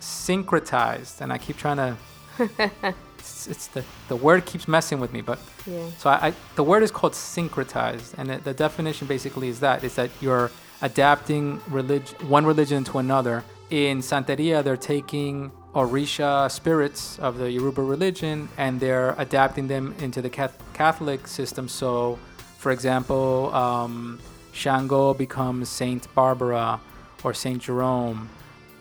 syncretized, 0.00 1.20
and 1.20 1.32
I 1.32 1.38
keep 1.38 1.56
trying 1.56 1.76
to. 1.76 1.96
it's, 3.18 3.46
it's 3.46 3.66
the 3.68 3.84
the 4.08 4.16
word 4.16 4.44
keeps 4.46 4.66
messing 4.68 5.00
with 5.00 5.12
me, 5.12 5.20
but 5.20 5.38
Yeah. 5.66 5.88
so 5.98 6.10
I, 6.10 6.28
I 6.28 6.32
the 6.56 6.64
word 6.64 6.82
is 6.82 6.90
called 6.90 7.12
syncretized, 7.14 8.14
and 8.18 8.30
it, 8.30 8.44
the 8.44 8.54
definition 8.54 9.06
basically 9.06 9.48
is 9.48 9.60
that 9.60 9.84
is 9.84 9.94
that 9.96 10.10
you're 10.20 10.50
adapting 10.82 11.60
religion 11.68 12.16
one 12.28 12.44
religion 12.46 12.84
to 12.84 12.98
another. 12.98 13.44
In 13.70 13.98
Santeria, 13.98 14.62
they're 14.64 14.76
taking 14.96 15.50
Orisha 15.74 16.50
spirits 16.50 17.18
of 17.18 17.36
the 17.38 17.50
Yoruba 17.50 17.82
religion 17.82 18.48
and 18.56 18.80
they're 18.80 19.14
adapting 19.18 19.68
them 19.68 19.94
into 19.98 20.22
the 20.22 20.30
Cath- 20.30 20.58
Catholic 20.72 21.26
system. 21.28 21.68
So, 21.68 22.18
for 22.56 22.72
example, 22.72 23.54
um, 23.54 24.18
Shango 24.52 25.12
becomes 25.12 25.68
Saint 25.68 26.12
Barbara 26.14 26.80
or 27.22 27.34
Saint 27.34 27.60
Jerome. 27.62 28.30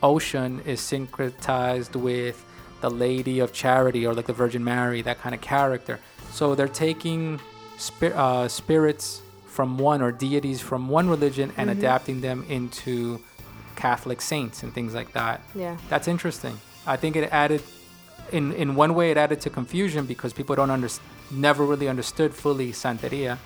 Oshun 0.01 0.65
is 0.65 0.79
syncretized 0.79 1.95
with 1.97 2.43
the 2.81 2.89
Lady 2.89 3.39
of 3.39 3.53
Charity 3.53 4.05
or 4.05 4.13
like 4.13 4.27
the 4.27 4.33
Virgin 4.33 4.63
Mary, 4.63 5.01
that 5.01 5.19
kind 5.19 5.33
of 5.33 5.41
character. 5.41 5.99
So 6.31 6.55
they're 6.55 6.67
taking 6.67 7.39
spir- 7.77 8.13
uh, 8.15 8.47
spirits 8.47 9.21
from 9.47 9.77
one 9.77 10.01
or 10.01 10.11
deities 10.11 10.61
from 10.61 10.87
one 10.87 11.09
religion 11.09 11.51
and 11.57 11.69
adapting 11.69 12.21
them 12.21 12.45
into 12.47 13.19
Catholic 13.75 14.21
saints 14.21 14.63
and 14.63 14.73
things 14.73 14.93
like 14.93 15.13
that. 15.13 15.41
Yeah. 15.55 15.77
That's 15.89 16.07
interesting. 16.07 16.59
I 16.85 16.95
think 16.95 17.15
it 17.15 17.29
added, 17.31 17.63
in 18.31 18.53
in 18.53 18.75
one 18.75 18.93
way, 18.93 19.11
it 19.11 19.17
added 19.17 19.41
to 19.41 19.49
confusion 19.49 20.05
because 20.05 20.31
people 20.33 20.55
don't 20.55 20.69
under, 20.69 20.89
never 21.31 21.65
really 21.65 21.87
understood 21.87 22.33
fully 22.33 22.71
Santeria. 22.71 23.37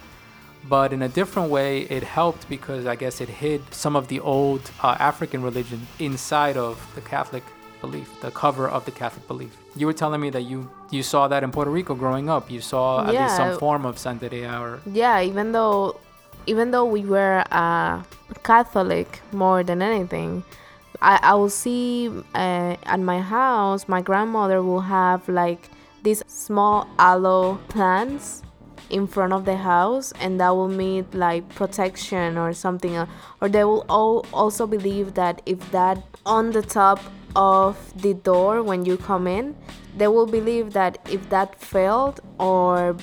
But 0.68 0.94
in 0.94 1.02
a 1.02 1.10
different 1.10 1.50
way, 1.50 1.82
it 1.82 2.04
helped 2.04 2.48
because 2.48 2.86
I 2.86 2.96
guess 2.96 3.20
it 3.20 3.30
hid 3.30 3.62
some 3.74 3.96
of 3.96 4.10
the 4.10 4.20
old 4.20 4.70
uh, 4.84 4.96
African 5.00 5.42
religion 5.42 5.88
inside 5.98 6.56
of 6.56 6.78
the 6.94 7.02
Catholic 7.02 7.44
belief, 7.82 8.20
the 8.22 8.32
cover 8.32 8.70
of 8.70 8.86
the 8.86 8.92
Catholic 8.92 9.28
belief. 9.28 9.58
You 9.76 9.88
were 9.88 9.94
telling 9.94 10.22
me 10.22 10.30
that 10.30 10.44
you 10.44 10.70
you 10.92 11.04
saw 11.04 11.28
that 11.28 11.44
in 11.44 11.52
Puerto 11.52 11.72
Rico 11.72 11.96
growing 11.96 12.30
up. 12.30 12.50
You 12.52 12.62
saw 12.62 13.06
at 13.08 13.14
least 13.14 13.36
some 13.36 13.58
form 13.58 13.86
of 13.86 13.96
Santeria 13.96 14.60
or 14.60 14.80
Yeah, 14.86 15.22
even 15.22 15.52
though 15.52 16.00
even 16.46 16.72
though 16.72 16.86
we 16.86 17.04
were 17.06 17.44
uh, 17.52 18.04
Catholic 18.44 19.22
more 19.32 19.64
than 19.64 19.82
anything, 19.82 20.44
I, 21.02 21.20
I 21.22 21.34
will 21.36 21.50
see 21.50 22.10
uh, 22.36 22.76
at 22.84 23.00
my 23.00 23.20
house, 23.20 23.88
my 23.88 24.02
grandmother 24.02 24.62
will 24.62 24.82
have 24.82 25.28
like 25.28 25.70
these 26.04 26.24
small 26.28 26.88
aloe 26.98 27.60
plants 27.70 28.44
in 28.90 29.08
front 29.08 29.34
of 29.34 29.46
the 29.46 29.56
house, 29.56 30.12
and 30.20 30.40
that 30.40 30.50
will 30.50 30.68
mean 30.68 31.06
like 31.14 31.48
protection 31.56 32.38
or 32.38 32.54
something. 32.54 33.08
Or 33.40 33.50
they 33.50 33.64
will 33.64 33.86
all 33.90 34.26
also 34.34 34.68
believe 34.68 35.14
that 35.16 35.42
if 35.46 35.72
that 35.72 36.04
on 36.26 36.52
the 36.52 36.62
top 36.62 37.00
of 37.36 37.78
the 38.02 38.14
door 38.14 38.64
when 38.64 38.86
you 38.86 38.98
come 38.98 39.28
in, 39.28 39.56
they 39.98 40.08
will 40.08 40.26
believe 40.26 40.74
that 40.74 40.98
if 41.10 41.30
that 41.30 41.60
failed 41.60 42.20
or 42.40 42.96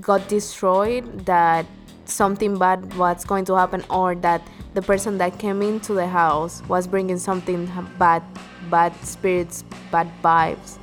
got 0.00 0.26
destroyed 0.28 1.26
that 1.26 1.66
something 2.04 2.58
bad 2.58 2.94
was 2.94 3.24
going 3.24 3.44
to 3.44 3.54
happen 3.54 3.84
or 3.90 4.14
that 4.16 4.42
the 4.74 4.82
person 4.82 5.18
that 5.18 5.38
came 5.38 5.62
into 5.62 5.92
the 5.92 6.06
house 6.06 6.62
was 6.68 6.86
bringing 6.86 7.18
something 7.18 7.70
bad 7.98 8.22
bad 8.70 8.94
spirits 9.04 9.64
bad 9.90 10.08
vibes 10.22 10.78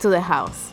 to 0.00 0.08
the 0.08 0.20
house. 0.20 0.72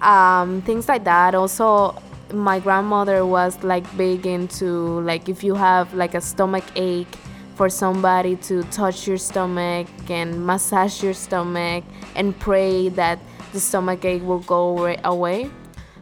Um, 0.00 0.62
things 0.62 0.88
like 0.88 1.04
that. 1.04 1.34
Also 1.34 2.00
my 2.32 2.58
grandmother 2.58 3.26
was 3.26 3.62
like 3.62 3.84
big 3.96 4.26
into 4.26 5.00
like 5.00 5.28
if 5.28 5.44
you 5.44 5.54
have 5.54 5.92
like 5.94 6.14
a 6.14 6.20
stomach 6.20 6.64
ache 6.76 7.18
for 7.62 7.68
somebody 7.68 8.34
to 8.34 8.64
touch 8.74 9.06
your 9.06 9.16
stomach 9.16 9.86
and 10.10 10.44
massage 10.44 11.00
your 11.00 11.14
stomach 11.14 11.84
and 12.16 12.36
pray 12.40 12.88
that 12.88 13.20
the 13.52 13.60
stomach 13.60 14.04
ache 14.04 14.24
will 14.24 14.40
go 14.40 14.92
away- 15.04 15.48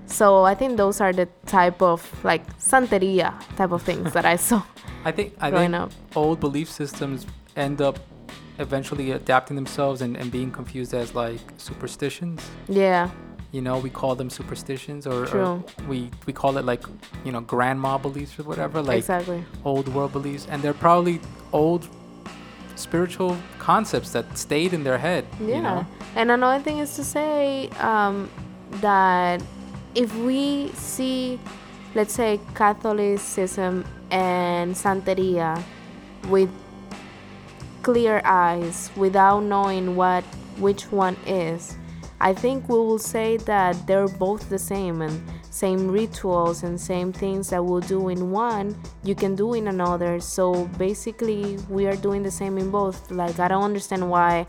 so 0.06 0.42
I 0.52 0.54
think 0.54 0.78
those 0.78 1.02
are 1.02 1.12
the 1.12 1.28
type 1.44 1.82
of 1.82 2.00
like 2.24 2.42
santeria 2.58 3.30
type 3.58 3.72
of 3.72 3.82
things 3.82 4.10
that 4.14 4.24
I 4.24 4.36
saw. 4.36 4.62
I 5.04 5.12
think 5.12 5.34
I 5.38 5.50
growing 5.50 5.72
think 5.72 5.82
up. 5.82 6.16
old 6.16 6.40
belief 6.40 6.68
systems 6.70 7.26
end 7.56 7.82
up 7.82 7.98
eventually 8.58 9.10
adapting 9.12 9.56
themselves 9.56 10.00
and, 10.00 10.16
and 10.16 10.32
being 10.32 10.50
confused 10.50 10.94
as 10.94 11.14
like 11.14 11.40
superstitions. 11.58 12.40
Yeah, 12.68 13.10
You 13.52 13.60
know, 13.62 13.78
we 13.78 13.90
call 13.90 14.14
them 14.14 14.30
superstitions 14.30 15.06
or, 15.06 15.26
or 15.36 15.64
we 15.88 16.10
we 16.26 16.32
call 16.32 16.56
it 16.56 16.64
like 16.64 16.84
you 17.24 17.32
know 17.32 17.40
grandma 17.40 17.98
beliefs 17.98 18.38
or 18.38 18.44
whatever, 18.44 18.80
like 18.80 18.98
exactly. 18.98 19.44
old 19.64 19.88
world 19.88 20.12
beliefs, 20.12 20.46
and 20.48 20.62
they're 20.62 20.72
probably 20.72 21.20
old 21.52 21.88
spiritual 22.80 23.36
concepts 23.58 24.10
that 24.12 24.38
stayed 24.38 24.72
in 24.72 24.82
their 24.82 24.98
head. 24.98 25.26
Yeah. 25.40 25.56
You 25.56 25.62
know? 25.62 25.86
And 26.16 26.30
another 26.30 26.62
thing 26.62 26.78
is 26.78 26.96
to 26.96 27.04
say 27.04 27.68
um, 27.78 28.30
that 28.80 29.42
if 29.94 30.14
we 30.16 30.70
see, 30.74 31.38
let's 31.94 32.14
say, 32.14 32.40
Catholicism 32.54 33.84
and 34.10 34.74
Santeria 34.74 35.62
with 36.28 36.50
clear 37.82 38.20
eyes 38.24 38.90
without 38.96 39.40
knowing 39.40 39.96
what 39.96 40.24
which 40.58 40.90
one 40.92 41.16
is, 41.26 41.76
I 42.22 42.34
think 42.34 42.68
we 42.68 42.76
will 42.76 42.98
say 42.98 43.38
that 43.38 43.86
they're 43.86 44.06
both 44.06 44.50
the 44.50 44.58
same 44.58 45.00
and 45.00 45.22
same 45.50 45.90
rituals 45.90 46.62
and 46.62 46.78
same 46.78 47.12
things 47.12 47.50
that 47.50 47.64
we'll 47.64 47.80
do 47.80 48.08
in 48.08 48.30
one, 48.30 48.76
you 49.02 49.14
can 49.14 49.34
do 49.34 49.54
in 49.54 49.68
another. 49.68 50.20
So 50.20 50.66
basically, 50.78 51.58
we 51.68 51.86
are 51.86 51.96
doing 51.96 52.22
the 52.22 52.30
same 52.30 52.58
in 52.58 52.70
both. 52.70 53.10
Like, 53.10 53.38
I 53.40 53.48
don't 53.48 53.64
understand 53.64 54.08
why 54.08 54.46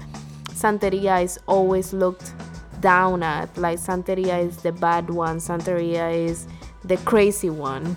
Santeria 0.50 1.24
is 1.24 1.40
always 1.48 1.94
looked 1.94 2.34
down 2.82 3.24
at. 3.24 3.58
Like, 3.58 3.80
Santeria 3.80 4.46
is 4.46 4.58
the 4.58 4.74
bad 4.74 5.10
one, 5.10 5.38
Santeria 5.38 6.14
is 6.14 6.48
the 6.84 6.98
crazy 6.98 7.50
one. 7.50 7.96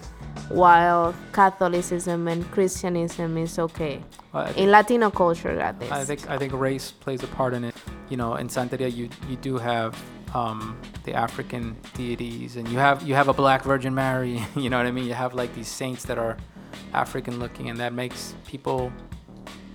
while 0.49 1.15
Catholicism 1.33 2.29
and 2.29 2.49
Christianism 2.51 3.37
is 3.39 3.59
okay. 3.59 4.03
In 4.57 4.71
Latino 4.71 5.11
culture, 5.11 5.61
at 5.61 5.79
least. 5.79 5.93
I 5.93 6.05
think 6.05 6.29
I 6.29 6.39
think 6.39 6.53
race 6.53 6.91
plays 6.91 7.23
a 7.23 7.29
part 7.29 7.55
in 7.55 7.65
it. 7.65 7.74
You 8.11 8.17
know, 8.17 8.35
in 8.37 8.49
Santeria, 8.49 8.95
you 8.95 9.09
you 9.29 9.37
do 9.37 9.59
have 9.59 9.97
um, 10.35 10.77
the 11.05 11.15
African 11.15 11.77
deities, 11.95 12.57
and 12.57 12.69
you 12.69 12.79
have 12.79 13.03
you 13.03 13.15
have 13.15 13.29
a 13.29 13.33
Black 13.35 13.63
Virgin 13.65 13.95
Mary. 13.95 14.43
You 14.57 14.69
know 14.71 14.77
what 14.79 14.87
I 14.87 14.91
mean? 14.91 15.07
You 15.07 15.15
have 15.15 15.35
like 15.35 15.55
these 15.55 15.69
saints 15.69 16.05
that 16.05 16.19
are 16.19 16.37
African 16.93 17.39
looking, 17.39 17.71
and 17.71 17.79
that 17.81 17.93
makes 17.93 18.35
people, 18.47 18.93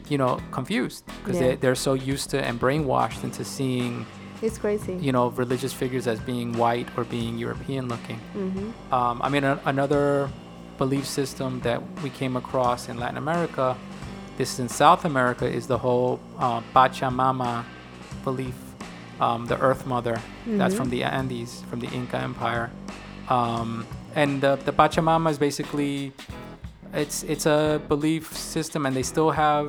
you 0.10 0.18
know, 0.18 0.40
confused 0.52 1.04
because 1.24 1.40
Yeah. 1.40 1.48
they 1.50 1.56
they're 1.56 1.76
so 1.90 1.94
used 1.94 2.30
to 2.32 2.38
and 2.44 2.60
brainwashed 2.60 3.24
into 3.24 3.44
seeing 3.44 4.06
it's 4.42 4.58
crazy. 4.58 4.94
you 4.96 5.12
know 5.12 5.30
religious 5.32 5.74
figures 5.74 6.08
as 6.08 6.20
being 6.22 6.54
white 6.54 6.88
or 6.98 7.04
being 7.04 7.38
European 7.38 7.88
looking. 7.90 8.20
hmm 8.34 8.72
Um, 8.94 9.22
I 9.22 9.30
mean, 9.30 9.44
a, 9.44 9.60
another 9.66 10.30
belief 10.78 11.06
system 11.06 11.60
that 11.62 11.82
we 12.04 12.10
came 12.10 12.38
across 12.38 12.88
in 12.90 12.98
Latin 12.98 13.18
America, 13.18 13.76
this 14.38 14.54
is 14.54 14.60
in 14.60 14.70
South 14.70 15.04
America, 15.04 15.46
is 15.46 15.68
the 15.68 15.78
whole 15.78 16.20
uh, 16.38 16.62
Pachamama 16.76 17.66
belief, 18.32 18.60
um, 19.26 19.42
the 19.52 19.58
Earth 19.68 19.84
Mother. 19.94 20.18
That's 20.60 20.76
from 20.80 20.90
the 20.96 21.02
Andes, 21.04 21.54
from 21.70 21.80
the 21.80 21.90
Inca 22.00 22.18
Empire, 22.30 22.68
um, 23.38 23.70
and 24.22 24.32
the, 24.44 24.54
the 24.68 24.74
Pachamama 24.82 25.30
is 25.34 25.40
basically, 25.48 26.12
it's 26.94 27.18
it's 27.34 27.46
a 27.58 27.60
belief 27.94 28.24
system, 28.56 28.86
and 28.86 28.94
they 28.98 29.04
still 29.14 29.32
have 29.32 29.66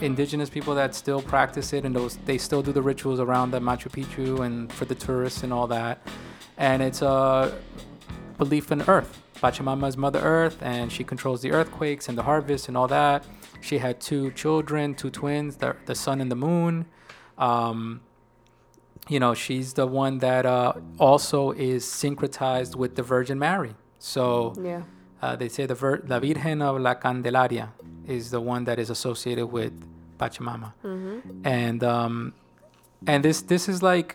indigenous 0.00 0.50
people 0.56 0.74
that 0.80 0.90
still 0.94 1.22
practice 1.34 1.68
it, 1.76 1.84
and 1.86 1.92
those 1.94 2.12
they 2.30 2.38
still 2.38 2.62
do 2.68 2.72
the 2.78 2.84
rituals 2.92 3.20
around 3.26 3.48
the 3.56 3.60
Machu 3.68 3.88
Picchu 3.96 4.28
and 4.46 4.72
for 4.72 4.84
the 4.84 4.98
tourists 5.06 5.42
and 5.44 5.52
all 5.52 5.68
that, 5.78 5.96
and 6.56 6.82
it's 6.88 7.02
a 7.02 7.16
belief 8.38 8.72
in 8.72 8.80
Earth. 8.96 9.12
Pachamama 9.42 9.86
is 9.88 9.96
Mother 9.96 10.20
Earth, 10.20 10.58
and 10.62 10.86
she 10.96 11.02
controls 11.12 11.40
the 11.42 11.50
earthquakes 11.58 12.08
and 12.08 12.16
the 12.16 12.22
harvest 12.30 12.68
and 12.68 12.76
all 12.76 12.88
that. 12.88 13.20
She 13.60 13.78
had 13.78 14.00
two 14.00 14.30
children, 14.42 14.94
two 14.94 15.10
twins, 15.10 15.56
the, 15.56 15.74
the 15.86 15.94
sun 15.94 16.20
and 16.20 16.30
the 16.30 16.40
moon. 16.48 16.74
Um, 17.46 18.00
you 19.08 19.18
know, 19.18 19.34
she's 19.34 19.68
the 19.74 19.86
one 19.86 20.18
that 20.18 20.44
uh, 20.46 20.74
also 20.98 21.50
is 21.50 21.84
syncretized 21.84 22.76
with 22.76 22.94
the 22.98 23.02
Virgin 23.02 23.38
Mary. 23.38 23.74
So 23.98 24.54
Yeah. 24.70 24.82
uh, 25.22 25.34
they 25.40 25.48
say 25.56 25.66
the 25.66 25.74
Vir- 25.82 26.02
La 26.06 26.18
Virgen 26.20 26.62
of 26.62 26.80
la 26.80 26.94
Candelaria 26.94 27.66
is 28.06 28.30
the 28.30 28.40
one 28.40 28.62
that 28.68 28.78
is 28.78 28.90
associated 28.90 29.46
with 29.58 29.72
Pachamama, 30.18 30.70
and 31.44 31.82
um, 31.82 32.14
and 33.06 33.24
this 33.24 33.42
this 33.52 33.68
is 33.68 33.82
like, 33.82 34.08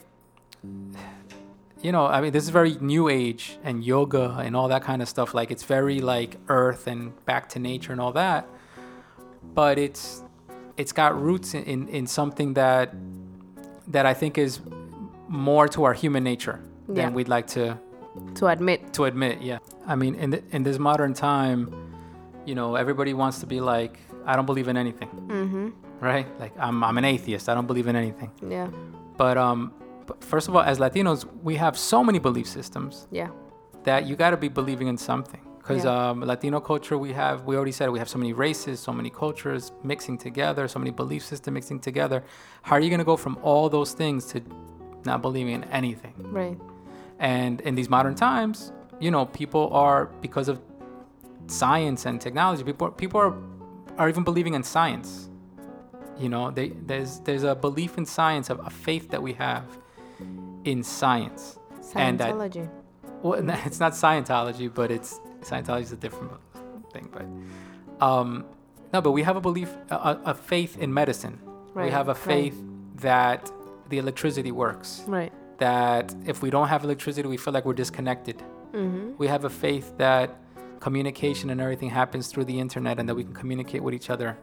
you 1.81 1.91
know, 1.91 2.05
I 2.05 2.21
mean, 2.21 2.31
this 2.31 2.43
is 2.43 2.49
very 2.49 2.75
New 2.79 3.09
Age 3.09 3.43
and 3.63 3.83
yoga 3.83 4.37
and 4.43 4.55
all 4.55 4.67
that 4.69 4.83
kind 4.83 5.01
of 5.01 5.09
stuff. 5.09 5.33
Like 5.33 5.51
it's 5.51 5.63
very 5.63 5.99
like 5.99 6.37
Earth 6.47 6.87
and 6.87 7.01
back 7.25 7.49
to 7.49 7.59
nature 7.59 7.91
and 7.91 7.99
all 8.01 8.13
that, 8.13 8.47
but 9.53 9.77
it's 9.77 10.23
it's 10.77 10.91
got 10.93 11.19
roots 11.21 11.53
in, 11.53 11.63
in, 11.63 11.87
in 11.89 12.07
something 12.07 12.53
that 12.53 12.93
that 13.89 14.05
I 14.05 14.13
think 14.13 14.37
is 14.37 14.59
more 15.27 15.67
to 15.69 15.83
our 15.83 15.93
human 15.93 16.23
nature 16.23 16.59
than 16.87 16.95
Yeah. 16.97 17.09
we'd 17.09 17.27
like 17.29 17.47
to 17.47 17.77
To 18.35 18.47
admit. 18.47 18.93
to 18.93 19.05
admit 19.05 19.41
yeah 19.41 19.59
i 19.85 19.95
mean 19.95 20.15
in, 20.15 20.31
th- 20.31 20.43
in 20.51 20.63
this 20.63 20.79
modern 20.79 21.13
time 21.13 21.59
you 22.45 22.55
know 22.55 22.75
everybody 22.75 23.13
wants 23.13 23.39
to 23.41 23.45
be 23.45 23.59
like 23.59 23.99
i 24.25 24.35
don't 24.35 24.45
believe 24.47 24.67
in 24.69 24.77
anything 24.77 25.09
Mm-hmm. 25.09 25.67
right 25.99 26.25
like 26.39 26.53
i'm, 26.57 26.83
I'm 26.83 26.97
an 26.97 27.05
atheist 27.05 27.47
i 27.49 27.53
don't 27.53 27.67
believe 27.67 27.87
in 27.87 27.95
anything 27.95 28.31
Yeah. 28.49 28.69
but 29.17 29.37
um 29.37 29.71
but 30.07 30.23
first 30.23 30.47
of 30.47 30.55
all 30.55 30.61
as 30.63 30.79
latinos 30.79 31.25
we 31.43 31.57
have 31.57 31.77
so 31.77 32.03
many 32.03 32.17
belief 32.19 32.47
systems 32.47 33.07
Yeah. 33.11 33.29
that 33.83 34.05
you 34.07 34.15
got 34.15 34.31
to 34.31 34.37
be 34.37 34.47
believing 34.47 34.87
in 34.87 34.97
something 34.97 35.41
because 35.67 35.83
Yeah. 35.83 36.09
um, 36.09 36.21
latino 36.21 36.59
culture 36.59 36.97
we 36.97 37.11
have 37.13 37.43
we 37.45 37.55
already 37.55 37.71
said 37.71 37.89
we 37.89 37.99
have 37.99 38.09
so 38.09 38.17
many 38.17 38.33
races 38.33 38.79
so 38.79 38.93
many 38.93 39.09
cultures 39.09 39.71
mixing 39.83 40.17
together 40.17 40.67
so 40.67 40.79
many 40.79 40.91
belief 40.91 41.23
systems 41.25 41.53
mixing 41.53 41.79
together 41.79 42.23
how 42.61 42.75
are 42.75 42.79
you 42.79 42.89
going 42.89 42.99
to 42.99 43.05
go 43.13 43.17
from 43.17 43.37
all 43.41 43.69
those 43.69 43.91
things 43.93 44.25
to 44.31 44.41
not 45.05 45.21
believing 45.21 45.53
in 45.53 45.63
anything 45.65 46.13
Right. 46.41 46.57
and 47.19 47.61
in 47.61 47.75
these 47.75 47.89
modern 47.89 48.15
times, 48.15 48.71
you 48.99 49.11
know, 49.11 49.25
people 49.25 49.69
are 49.73 50.01
because 50.21 50.47
of 50.53 50.59
science 51.47 52.05
and 52.05 52.19
technology. 52.19 52.63
People 52.63 52.89
people 53.03 53.19
are 53.25 53.33
are 53.97 54.09
even 54.09 54.23
believing 54.23 54.53
in 54.53 54.63
science. 54.63 55.29
You 56.23 56.29
know, 56.29 56.51
they, 56.51 56.69
there's 56.89 57.19
there's 57.21 57.43
a 57.43 57.55
belief 57.55 57.97
in 57.97 58.05
science, 58.05 58.49
of 58.49 58.59
a 58.65 58.69
faith 58.69 59.09
that 59.11 59.21
we 59.21 59.33
have 59.33 59.65
in 60.65 60.83
science. 60.83 61.57
And 61.95 62.19
that- 62.19 62.35
Well, 63.23 63.33
it's 63.67 63.79
not 63.79 63.93
Scientology, 63.93 64.67
but 64.73 64.91
it's 64.91 65.19
Scientology 65.49 65.83
is 65.83 65.91
a 65.91 65.97
different 66.05 66.31
thing. 66.93 67.09
But 67.15 68.05
um, 68.05 68.45
no, 68.93 69.01
but 69.01 69.11
we 69.11 69.23
have 69.23 69.35
a 69.35 69.41
belief, 69.41 69.69
a, 69.89 70.19
a 70.25 70.33
faith 70.33 70.77
in 70.77 70.93
medicine. 70.93 71.39
we 71.75 71.89
have 71.89 72.07
a 72.09 72.13
right. 72.13 72.23
faith 72.31 72.57
that 72.97 73.51
the 73.89 73.97
electricity 73.99 74.51
works 74.51 75.03
Right. 75.07 75.31
that 75.59 76.13
if 76.25 76.41
we 76.41 76.49
don't 76.49 76.67
have 76.67 76.83
electricity, 76.83 77.27
we 77.27 77.37
feel 77.37 77.53
like 77.53 77.65
we're 77.65 77.73
disconnected. 77.85 78.37
Mm-hmm. 78.73 79.11
We 79.17 79.27
have 79.27 79.43
a 79.45 79.49
faith 79.49 79.87
that 79.97 80.35
communication 80.79 81.49
and 81.49 81.59
everything 81.61 81.89
happens 81.89 82.27
through 82.27 82.45
the 82.45 82.59
internet 82.59 82.99
and 82.99 83.07
that 83.09 83.15
we 83.15 83.23
can 83.23 83.33
communicate 83.33 83.81
with 83.83 83.93
each 83.93 84.09
other. 84.09 84.37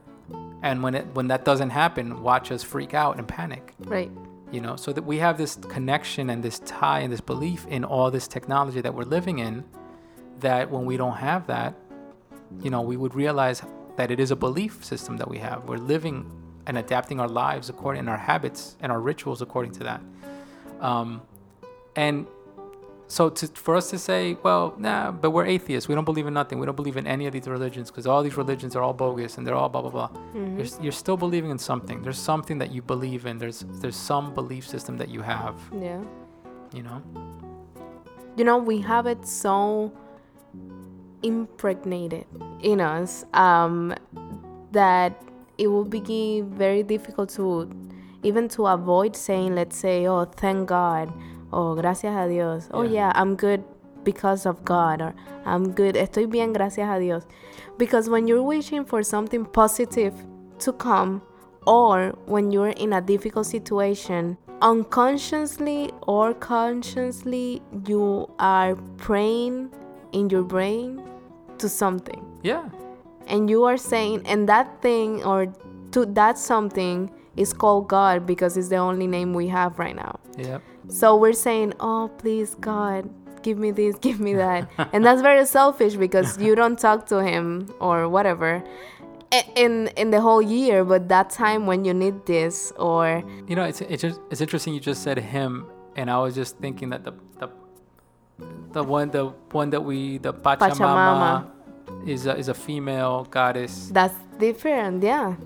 And 0.62 0.82
when 0.82 0.94
it 0.94 1.06
when 1.14 1.28
that 1.28 1.44
doesn't 1.44 1.70
happen, 1.70 2.22
watch 2.22 2.50
us 2.50 2.62
freak 2.62 2.94
out 2.94 3.18
and 3.18 3.28
panic. 3.28 3.74
Right. 3.80 4.10
You 4.50 4.60
know, 4.60 4.76
so 4.76 4.92
that 4.92 5.04
we 5.04 5.18
have 5.18 5.36
this 5.36 5.56
connection 5.68 6.30
and 6.30 6.42
this 6.42 6.60
tie 6.60 7.00
and 7.00 7.12
this 7.12 7.20
belief 7.20 7.66
in 7.68 7.84
all 7.84 8.10
this 8.10 8.26
technology 8.28 8.80
that 8.80 8.94
we're 8.94 9.04
living 9.18 9.38
in. 9.40 9.64
That 10.40 10.70
when 10.70 10.84
we 10.84 10.96
don't 10.96 11.16
have 11.16 11.46
that, 11.46 11.74
you 12.62 12.70
know, 12.70 12.82
we 12.82 12.96
would 12.96 13.14
realize 13.14 13.62
that 13.96 14.10
it 14.10 14.20
is 14.20 14.30
a 14.30 14.36
belief 14.36 14.84
system 14.84 15.16
that 15.18 15.28
we 15.28 15.38
have. 15.38 15.64
We're 15.64 15.76
living 15.76 16.30
and 16.66 16.78
adapting 16.78 17.20
our 17.20 17.28
lives 17.28 17.68
according 17.68 18.00
and 18.00 18.08
our 18.08 18.16
habits 18.16 18.76
and 18.80 18.90
our 18.90 19.00
rituals 19.00 19.42
according 19.42 19.72
to 19.72 19.84
that. 19.84 20.00
Um, 20.80 21.22
and 21.96 22.26
so 23.06 23.30
to, 23.30 23.46
for 23.48 23.76
us 23.76 23.90
to 23.90 23.98
say, 23.98 24.36
well, 24.42 24.74
nah, 24.78 25.12
but 25.12 25.30
we're 25.30 25.44
atheists. 25.44 25.88
We 25.88 25.94
don't 25.94 26.04
believe 26.04 26.26
in 26.26 26.34
nothing. 26.34 26.58
We 26.58 26.66
don't 26.66 26.74
believe 26.74 26.96
in 26.96 27.06
any 27.06 27.26
of 27.26 27.32
these 27.32 27.46
religions 27.46 27.90
because 27.90 28.06
all 28.06 28.22
these 28.22 28.36
religions 28.36 28.74
are 28.74 28.82
all 28.82 28.94
bogus 28.94 29.38
and 29.38 29.46
they're 29.46 29.54
all 29.54 29.68
blah 29.68 29.82
blah 29.82 29.90
blah. 29.90 30.10
You're, 30.34 30.66
you're 30.80 30.92
still 30.92 31.16
believing 31.16 31.50
in 31.50 31.58
something. 31.58 32.02
There's 32.02 32.18
something 32.18 32.58
that 32.58 32.72
you 32.72 32.82
believe 32.82 33.26
in. 33.26 33.38
There's 33.38 33.64
there's 33.80 33.96
some 33.96 34.34
belief 34.34 34.66
system 34.66 34.96
that 34.96 35.08
you 35.08 35.20
have. 35.20 35.54
Yeah. 35.80 36.02
You 36.72 36.82
know. 36.82 37.02
you 38.36 38.44
know 38.44 38.58
we 38.58 38.80
have 38.80 39.06
it 39.06 39.24
so 39.26 39.92
impregnated 41.22 42.26
in 42.62 42.80
us 42.80 43.24
um, 43.34 43.94
that 44.72 45.20
it 45.58 45.68
will 45.68 45.84
be 45.84 46.42
very 46.42 46.82
difficult 46.82 47.28
to 47.30 47.70
even 48.22 48.48
to 48.48 48.66
avoid 48.66 49.14
saying 49.16 49.54
let's 49.54 49.76
say 49.76 50.06
oh 50.06 50.24
thank 50.24 50.68
god 50.68 51.12
oh 51.52 51.74
gracias 51.74 52.14
a 52.16 52.28
dios 52.28 52.68
oh 52.72 52.82
Yeah. 52.82 52.90
yeah 52.90 53.12
i'm 53.14 53.36
good 53.36 53.62
because 54.02 54.44
of 54.46 54.64
god 54.64 55.00
or 55.00 55.14
i'm 55.46 55.70
good 55.72 55.94
estoy 55.94 56.28
bien 56.30 56.52
gracias 56.52 56.88
a 56.88 56.98
dios 56.98 57.24
because 57.78 58.08
when 58.10 58.26
you're 58.28 58.42
wishing 58.42 58.84
for 58.84 59.02
something 59.02 59.44
positive 59.46 60.12
to 60.58 60.72
come 60.72 61.22
or 61.66 62.10
when 62.26 62.50
you're 62.50 62.68
in 62.76 62.92
a 62.92 63.00
difficult 63.00 63.46
situation 63.46 64.36
unconsciously 64.60 65.90
or 66.06 66.34
consciously 66.34 67.62
you 67.86 68.28
are 68.38 68.74
praying 68.98 69.70
in 70.14 70.30
your 70.30 70.42
brain 70.54 71.02
to 71.58 71.68
something 71.68 72.22
Yeah. 72.42 72.64
and 73.32 73.50
you 73.52 73.64
are 73.64 73.76
saying 73.92 74.22
and 74.32 74.48
that 74.48 74.66
thing 74.86 75.22
or 75.24 75.38
to 75.92 76.06
that 76.18 76.38
something 76.38 77.10
is 77.36 77.52
called 77.62 77.88
god 77.88 78.26
because 78.32 78.56
it's 78.58 78.68
the 78.76 78.80
only 78.88 79.06
name 79.16 79.34
we 79.40 79.46
have 79.58 79.78
right 79.84 79.96
now 79.96 80.14
Yep. 80.38 80.60
so 81.00 81.06
we're 81.22 81.40
saying 81.48 81.72
oh 81.80 82.10
please 82.22 82.54
god 82.70 83.08
give 83.46 83.58
me 83.64 83.70
this 83.80 83.94
give 84.06 84.18
me 84.28 84.32
that 84.34 84.68
and 84.92 85.04
that's 85.06 85.22
very 85.30 85.46
selfish 85.46 85.94
because 86.06 86.38
you 86.46 86.54
don't 86.60 86.78
talk 86.78 87.06
to 87.12 87.22
him 87.30 87.44
or 87.80 88.08
whatever 88.08 88.62
in 89.56 89.88
in 89.96 90.10
the 90.10 90.20
whole 90.20 90.42
year 90.42 90.84
but 90.84 91.08
that 91.08 91.30
time 91.30 91.66
when 91.66 91.84
you 91.84 91.92
need 92.04 92.24
this 92.26 92.72
or 92.78 93.22
You 93.48 93.56
know, 93.56 93.64
it's 93.64 93.80
it's 93.80 94.02
just 94.02 94.20
it's 94.30 94.40
interesting. 94.40 94.74
You 94.74 94.80
just 94.80 95.02
said 95.02 95.18
him, 95.18 95.66
and 95.98 96.06
I 96.08 96.18
was 96.24 96.34
just 96.36 96.52
thinking 96.58 96.90
that 96.90 97.02
the 97.02 97.12
the 97.40 97.48
the 98.72 98.82
one 98.82 99.10
the 99.10 99.26
one 99.52 99.70
that 99.70 99.80
we 99.82 100.18
the 100.18 100.32
Pachamama, 100.34 100.68
Pachamama. 100.68 102.08
is 102.08 102.26
a, 102.26 102.36
is 102.36 102.48
a 102.48 102.54
female 102.54 103.24
goddess. 103.30 103.88
that's 103.92 104.14
different 104.38 105.02
yeah 105.02 105.36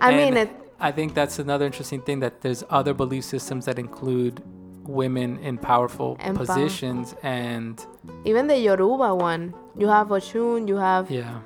i 0.00 0.08
And 0.10 0.16
mean 0.16 0.36
it 0.36 0.50
I 0.80 0.92
think 0.92 1.14
that's 1.14 1.40
another 1.40 1.66
interesting 1.66 2.02
thing 2.02 2.20
that 2.20 2.40
there's 2.40 2.62
other 2.70 2.94
belief 2.94 3.24
systems 3.24 3.64
that 3.66 3.78
include 3.80 4.42
women 4.84 5.38
in 5.40 5.58
powerful 5.58 6.14
positions 6.34 7.14
and 7.22 7.84
even 8.24 8.46
the 8.46 8.56
yoruba 8.56 9.14
one 9.14 9.52
you 9.76 9.86
have 9.88 10.08
oshun 10.08 10.66
you 10.68 10.76
have 10.76 11.10
yeah 11.10 11.40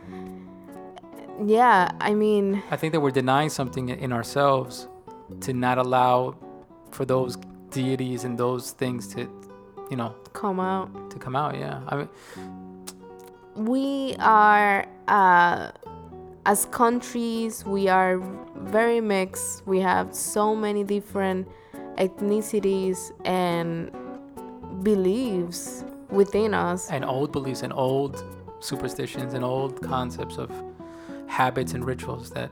yeah 1.44 1.90
i 2.00 2.14
mean 2.14 2.62
I 2.70 2.76
think 2.76 2.92
that 2.92 3.00
we're 3.00 3.10
denying 3.10 3.48
something 3.50 3.88
in- 3.88 3.98
in 3.98 4.12
ourselves 4.12 4.88
to 5.40 5.52
not 5.52 5.78
allow 5.78 6.34
for 6.90 7.04
those 7.04 7.36
deities 7.70 8.24
and 8.24 8.36
those 8.38 8.72
things 8.72 9.08
to 9.14 9.26
you 9.92 9.96
know 9.96 10.14
come 10.32 10.58
out. 10.58 10.88
to 11.10 11.18
come 11.18 11.36
out 11.36 11.54
yeah. 11.54 11.82
I 11.90 11.96
mean 11.96 12.08
we 13.54 14.16
are 14.18 14.86
uh, 15.06 15.70
as 16.46 16.64
countries 16.66 17.64
we 17.66 17.88
are 17.88 18.16
very 18.56 19.02
mixed. 19.02 19.66
We 19.66 19.80
have 19.80 20.14
so 20.14 20.56
many 20.56 20.82
different 20.82 21.46
ethnicities 21.98 23.12
and 23.26 23.90
beliefs 24.82 25.84
within 26.08 26.54
us. 26.54 26.90
And 26.90 27.04
old 27.04 27.30
beliefs 27.30 27.62
and 27.62 27.72
old 27.74 28.24
superstitions 28.60 29.34
and 29.34 29.44
old 29.44 29.82
concepts 29.82 30.38
of 30.38 30.50
habits 31.26 31.74
and 31.74 31.84
rituals 31.84 32.30
that 32.30 32.50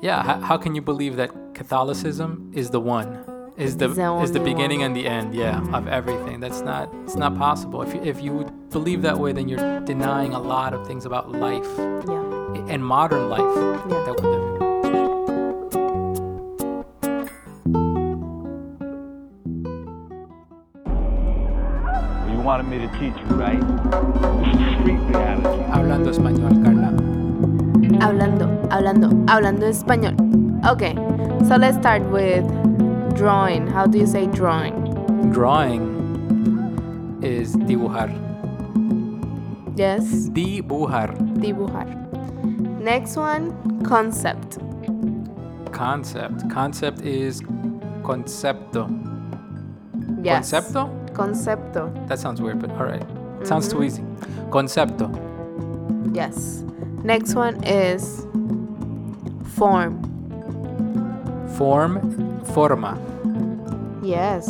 yeah 0.00 0.22
how, 0.22 0.40
how 0.40 0.56
can 0.56 0.74
you 0.74 0.82
believe 0.82 1.16
that 1.16 1.30
catholicism 1.52 2.50
is 2.54 2.70
the 2.70 2.80
one 2.80 3.08
is 3.56 3.76
the 3.76 3.88
Is 3.88 3.96
the 3.96 4.14
is 4.22 4.32
the 4.32 4.40
beginning 4.40 4.80
one. 4.80 4.86
and 4.88 4.96
the 4.96 5.06
end 5.06 5.34
yeah 5.34 5.60
of 5.72 5.86
everything 5.86 6.40
that's 6.40 6.60
not 6.60 6.92
it's 7.04 7.14
not 7.14 7.36
possible 7.38 7.82
if 7.82 7.94
you, 7.94 8.00
if 8.02 8.20
you 8.20 8.44
believe 8.70 9.02
that 9.02 9.18
way 9.18 9.32
then 9.32 9.48
you're 9.48 9.80
denying 9.80 10.32
a 10.34 10.40
lot 10.40 10.74
of 10.74 10.86
things 10.86 11.04
about 11.06 11.30
life 11.30 11.66
yeah 11.78 12.72
and 12.72 12.84
modern 12.84 13.28
life 13.28 13.40
Yeah. 13.40 14.04
that 14.06 14.20
we're 14.20 14.30
living 14.30 15.64
You 22.30 22.40
wanted 22.40 22.66
me 22.68 22.78
to 22.78 22.88
teach 22.98 23.16
you, 23.20 23.36
right? 23.36 23.60
This 23.60 24.54
is 24.54 24.80
street 24.80 25.00
reality. 25.08 25.62
hablando 25.72 26.10
español 26.10 26.52
Carla 26.64 26.90
hablando 28.04 28.46
hablando 28.70 29.08
hablando 29.28 29.66
español 29.66 30.14
okay 30.72 30.94
so 31.48 31.56
let's 31.56 31.76
start 31.76 32.02
with 32.10 32.44
drawing. 33.14 33.66
How 33.66 33.86
do 33.86 33.98
you 33.98 34.06
say 34.06 34.26
drawing? 34.26 35.30
Drawing 35.32 37.20
is 37.22 37.56
dibujar. 37.56 38.10
Yes. 39.76 40.28
Dibujar. 40.30 41.16
Dibujar. 41.38 41.88
Next 42.80 43.16
one 43.16 43.82
concept. 43.84 44.58
Concept. 45.72 46.48
Concept 46.50 47.00
is 47.00 47.40
concepto. 48.02 48.88
Yes. 50.22 50.52
Concepto? 50.52 51.12
Concepto. 51.12 52.08
That 52.08 52.18
sounds 52.18 52.40
weird, 52.40 52.58
but 52.60 52.70
all 52.72 52.84
right. 52.84 53.00
Mm-hmm. 53.00 53.44
Sounds 53.44 53.68
too 53.68 53.82
easy. 53.82 54.02
Concepto. 54.50 55.08
yes. 56.14 56.62
Next 57.02 57.34
one 57.34 57.62
is 57.64 58.26
form 59.56 60.00
Form. 61.56 62.44
Forma. 62.54 62.98
yes 64.02 64.46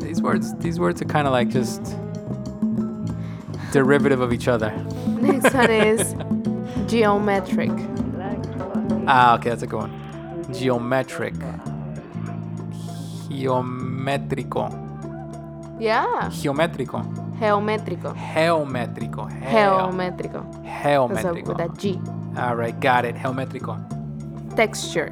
These 0.00 0.20
words. 0.22 0.54
These 0.58 0.78
words 0.78 1.00
are 1.02 1.06
kind 1.06 1.26
of 1.26 1.32
like 1.32 1.48
just 1.48 1.82
derivative 3.72 4.20
of 4.20 4.32
each 4.32 4.48
other. 4.48 4.70
next 5.20 5.54
one 5.54 5.70
is 5.70 6.14
geometric 6.90 7.70
Ah, 9.06 9.34
okay, 9.36 9.48
that's 9.50 9.62
a 9.62 9.66
good 9.66 9.80
one. 9.80 9.92
Geometric. 10.52 11.34
Geométrico. 13.28 14.68
yeah 15.80 16.28
Geométrico. 16.30 17.02
geométrico 17.38 18.14
Geométrico. 18.14 19.28
Geo- 19.50 19.90
geométrico 19.90 20.42
That's 20.62 21.24
a- 21.24 21.28
Geométrico. 21.28 21.48
with 21.48 21.60
a 21.60 21.68
G 21.78 22.00
All 22.36 22.56
right, 22.56 22.78
got 22.80 23.04
it. 23.04 23.14
Geométrico. 23.16 23.76
texture 24.56 25.10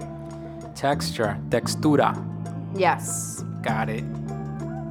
Texture. 0.81 1.37
Textura. 1.51 2.16
yes 2.74 3.45
Got 3.61 3.91
it. 3.91 4.05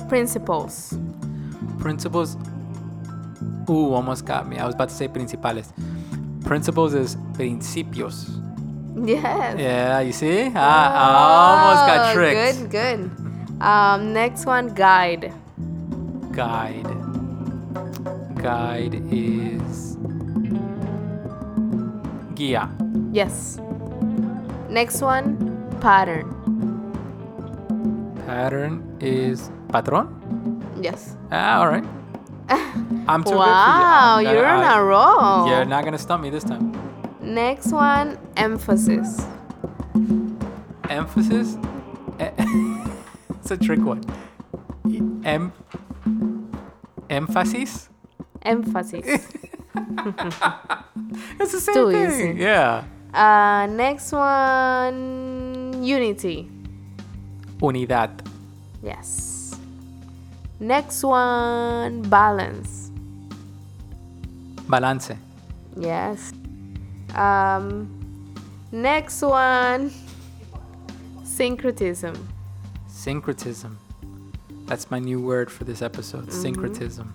principles 0.07 0.93
Principles. 1.79 2.37
Ooh, 3.69 3.93
almost 3.93 4.25
got 4.25 4.47
me. 4.47 4.57
I 4.59 4.65
was 4.65 4.75
about 4.75 4.89
to 4.89 4.95
say 4.95 5.07
principales. 5.07 5.71
Principles 6.45 6.93
is 6.93 7.15
principios. 7.33 8.27
yes 9.07 9.57
Yeah, 9.57 9.99
you 10.01 10.11
see? 10.11 10.51
Ah, 10.53 10.93
I 10.93 11.09
almost 11.49 11.83
got 11.89 11.99
Oh, 12.09 12.13
tricked. 12.13 12.69
Good, 12.69 12.69
good. 12.69 13.61
Um, 13.61 14.13
next 14.13 14.45
one, 14.45 14.73
guide. 14.75 15.33
Guide. 16.31 16.85
Guide 18.35 18.95
is 19.11 19.97
guía. 22.35 22.69
Yes. 23.11 23.57
Next 24.69 25.01
one, 25.01 25.48
pattern. 25.79 26.27
Pattern 28.25 28.97
is 28.99 29.49
patrón. 29.69 30.07
Yes. 30.81 31.15
Ah, 31.31 31.59
all 31.59 31.67
right. 31.69 31.83
I'm 33.07 33.23
too 33.23 33.35
wow, 33.35 34.17
good 34.19 34.27
for 34.27 34.33
you. 34.33 34.39
On 34.43 34.63
I- 34.63 34.77
a 34.77 34.83
roll. 34.83 35.47
You're 35.49 35.65
not 35.65 35.83
gonna 35.83 35.97
stump 35.97 36.23
me 36.23 36.29
this 36.29 36.43
time. 36.43 36.71
Next 37.21 37.71
one, 37.71 38.17
emphasis. 38.37 39.21
Emphasis. 40.89 41.57
It's 43.39 43.51
a 43.51 43.57
trick 43.57 43.79
one. 43.79 44.03
Em. 45.25 45.51
Emphasis. 47.09 47.89
Emphasis. 48.43 49.05
It's 51.39 51.51
the 51.53 51.59
same 51.59 51.73
too 51.73 51.91
thing. 51.91 52.09
easy. 52.09 52.33
Yeah. 52.37 52.83
Uh, 53.13 53.67
next 53.67 54.11
one, 54.11 55.83
unity. 55.83 56.49
Unidad. 57.57 58.25
Yes. 58.81 59.57
Next 60.59 61.03
one, 61.03 62.01
balance. 62.03 62.91
Balance. 64.67 65.11
Yes. 65.77 66.33
Um, 67.15 68.35
next 68.71 69.21
one, 69.21 69.91
syncretism. 71.23 72.15
Syncretism. 72.87 73.77
That's 74.65 74.91
my 74.91 74.99
new 74.99 75.19
word 75.19 75.51
for 75.51 75.63
this 75.63 75.81
episode. 75.81 76.31
Syncretism. 76.31 77.13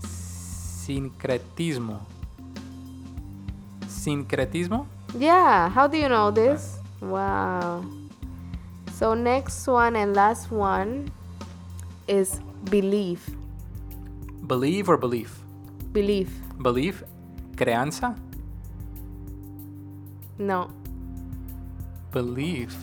Sincretismo. 0.00 2.00
Sincretismo? 4.06 4.86
Yeah, 5.18 5.68
how 5.68 5.88
do 5.88 5.98
you 5.98 6.08
know 6.08 6.30
this? 6.30 6.78
Wow. 7.00 7.84
So 8.94 9.14
next 9.14 9.66
one 9.66 9.96
and 9.96 10.14
last 10.14 10.52
one 10.52 11.10
is 12.06 12.38
belief. 12.70 13.28
Believe 14.46 14.88
or 14.88 14.96
belief? 14.96 15.42
Belief. 15.92 16.30
Belief? 16.62 17.02
Creanza? 17.56 18.14
No. 20.38 20.70
Belief. 22.12 22.76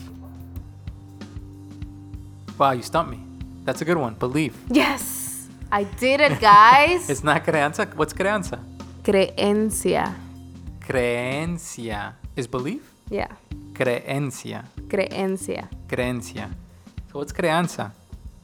Wow, 2.58 2.72
you 2.72 2.82
stumped 2.82 3.12
me. 3.12 3.20
That's 3.64 3.80
a 3.80 3.84
good 3.86 3.96
one. 3.96 4.12
Belief. 4.14 4.52
Yes. 4.68 5.48
I 5.72 5.84
did 5.84 6.20
it, 6.20 6.38
guys. 6.38 7.08
It's 7.12 7.24
not 7.24 7.44
creanza. 7.46 7.88
What's 7.96 8.12
creanza? 8.12 8.60
Creencia. 9.02 10.23
Creencia. 10.86 12.14
Is 12.36 12.46
belief? 12.46 12.92
Yeah. 13.08 13.28
Creencia. 13.72 14.64
Creencia. 14.88 15.68
Creencia. 15.88 16.50
So 17.10 17.18
what's 17.20 17.32
creanza? 17.32 17.92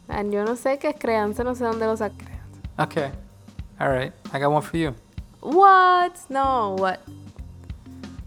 And 0.09 0.33
yo 0.33 0.45
no 0.45 0.57
sé 0.57 0.79
qué 0.79 0.89
es 0.89 0.97
creencia, 0.97 1.45
no 1.45 1.55
sé 1.55 1.65
dónde 1.65 1.87
lo 1.87 1.97
saqué. 1.97 2.27
Okay. 2.79 3.13
All 3.79 3.91
right. 3.91 4.13
I 4.33 4.39
got 4.39 4.51
one 4.51 4.63
for 4.63 4.79
you. 4.79 4.95
What? 5.41 6.19
No, 6.31 6.77
what? 6.79 7.01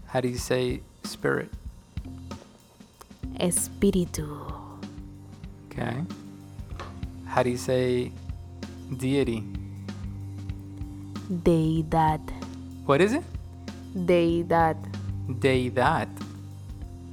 How 0.06 0.20
do 0.20 0.28
you 0.28 0.38
say 0.38 0.80
spirit? 1.02 1.50
Espíritu. 3.40 4.28
Okay. 5.66 6.04
How 7.26 7.42
do 7.42 7.50
you 7.50 7.56
say 7.56 8.12
deity? 8.96 9.42
Deidad. 11.42 12.20
What 12.86 13.00
is 13.00 13.12
it? 13.12 13.24
Deidad. 13.94 14.76
Deidad. 15.38 16.08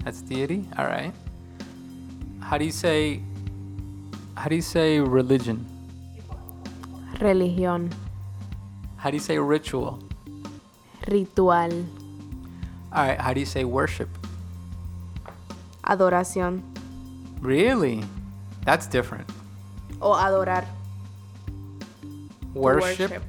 That's 0.04 0.22
deity. 0.22 0.66
All 0.78 0.86
right. 0.86 1.14
How 2.42 2.58
do 2.58 2.66
you 2.66 2.72
say? 2.72 3.22
How 4.36 4.50
do 4.50 4.56
you 4.56 4.62
say 4.62 5.00
religion? 5.00 5.66
Religión. 7.20 7.94
How 8.98 9.12
do 9.12 9.18
you 9.18 9.24
say 9.24 9.38
ritual? 9.38 10.00
Ritual. 11.08 11.86
All 12.92 13.06
right. 13.06 13.22
How 13.22 13.34
do 13.34 13.40
you 13.40 13.46
say 13.46 13.64
worship? 13.64 14.10
Adoración. 15.84 16.62
Really? 17.42 18.04
That's 18.66 18.88
different. 18.88 19.30
O 20.02 20.14
adorar. 20.14 20.66
Worship, 22.54 23.22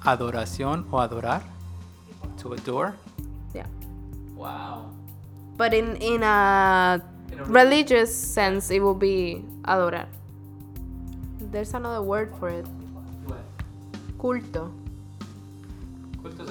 adoración 0.00 0.86
o 0.92 1.00
adorar, 1.00 1.42
to 2.42 2.52
adore. 2.52 2.94
Yeah. 3.54 3.66
Wow. 4.36 4.90
But 5.56 5.74
in 5.74 5.96
in 5.96 6.22
a 6.22 7.02
In 7.32 7.40
a 7.40 7.44
religious 7.44 8.12
sense, 8.14 8.70
it 8.70 8.80
will 8.80 8.94
be 8.94 9.42
adorar. 9.64 10.06
There's 11.40 11.72
another 11.72 12.02
word 12.02 12.28
for 12.38 12.50
it. 12.50 12.66
Culto. 14.18 14.70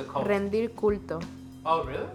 called? 0.10 0.28
rendir 0.28 0.70
culto. 0.70 1.22
oh, 1.66 1.84
really? 1.86 2.10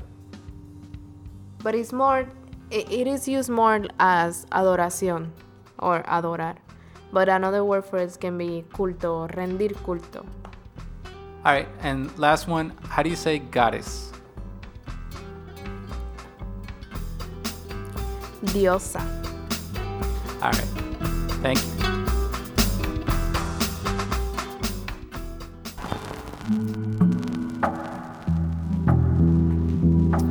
But 1.62 1.74
it's 1.74 1.92
more, 1.92 2.26
it, 2.70 2.90
it 2.92 3.06
is 3.06 3.26
used 3.26 3.48
more 3.48 3.86
as 3.98 4.44
adoración 4.52 5.30
or 5.78 6.02
adorar. 6.02 6.56
But 7.12 7.28
another 7.28 7.64
word 7.64 7.84
for 7.84 7.98
it 7.98 8.18
can 8.20 8.36
be 8.36 8.64
culto, 8.72 9.30
rendir 9.30 9.72
culto. 9.86 10.26
All 11.46 11.52
right, 11.52 11.68
and 11.78 12.10
last 12.18 12.48
one. 12.48 12.72
How 12.88 13.04
do 13.04 13.08
you 13.08 13.14
say 13.14 13.38
goddess? 13.38 14.10
Diosa. 18.46 19.00
All 20.42 20.50
right. 20.50 20.64
Thank 21.44 21.60
you. 21.62 21.86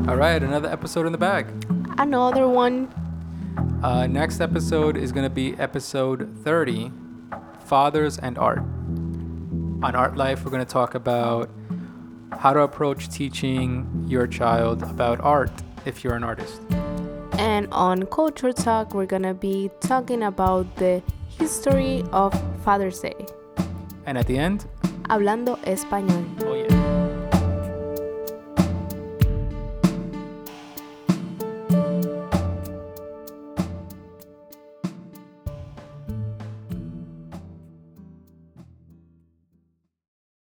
All 0.09 0.17
right, 0.17 0.43
another 0.43 0.67
episode 0.67 1.05
in 1.05 1.13
the 1.13 1.17
bag. 1.17 1.47
Another 1.97 2.45
one. 2.45 2.93
Uh, 3.81 4.05
next 4.05 4.41
episode 4.41 4.97
is 4.97 5.13
going 5.13 5.23
to 5.23 5.33
be 5.33 5.55
episode 5.57 6.29
30 6.43 6.91
Fathers 7.63 8.17
and 8.17 8.37
Art. 8.37 8.74
On 9.85 9.93
Art 9.93 10.17
Life, 10.17 10.43
we're 10.43 10.49
going 10.49 10.65
to 10.65 10.73
talk 10.73 10.95
about 10.95 11.47
how 12.39 12.53
to 12.53 12.61
approach 12.61 13.07
teaching 13.07 14.03
your 14.07 14.25
child 14.25 14.81
about 14.81 15.21
art 15.21 15.51
if 15.85 16.03
you're 16.03 16.15
an 16.15 16.23
artist. 16.23 16.59
And 17.33 17.67
on 17.71 18.07
Culture 18.07 18.51
Talk, 18.51 18.95
we're 18.95 19.05
gonna 19.05 19.35
be 19.35 19.69
talking 19.81 20.23
about 20.23 20.75
the 20.77 21.03
history 21.37 22.03
of 22.11 22.33
Father's 22.63 22.99
Day. 22.99 23.27
And 24.07 24.17
at 24.17 24.25
the 24.25 24.39
end, 24.39 24.65
Hablando 25.03 25.55
español. 25.65 26.25
Oh, 26.41 26.64